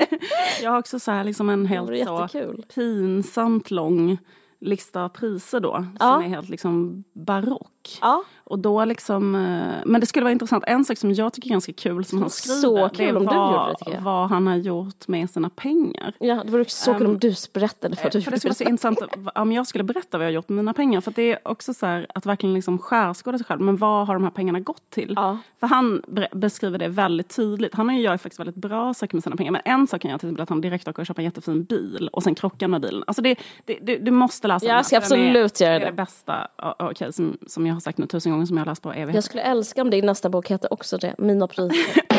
[0.64, 2.28] jag har också så här liksom en helt så
[2.76, 4.18] pinsamt lång
[4.60, 5.86] lista priser då.
[6.00, 6.06] Ja.
[6.14, 7.98] Som är helt liksom barock.
[8.02, 8.24] Ja.
[8.48, 10.64] Och då liksom, eh, men det skulle vara intressant.
[10.68, 12.90] En sak som jag tycker är ganska kul som han Så skriver.
[12.90, 14.02] kul det om du vad, gjorde det, tycker jag.
[14.02, 16.14] vad han har gjort med sina pengar.
[16.20, 19.00] Ja, det vore så kul om du berättade för, För det skulle vara så intressant
[19.36, 21.02] om jag skulle berätta vad jag har gjort med mina pengar.
[21.02, 23.62] För det är också så här att verkligen liksom skärskåda sig själv.
[23.62, 25.14] Men vad har de här pengarna gått till?
[25.16, 25.38] Ja.
[25.60, 27.74] För han beskriver det väldigt tydligt.
[27.76, 29.52] Han gör ju faktiskt väldigt bra saker med sina pengar.
[29.52, 31.64] Men en sak kan jag till exempel att han direkt åker och köper en jättefin
[31.64, 33.04] bil och sen krockar med bilen.
[33.08, 33.36] Alltså det,
[33.66, 35.76] det, det, du måste läsa Jag den här, ska den absolut är, göra det.
[35.76, 35.86] är det.
[35.86, 38.82] det bästa, ja, okej, som, som jag har sagt nu tusen gånger, som jag läst
[38.82, 39.16] på evighet.
[39.16, 42.02] Jag skulle älska om din nästa bok hette också det, Mina priser.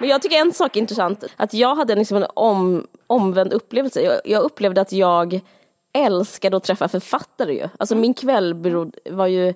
[0.00, 4.00] Men jag tycker en sak är intressant, att jag hade liksom en om, omvänd upplevelse.
[4.00, 5.40] Jag, jag upplevde att jag
[5.92, 7.68] älskade att träffa författare ju.
[7.78, 9.54] Alltså min kväll berodde, var ju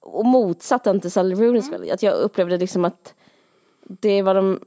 [0.00, 1.90] och motsatt den till Sally Rooney's kväll.
[1.90, 3.14] Att jag upplevde liksom att
[3.82, 4.60] det var de,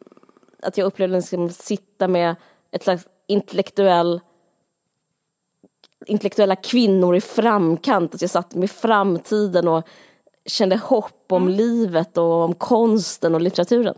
[0.61, 2.35] att jag upplevde liksom sitta med
[2.71, 4.21] ett slags intellektuell
[6.07, 9.87] intellektuella kvinnor i framkant, att jag satt med framtiden och
[10.45, 13.95] kände hopp om livet och om konsten och litteraturen.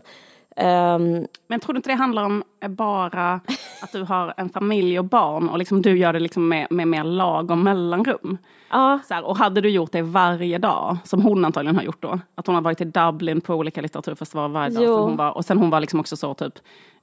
[0.56, 3.40] Ehm, Men tror du inte det handlar om bara
[3.82, 6.88] att du har en familj och barn och liksom du gör det liksom med, med
[6.88, 8.38] mer lagom mellanrum?
[8.70, 12.02] ja, Så här, och hade du gjort det varje dag, som hon antagligen har gjort
[12.02, 15.44] då, att hon har varit i Dublin på olika litteraturfestivaler varje dag, hon var, och
[15.44, 16.54] sen hon var liksom också så typ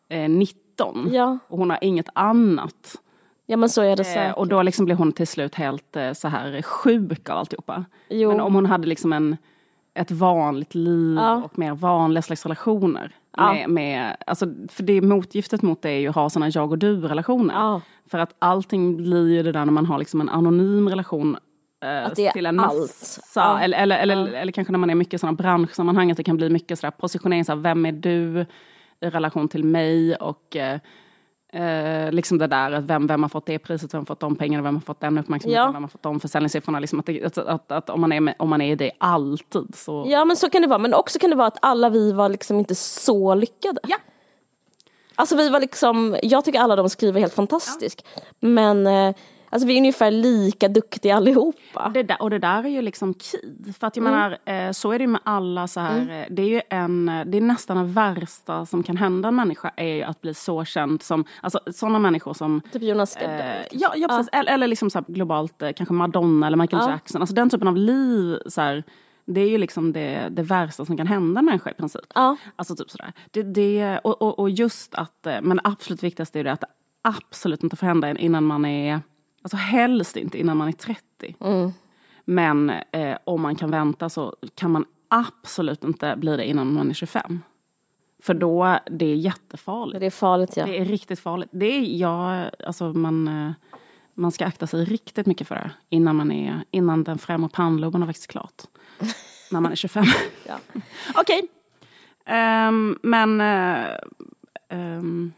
[0.10, 1.38] eh, 19 Ja.
[1.48, 2.96] och hon har inget annat.
[3.48, 4.38] Ja men så är det Eh, säkert.
[4.38, 7.86] och då liksom blev hon till slut helt eh, så här sjuk av alltihopa.
[8.10, 8.30] Jo.
[8.32, 9.38] Men om hon hade liksom en,
[9.94, 11.36] ett vanligt liv Ja.
[11.46, 13.12] och mer vanliga slags relationer.
[13.38, 13.54] Ja.
[13.54, 16.78] Med, med, alltså, för det motgiftet mot det är ju att ha såna jag och
[16.78, 17.54] du-relationer.
[17.54, 17.82] Ja.
[18.10, 21.38] För att allting blir ju det där när man har liksom en anonym relation
[21.84, 22.78] eh, Att det är till en allt.
[22.80, 23.22] massa.
[23.36, 23.60] Ja.
[23.60, 26.38] Eller, eller, eller, eller kanske när man är mycket i sådana branschsammanhang att det kan
[26.38, 27.46] bli mycket sådär positionering.
[27.46, 28.46] Så här, vem är du
[29.02, 30.16] i relation till mig?
[30.16, 30.80] Och eh,
[31.58, 34.36] eh, liksom det där att vem, vem har fått det priset, vem har fått de
[34.36, 35.72] pengarna, vem har fått den uppmärksamheten, Ja.
[35.72, 36.80] vem har fått de försäljningssiffrorna.
[36.80, 38.92] Liksom att, det, att, att, att om, man är med, om man är i det
[38.98, 40.06] alltid så...
[40.08, 42.30] Ja men så kan det vara, men också kan det vara att alla vi var
[42.30, 43.80] liksom inte så lyckade.
[43.88, 43.98] Ja.
[45.16, 48.06] Alltså vi var liksom, jag tycker alla de skriver helt fantastiskt.
[48.40, 49.16] Men eh,
[49.50, 51.92] alltså vi är ungefär lika duktiga allihopa.
[51.94, 53.40] Det där, och det där är ju liksom key.
[53.80, 54.14] För att jag Mm.
[54.46, 56.00] menar, eh, så är det ju med alla så här.
[56.00, 59.36] eh, Det är ju en, eh, det är nästan det värsta som kan hända en
[59.36, 63.22] människa är ju att bli så känd som, alltså sådana människor som Typ Jonas Eh,
[63.30, 63.66] Gardell.
[63.72, 64.30] ja, ja, precis.
[64.32, 66.92] Eller, eller liksom så globalt, eh, kanske Madonna eller Michael Ja.
[66.92, 67.22] Jackson.
[67.22, 68.84] Alltså den typen av liv, så här,
[69.26, 72.02] det är ju liksom det, det värsta som kan hända en människa i princip.
[72.16, 72.36] Ja.
[72.56, 73.14] Alltså typ sådär.
[73.32, 76.68] Det, det, och, och, och just att, eh, men absolut viktigast är det att det
[77.02, 79.02] absolut inte får hända innan man är,
[79.48, 81.02] alltså helst inte innan man är 30.
[81.40, 81.72] Mm.
[82.26, 86.90] Men eh, om man kan vänta så kan man absolut inte bli det innan man
[86.90, 87.42] är 25.
[88.20, 90.00] För då, det är jättefarligt.
[90.00, 90.66] Det är farligt ja.
[90.66, 91.50] Det är riktigt farligt.
[91.52, 93.52] Det är, ja, alltså man, eh,
[94.14, 98.02] man ska akta sig riktigt mycket för det innan, man är, innan den främre pannloben
[98.02, 98.64] har växt klart.
[99.52, 100.06] när man är 25.
[100.48, 100.58] Ja.
[101.16, 101.48] Okej.
[102.26, 103.88] Ehm, men, eh,
[104.70, 105.34] ehm,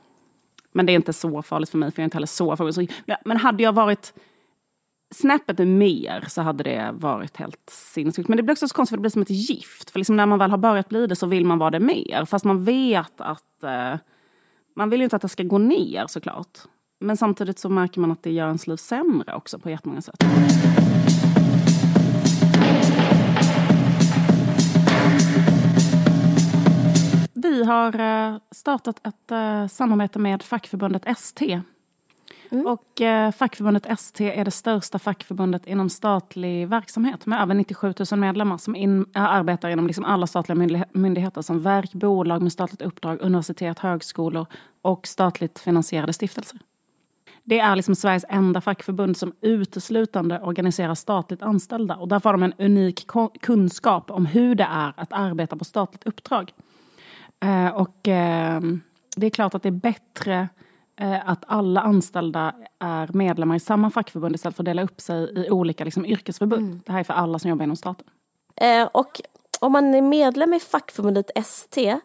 [0.72, 2.74] men det är inte så farligt för mig, för jag är inte heller så farlig.
[2.74, 2.86] Så-
[3.26, 4.14] Men hade jag varit
[5.16, 8.30] snäppet mer så hade det varit helt sinnessjukt.
[8.30, 9.90] Men det blir också så konstigt för det blir som ett gift.
[9.90, 12.26] För liksom när man väl har börjat bli det så vill man vara det mer.
[12.26, 13.96] Fast man vet att eh,
[14.76, 16.58] man vill ju inte att det ska gå ner såklart.
[17.00, 20.16] Men samtidigt så märker man att det gör ens liv sämre också på jättemånga sätt.
[27.60, 31.62] Vi har eh, startat ett eh, samarbete med fackförbundet ST.
[32.66, 38.20] Och eh, fackförbundet ST är det största fackförbundet inom statlig verksamhet med över 97 000
[38.20, 42.82] medlemmar som in, arbetar inom liksom alla statliga myndighe- myndigheter som verk, bolag med statligt
[42.82, 44.46] uppdrag, universitet, högskolor
[44.82, 46.60] och statligt finansierade stiftelser.
[47.44, 52.44] Det är liksom Sveriges enda fackförbund som uteslutande organiserar statligt anställda och därför har de
[52.44, 53.08] en unik
[53.42, 56.54] kunskap om hur det är att arbeta på statligt uppdrag.
[57.40, 58.62] Eh, och eh,
[59.16, 60.50] det är klart att det är bättre
[61.00, 65.46] eh, att alla anställda är medlemmar i samma fackförbund istället för att dela upp sig
[65.46, 66.82] i olika liksom, yrkesförbund.
[66.86, 68.08] Det här är för alla som jobbar inom staten.
[68.56, 69.22] Eh, och
[69.60, 72.00] om man är medlem i fackförbundet ST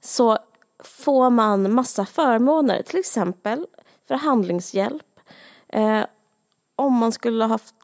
[0.00, 0.38] så
[0.84, 3.66] får man massa förmåner, till exempel
[4.08, 5.20] förhandlingshjälp.
[5.68, 6.04] Eh,
[6.76, 7.74] om man skulle ha haft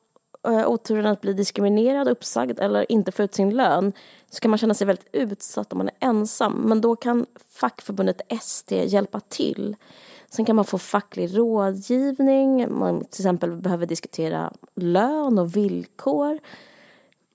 [0.44, 3.92] Eh, oturen att bli diskriminerad, uppsagd eller inte få ut sin lön
[4.30, 6.52] så kan man känna sig väldigt utsatt om man är ensam.
[6.52, 9.76] Men då kan fackförbundet ST hjälpa till.
[10.30, 16.38] Sen kan man få facklig rådgivning, man till exempel behöver diskutera lön och villkor.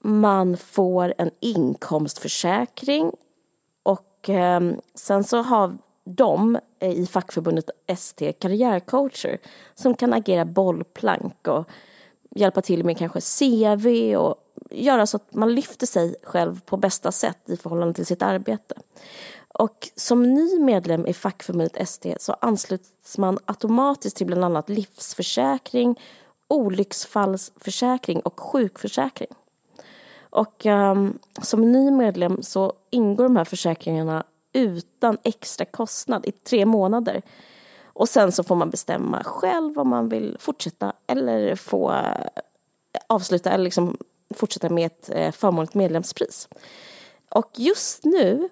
[0.02, 3.12] man får en inkomstförsäkring
[3.84, 4.62] och eh,
[4.96, 9.38] sen så har de eh, i fackförbundet ST karriärcoacher
[9.76, 11.70] som kan agera bollplank och
[12.38, 14.36] hjälpa till med kanske CV och
[14.72, 18.76] göra så att man lyfter sig själv på bästa sätt i förhållande till sitt arbete.
[19.48, 26.00] Och som ny medlem i fackförbundet ST så ansluts man automatiskt till bland annat livsförsäkring,
[26.48, 29.30] olycksfallsförsäkring och sjukförsäkring.
[30.30, 34.24] Och um, som ny medlem så ingår de här försäkringarna
[34.54, 37.22] utan extra kostnad i tre månader.
[37.98, 42.28] Och sen så får man bestämma själv om man vill fortsätta eller få eh,
[43.08, 43.98] avsluta eller liksom
[44.36, 46.48] fortsätta med ett eh, förmånligt medlemspris.
[47.30, 48.50] Och just nu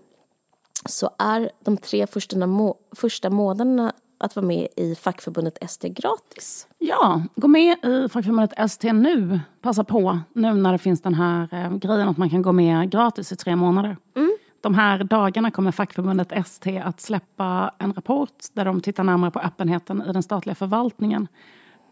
[0.85, 6.67] så är de tre första, må första månaderna att vara med i fackförbundet ST gratis.
[6.77, 9.39] Ja, gå med i fackförbundet ST nu.
[9.61, 12.91] Passa på nu när det finns den här eh, grejen att man kan gå med
[12.91, 13.97] gratis i tre månader.
[14.15, 14.37] Mm.
[14.65, 19.39] De här dagarna kommer fackförbundet ST att släppa en rapport där de tittar närmare på
[19.39, 21.27] öppenheten i den statliga förvaltningen.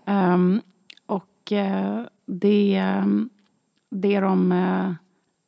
[0.08, 0.62] Um,
[1.06, 2.84] och uh, det,
[3.91, 4.94] det de uh,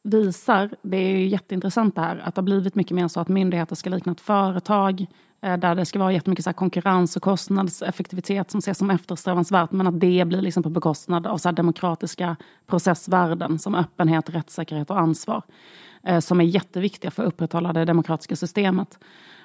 [0.04, 3.28] visar, det är ju jätteintressant det här, att det har blivit mycket mer så att
[3.28, 5.06] myndigheter ska likna ett företag
[5.46, 9.88] uh, där det ska vara jättemycket så konkurrens och kostnadseffektivitet som ses som eftersträvansvärt men
[9.88, 12.36] att det blir liksom på bekostnad av så demokratiska
[12.68, 15.44] processvärden som öppenhet, rättssäkerhet och ansvar.
[16.06, 19.00] Eh, som är jätteviktiga för att upprätthålla det demokratiska systemet.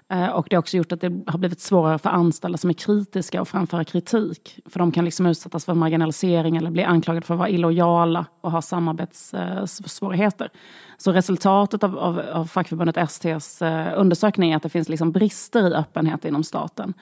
[0.08, 2.74] Eh, och det har också gjort att det har blivit svårare för anställda som är
[2.74, 4.58] kritiska att framföra kritik.
[4.66, 8.50] För de kan liksom utsättas för marginalisering eller bli anklagade för att vara illojala och
[8.50, 10.50] ha samarbetssvårigheter.
[10.96, 15.70] Så resultatet av, av, av fackförbundet STs eh, undersökning är att det finns liksom brister
[15.70, 16.94] i öppenhet inom staten.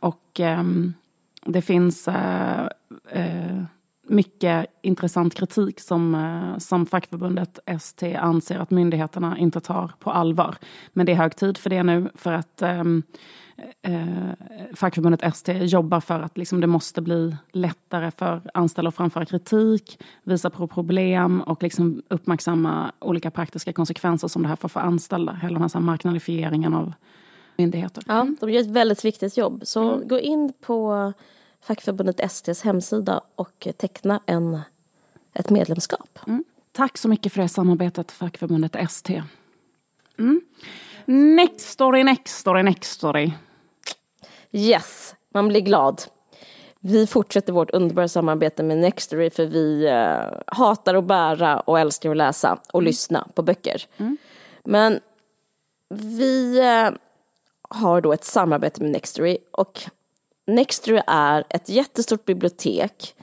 [0.00, 0.94] Och ehm,
[1.46, 2.08] det finns
[4.08, 10.56] mycket intressant kritik som, eh, som fackförbundet ST anser att myndigheterna inte tar på allvar.
[10.92, 13.02] Men det är hög tid för det nu för att um,
[13.82, 14.04] eh,
[14.74, 20.02] fackförbundet ST jobbar för att liksom, det måste bli lättare för anställda att framföra kritik,
[20.22, 25.32] visa på problem och liksom uppmärksamma olika praktiska konsekvenser som det här får för anställda.
[25.32, 26.92] Hela den här marknadifieringen av
[27.56, 28.04] myndigheter.
[28.06, 29.62] Ja, de gör ett väldigt viktigt jobb.
[29.64, 30.08] Så mm.
[30.08, 31.12] gå in på
[31.62, 34.60] fackförbundet STs hemsida och teckna en,
[35.34, 36.18] ett medlemskap.
[36.26, 36.44] Mm.
[36.72, 39.22] Tack så mycket för det samarbetet, fackförbundet ST.
[40.18, 40.40] Mm.
[41.36, 43.32] Next story, next story, next story.
[44.52, 46.02] Yes, man blir glad.
[46.80, 52.10] Vi fortsätter vårt underbara samarbete med Nextory för vi uh, hatar att bära och älskar
[52.10, 52.86] att läsa och mm.
[52.86, 53.86] lyssna på böcker.
[53.96, 54.16] Mm.
[54.64, 55.00] Men
[55.88, 56.96] vi uh,
[57.68, 59.80] har då ett samarbete med Nextory och
[60.46, 63.14] Nextory är ett jättestort bibliotek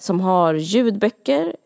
[0.00, 1.56] som har ljudböcker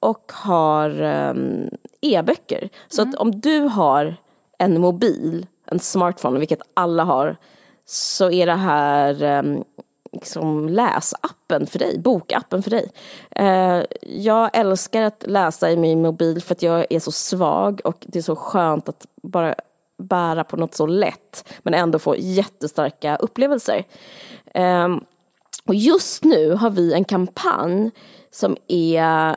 [0.00, 1.70] och har um,
[2.00, 2.68] e-böcker.
[2.88, 3.14] Så mm.
[3.14, 4.16] att om du har
[4.58, 7.36] en mobil, en smartphone, vilket alla har,
[7.84, 9.64] så är det här um,
[10.12, 12.90] liksom läsappen för dig, bokappen för dig.
[13.40, 18.04] Uh, jag älskar att läsa i min mobil för att jag är så svag och
[18.06, 19.54] det är så skönt att bara
[20.00, 23.84] bära på något så lätt men ändå få jättestarka upplevelser.
[24.54, 25.04] Um,
[25.64, 27.90] och just nu har vi en kampanj
[28.30, 29.36] som är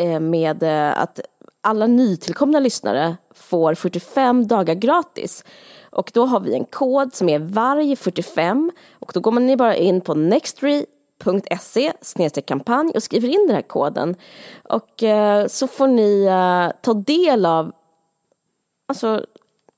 [0.00, 1.20] uh, med uh, att
[1.60, 5.44] alla nytillkomna lyssnare får 45 dagar gratis.
[5.90, 10.00] Och då har vi en kod som är varg45 och då går man bara in
[10.00, 11.92] på nextory.se
[12.46, 14.16] kampanj och skriver in den här koden.
[14.64, 17.72] Och eh, så får ni eh, ta del av
[18.88, 19.24] alltså,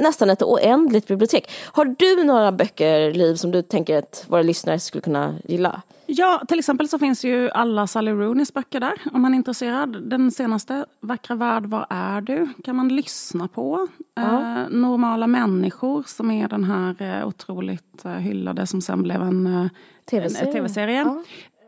[0.01, 1.51] nästan ett oändligt bibliotek.
[1.73, 5.83] Har du några böcker, Liv, som du tänker att våra lyssnare skulle kunna gilla?
[6.07, 10.03] Ja, till exempel så finns ju alla Sally Rooneys böcker där om man är intresserad.
[10.03, 12.49] Den senaste, Vackra värld, var är du?
[12.65, 13.89] kan man lyssna på.
[14.15, 14.23] Ja.
[14.23, 19.47] Eh, Normala människor som är den här eh, otroligt eh, hyllade som sen blev en
[19.47, 19.67] eh,
[20.11, 20.53] tv-serie.
[20.75, 21.23] TV ja.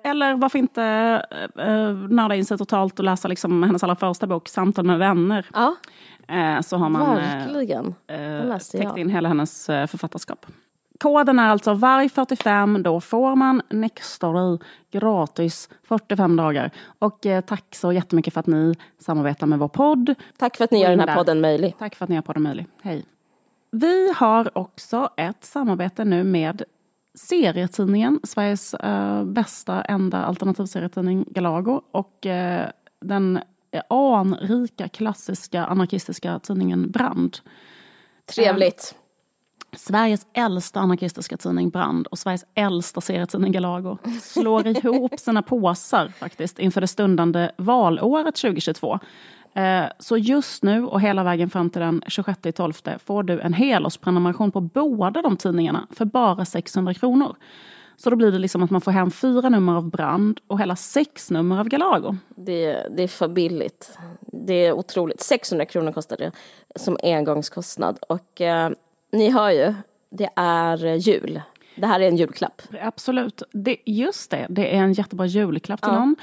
[0.05, 0.83] Eller varför inte
[1.59, 5.47] eh, nörda in sig totalt och läsa liksom hennes allra första bok, Samtal med vänner.
[5.53, 5.77] Ja.
[6.29, 7.95] Eh, så har man Verkligen.
[8.07, 10.47] eh, täckt in hela hennes eh, författarskap.
[11.01, 14.59] Koden är alltså varg45, då får man Nextory
[14.91, 16.71] gratis 45 dagar.
[16.99, 20.15] Och eh, tack så jättemycket för att ni samarbetar med vår podd.
[20.39, 21.77] Tack för att ni gör den här podden möjlig.
[21.79, 22.67] Tack för att ni gör podden möjlig.
[22.83, 23.05] Hej.
[23.71, 26.63] Vi har också ett samarbete nu med
[27.15, 32.63] serietidningen, Sveriges uh, bästa enda alternativserietidning Galago och uh,
[33.01, 33.41] den
[33.89, 37.39] anrika klassiska anarkistiska tidningen Brand.
[38.35, 38.95] Trevligt.
[39.77, 46.59] Sveriges äldsta anarkistiska tidning Brand och Sveriges äldsta serietidning Galago slår ihop sina påsar faktiskt
[46.59, 48.99] inför det stundande valåret 2022.
[49.55, 52.73] Eh, så just nu och hela vägen fram till den 26 12
[53.05, 57.37] får du en helårsprenumeration på båda de tidningarna för bara 600 kronor.
[57.97, 60.77] Så då blir det liksom att man får hem fyra nummer av Brand och hela
[60.77, 62.17] sex nummer av Galago.
[62.29, 63.99] Det, det är för billigt.
[64.21, 65.21] Det är otroligt.
[65.21, 66.33] 600 kronor kostar det
[66.77, 67.99] som engångskostnad.
[68.09, 68.71] Och eh,
[69.13, 69.75] ni hör ju,
[70.11, 71.41] det är jul.
[71.75, 72.63] Det här är en julklapp.
[72.83, 73.43] Absolut.
[73.53, 75.99] Det, just det, det är en jättebra julklapp till ja.
[75.99, 76.17] någon.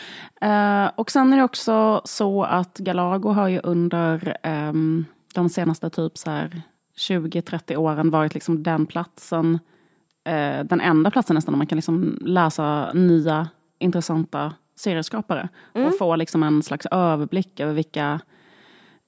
[0.86, 5.90] Uh, och sen är det också så att Galago har ju under um, de senaste
[5.90, 9.60] typ 20-30 åren varit liksom den platsen,
[10.30, 13.48] uh, den enda platsen nästan där man kan liksom läsa nya
[13.80, 15.50] intressanta serieskapare.
[15.74, 15.88] Mm.
[15.88, 18.20] Och få liksom en slags överblick över vilka,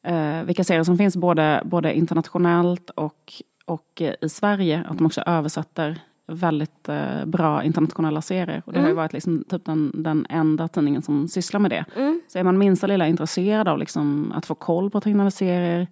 [0.09, 5.21] uh, vilka serier som finns både, både internationellt och och i Sverige, att de också
[5.21, 8.61] översätter väldigt eh, bra internationella serier.
[8.65, 8.83] Och det mm.
[8.83, 9.03] har ju mm.
[9.03, 11.85] varit liksom, typ den, den enda tidningen som sysslar med det.
[11.95, 12.21] Mm.
[12.27, 15.87] Så är man minsta lilla intresserad av liksom, att få koll på tecknade serier,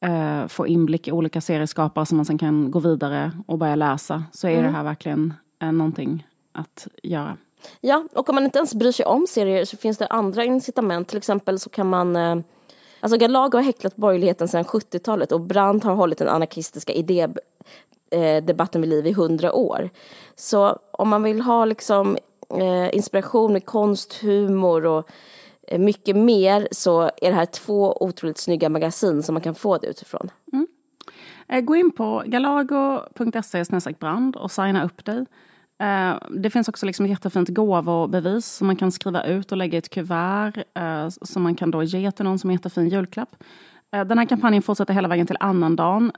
[0.00, 4.24] eh, få inblick i olika serieskapare som man sen kan gå vidare och börja läsa,
[4.32, 4.64] så är mm.
[4.64, 7.36] det här verkligen eh, någonting att göra.
[7.80, 11.08] Ja, och om man inte ens bryr sig om serier så finns det andra incitament.
[11.08, 12.36] Till exempel så kan man eh,
[13.00, 17.28] Alltså Galago har häcklat borgerligheten sedan 70-talet och Brandt har hållit den anarkistiska idé,
[18.10, 19.90] eh, vid liv i hundra år.
[20.36, 22.16] Så om man vill ha liksom
[22.58, 25.10] eh, inspiration med konst, humor och
[25.70, 29.78] Eh, mycket mer så är det här två otroligt snygga magasin som man kan få
[29.78, 30.30] det utifrån.
[30.52, 30.66] Mm.
[31.48, 33.64] Eh, gå in på galago.se
[33.98, 35.26] brand och signa upp dig.
[35.78, 39.76] Eh, det finns också liksom ett jättefint gåvobevis som man kan skriva ut och lägga
[39.76, 40.64] i ett kuvert
[41.22, 43.36] som man kan då ge till någon som en jättefin julklapp.
[43.92, 46.12] Eh, den här kampanjen fortsätter hela vägen till annandagen.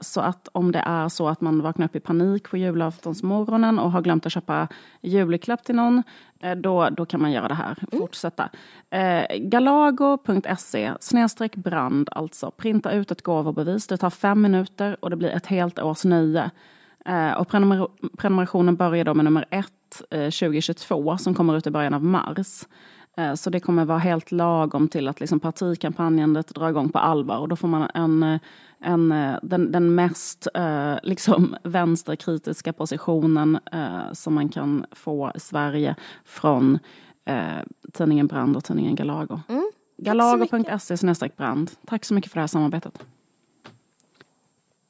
[0.00, 3.92] Så att om det är så att man vaknar upp i panik på julaftonsmorgonen och
[3.92, 4.68] har glömt att köpa
[5.00, 6.02] julklapp till någon,
[6.56, 7.78] då, då kan man göra det här.
[7.92, 8.00] Mm.
[8.00, 8.48] Fortsätta.
[9.38, 12.50] Galago.se snedstreck brand alltså.
[12.50, 13.86] Printa ut ett gåvobevis.
[13.86, 16.50] Det tar fem minuter och det blir ett helt års nöje.
[17.06, 17.88] Eh, och prenumer
[18.18, 22.66] prenumerationen börjar då med nummer ett eh, 2022 som kommer ut i början av mars.
[23.20, 27.38] Eh, så det kommer vara helt lagom till att liksom partikampanjandet drar igång på allvar
[27.38, 28.38] och då får man en,
[28.80, 35.96] en, den, den mest eh, liksom vänsterkritiska positionen eh, som man kan få i Sverige
[36.24, 36.78] från
[37.24, 39.40] eh, tidningen Brand och tidningen Galago.
[39.48, 39.70] Mm.
[39.96, 41.70] Galago.se brand.
[41.86, 43.02] Tack så mycket för det här samarbetet.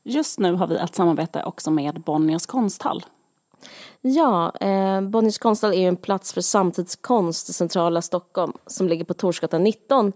[0.03, 3.05] Just nu har vi ett samarbete också med Bonniers konsthall.
[4.03, 9.15] Ja, eh, Bonniers konsthall är en plats för samtidskonst i centrala Stockholm som ligger på
[9.15, 10.13] Torsgatan 19.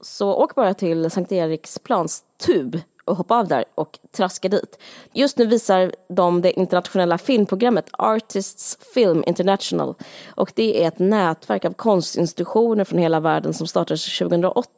[0.00, 4.78] Så åk bara till Sankt Eriksplans tub och hoppa av där och traska dit.
[5.12, 9.94] Just nu visar de det internationella filmprogrammet Artists Film International
[10.34, 14.68] och det är ett nätverk av konstinstitutioner från hela världen som startades 2008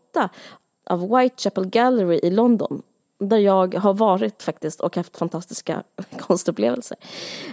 [0.86, 2.82] av Whitechapel Gallery i London
[3.20, 5.82] där jag har varit faktiskt och haft fantastiska
[6.18, 6.96] konstupplevelser.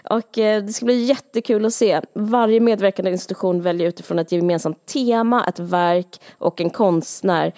[0.09, 2.01] Och eh, det ska bli jättekul att se.
[2.13, 7.53] Varje medverkande institution väljer utifrån ett gemensamt tema, ett verk och en konstnär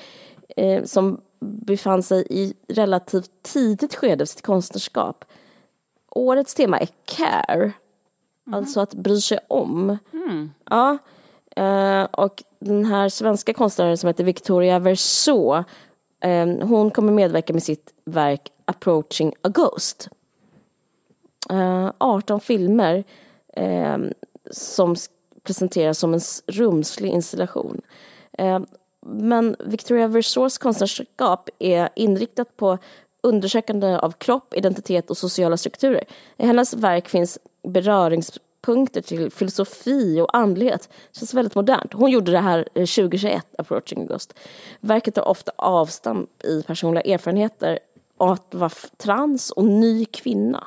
[0.57, 5.25] eh, som befann sig i relativt tidigt skede av sitt konstnärskap.
[6.11, 7.71] Årets tema är care,
[8.47, 8.59] mm.
[8.59, 9.97] alltså att bry sig om.
[10.13, 10.51] Mm.
[10.69, 10.97] Ja,
[11.55, 15.63] eh, och den här svenska konstnären som heter Victoria Verso
[16.21, 20.09] Ehm, hon kommer medverka med sitt verk Approaching a Ghost.
[21.49, 23.03] Ehm, 18 filmer
[23.55, 24.13] ehm,
[24.51, 24.95] som
[25.43, 27.81] presenteras som en rumslig installation.
[29.05, 32.77] Men Victoria Versors konstnärskap är inriktat på
[33.23, 36.03] undersökande av kropp, identitet och sociala strukturer.
[36.37, 40.89] I hennes verk finns berörings punkter till filosofi och andlighet.
[41.11, 41.93] Det känns väldigt modernt.
[41.93, 44.33] Hon gjorde det här 2021, eh, Approaching August.
[44.79, 47.79] Verket har ofta avstamp i personliga erfarenheter
[48.17, 50.63] av att vara trans och ny kvinna.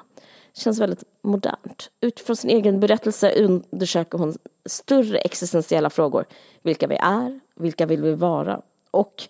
[0.54, 1.90] Det känns väldigt modernt.
[2.00, 4.34] Utifrån sin egen berättelse undersöker hon
[4.66, 6.24] större existentiella frågor.
[6.62, 9.22] Vilka vi är, vilka vill vi vara och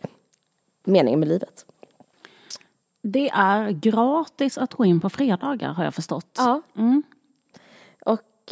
[0.85, 1.67] meningen med livet.
[3.03, 6.35] Det är gratis att gå in på fredagar har jag förstått.
[6.39, 6.63] Ja.
[6.77, 7.03] Mm.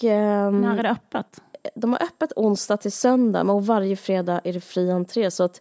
[0.05, 1.41] Um, När är det öppet?
[1.75, 5.31] De har öppet onsdag till söndag och varje fredag är det fri entré.
[5.31, 5.61] Så att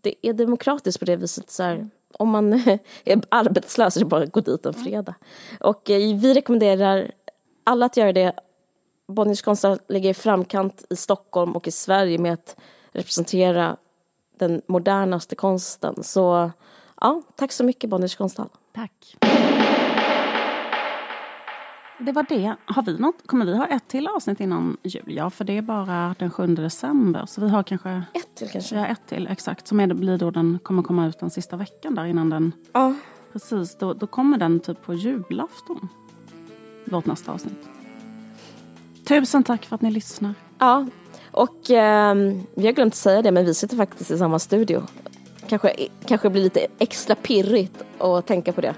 [0.00, 1.50] det är demokratiskt på det viset.
[1.50, 2.52] Så här, om man
[3.04, 5.14] är arbetslös är det bara att gå dit en fredag.
[5.60, 7.10] Och eh, vi rekommenderar
[7.64, 8.32] alla att göra det.
[9.08, 12.56] Bonniers konsthall ligger i framkant i Stockholm och i Sverige med att
[12.92, 13.76] representera
[14.38, 16.02] den modernaste konsten.
[16.02, 16.50] Så
[17.00, 18.48] ja, tack så mycket Bonniers konsthall.
[18.74, 19.16] Tack.
[22.00, 22.56] Det var det.
[22.64, 25.02] Har vi något, kommer vi ha ett till avsnitt innan jul?
[25.06, 27.26] Ja, för det är bara den 7 december.
[27.26, 28.02] Så vi har kanske...
[28.14, 28.76] Ett till kanske?
[28.76, 29.26] Ja, ett till.
[29.26, 29.68] Exakt.
[29.68, 32.52] Som är, det blir då den kommer komma ut den sista veckan där innan den...
[32.72, 32.94] Ja.
[33.32, 35.88] Precis, då, då kommer den typ på julafton.
[36.84, 37.68] Vårt nästa avsnitt.
[39.04, 40.34] Tusen tack för att ni lyssnar.
[40.58, 40.86] Ja,
[41.30, 42.14] och eh,
[42.54, 44.82] vi har glömt säga det men vi sitter faktiskt i samma studio.
[45.46, 48.74] Kanske, kanske blir lite extra pirrigt att tänka på det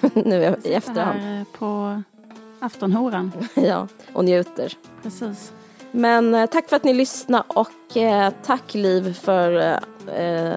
[0.14, 1.20] nu i efterhand.
[1.20, 2.02] Här på
[2.60, 3.32] aftonhoran.
[3.54, 4.72] ja, och njuter.
[5.02, 5.52] Precis.
[5.92, 9.52] Men eh, tack för att ni lyssnade och eh, tack Liv för
[10.16, 10.54] eh,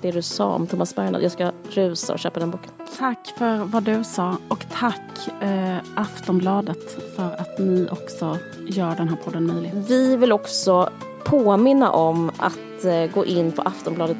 [0.00, 1.22] det du sa om Thomas Bernhard.
[1.22, 2.70] Jag ska rusa och köpa den boken.
[2.98, 9.08] Tack för vad du sa och tack eh, Aftonbladet för att ni också gör den
[9.08, 9.72] här podden möjlig.
[9.74, 10.90] Vi vill också
[11.24, 14.16] påminna om att eh, gå in på Aftonbladet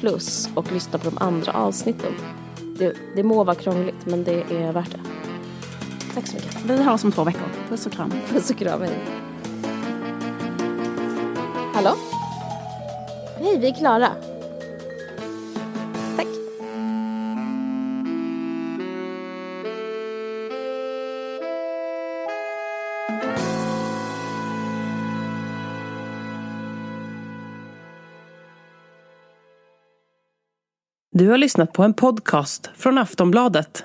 [0.00, 2.12] plus och lyssna på de andra avsnitten.
[2.78, 5.00] Det, det må vara krångligt men det är värt det.
[6.14, 6.64] Tack så mycket.
[6.64, 7.48] Vi hörs om två veckor.
[7.68, 8.12] Puss och kram.
[8.28, 8.80] Puss och kram.
[8.82, 8.98] Hej.
[11.74, 11.94] Hallå?
[13.38, 14.12] Hej, vi är klara.
[16.16, 16.26] Tack.
[31.12, 33.84] Du har lyssnat på en podcast från Aftonbladet.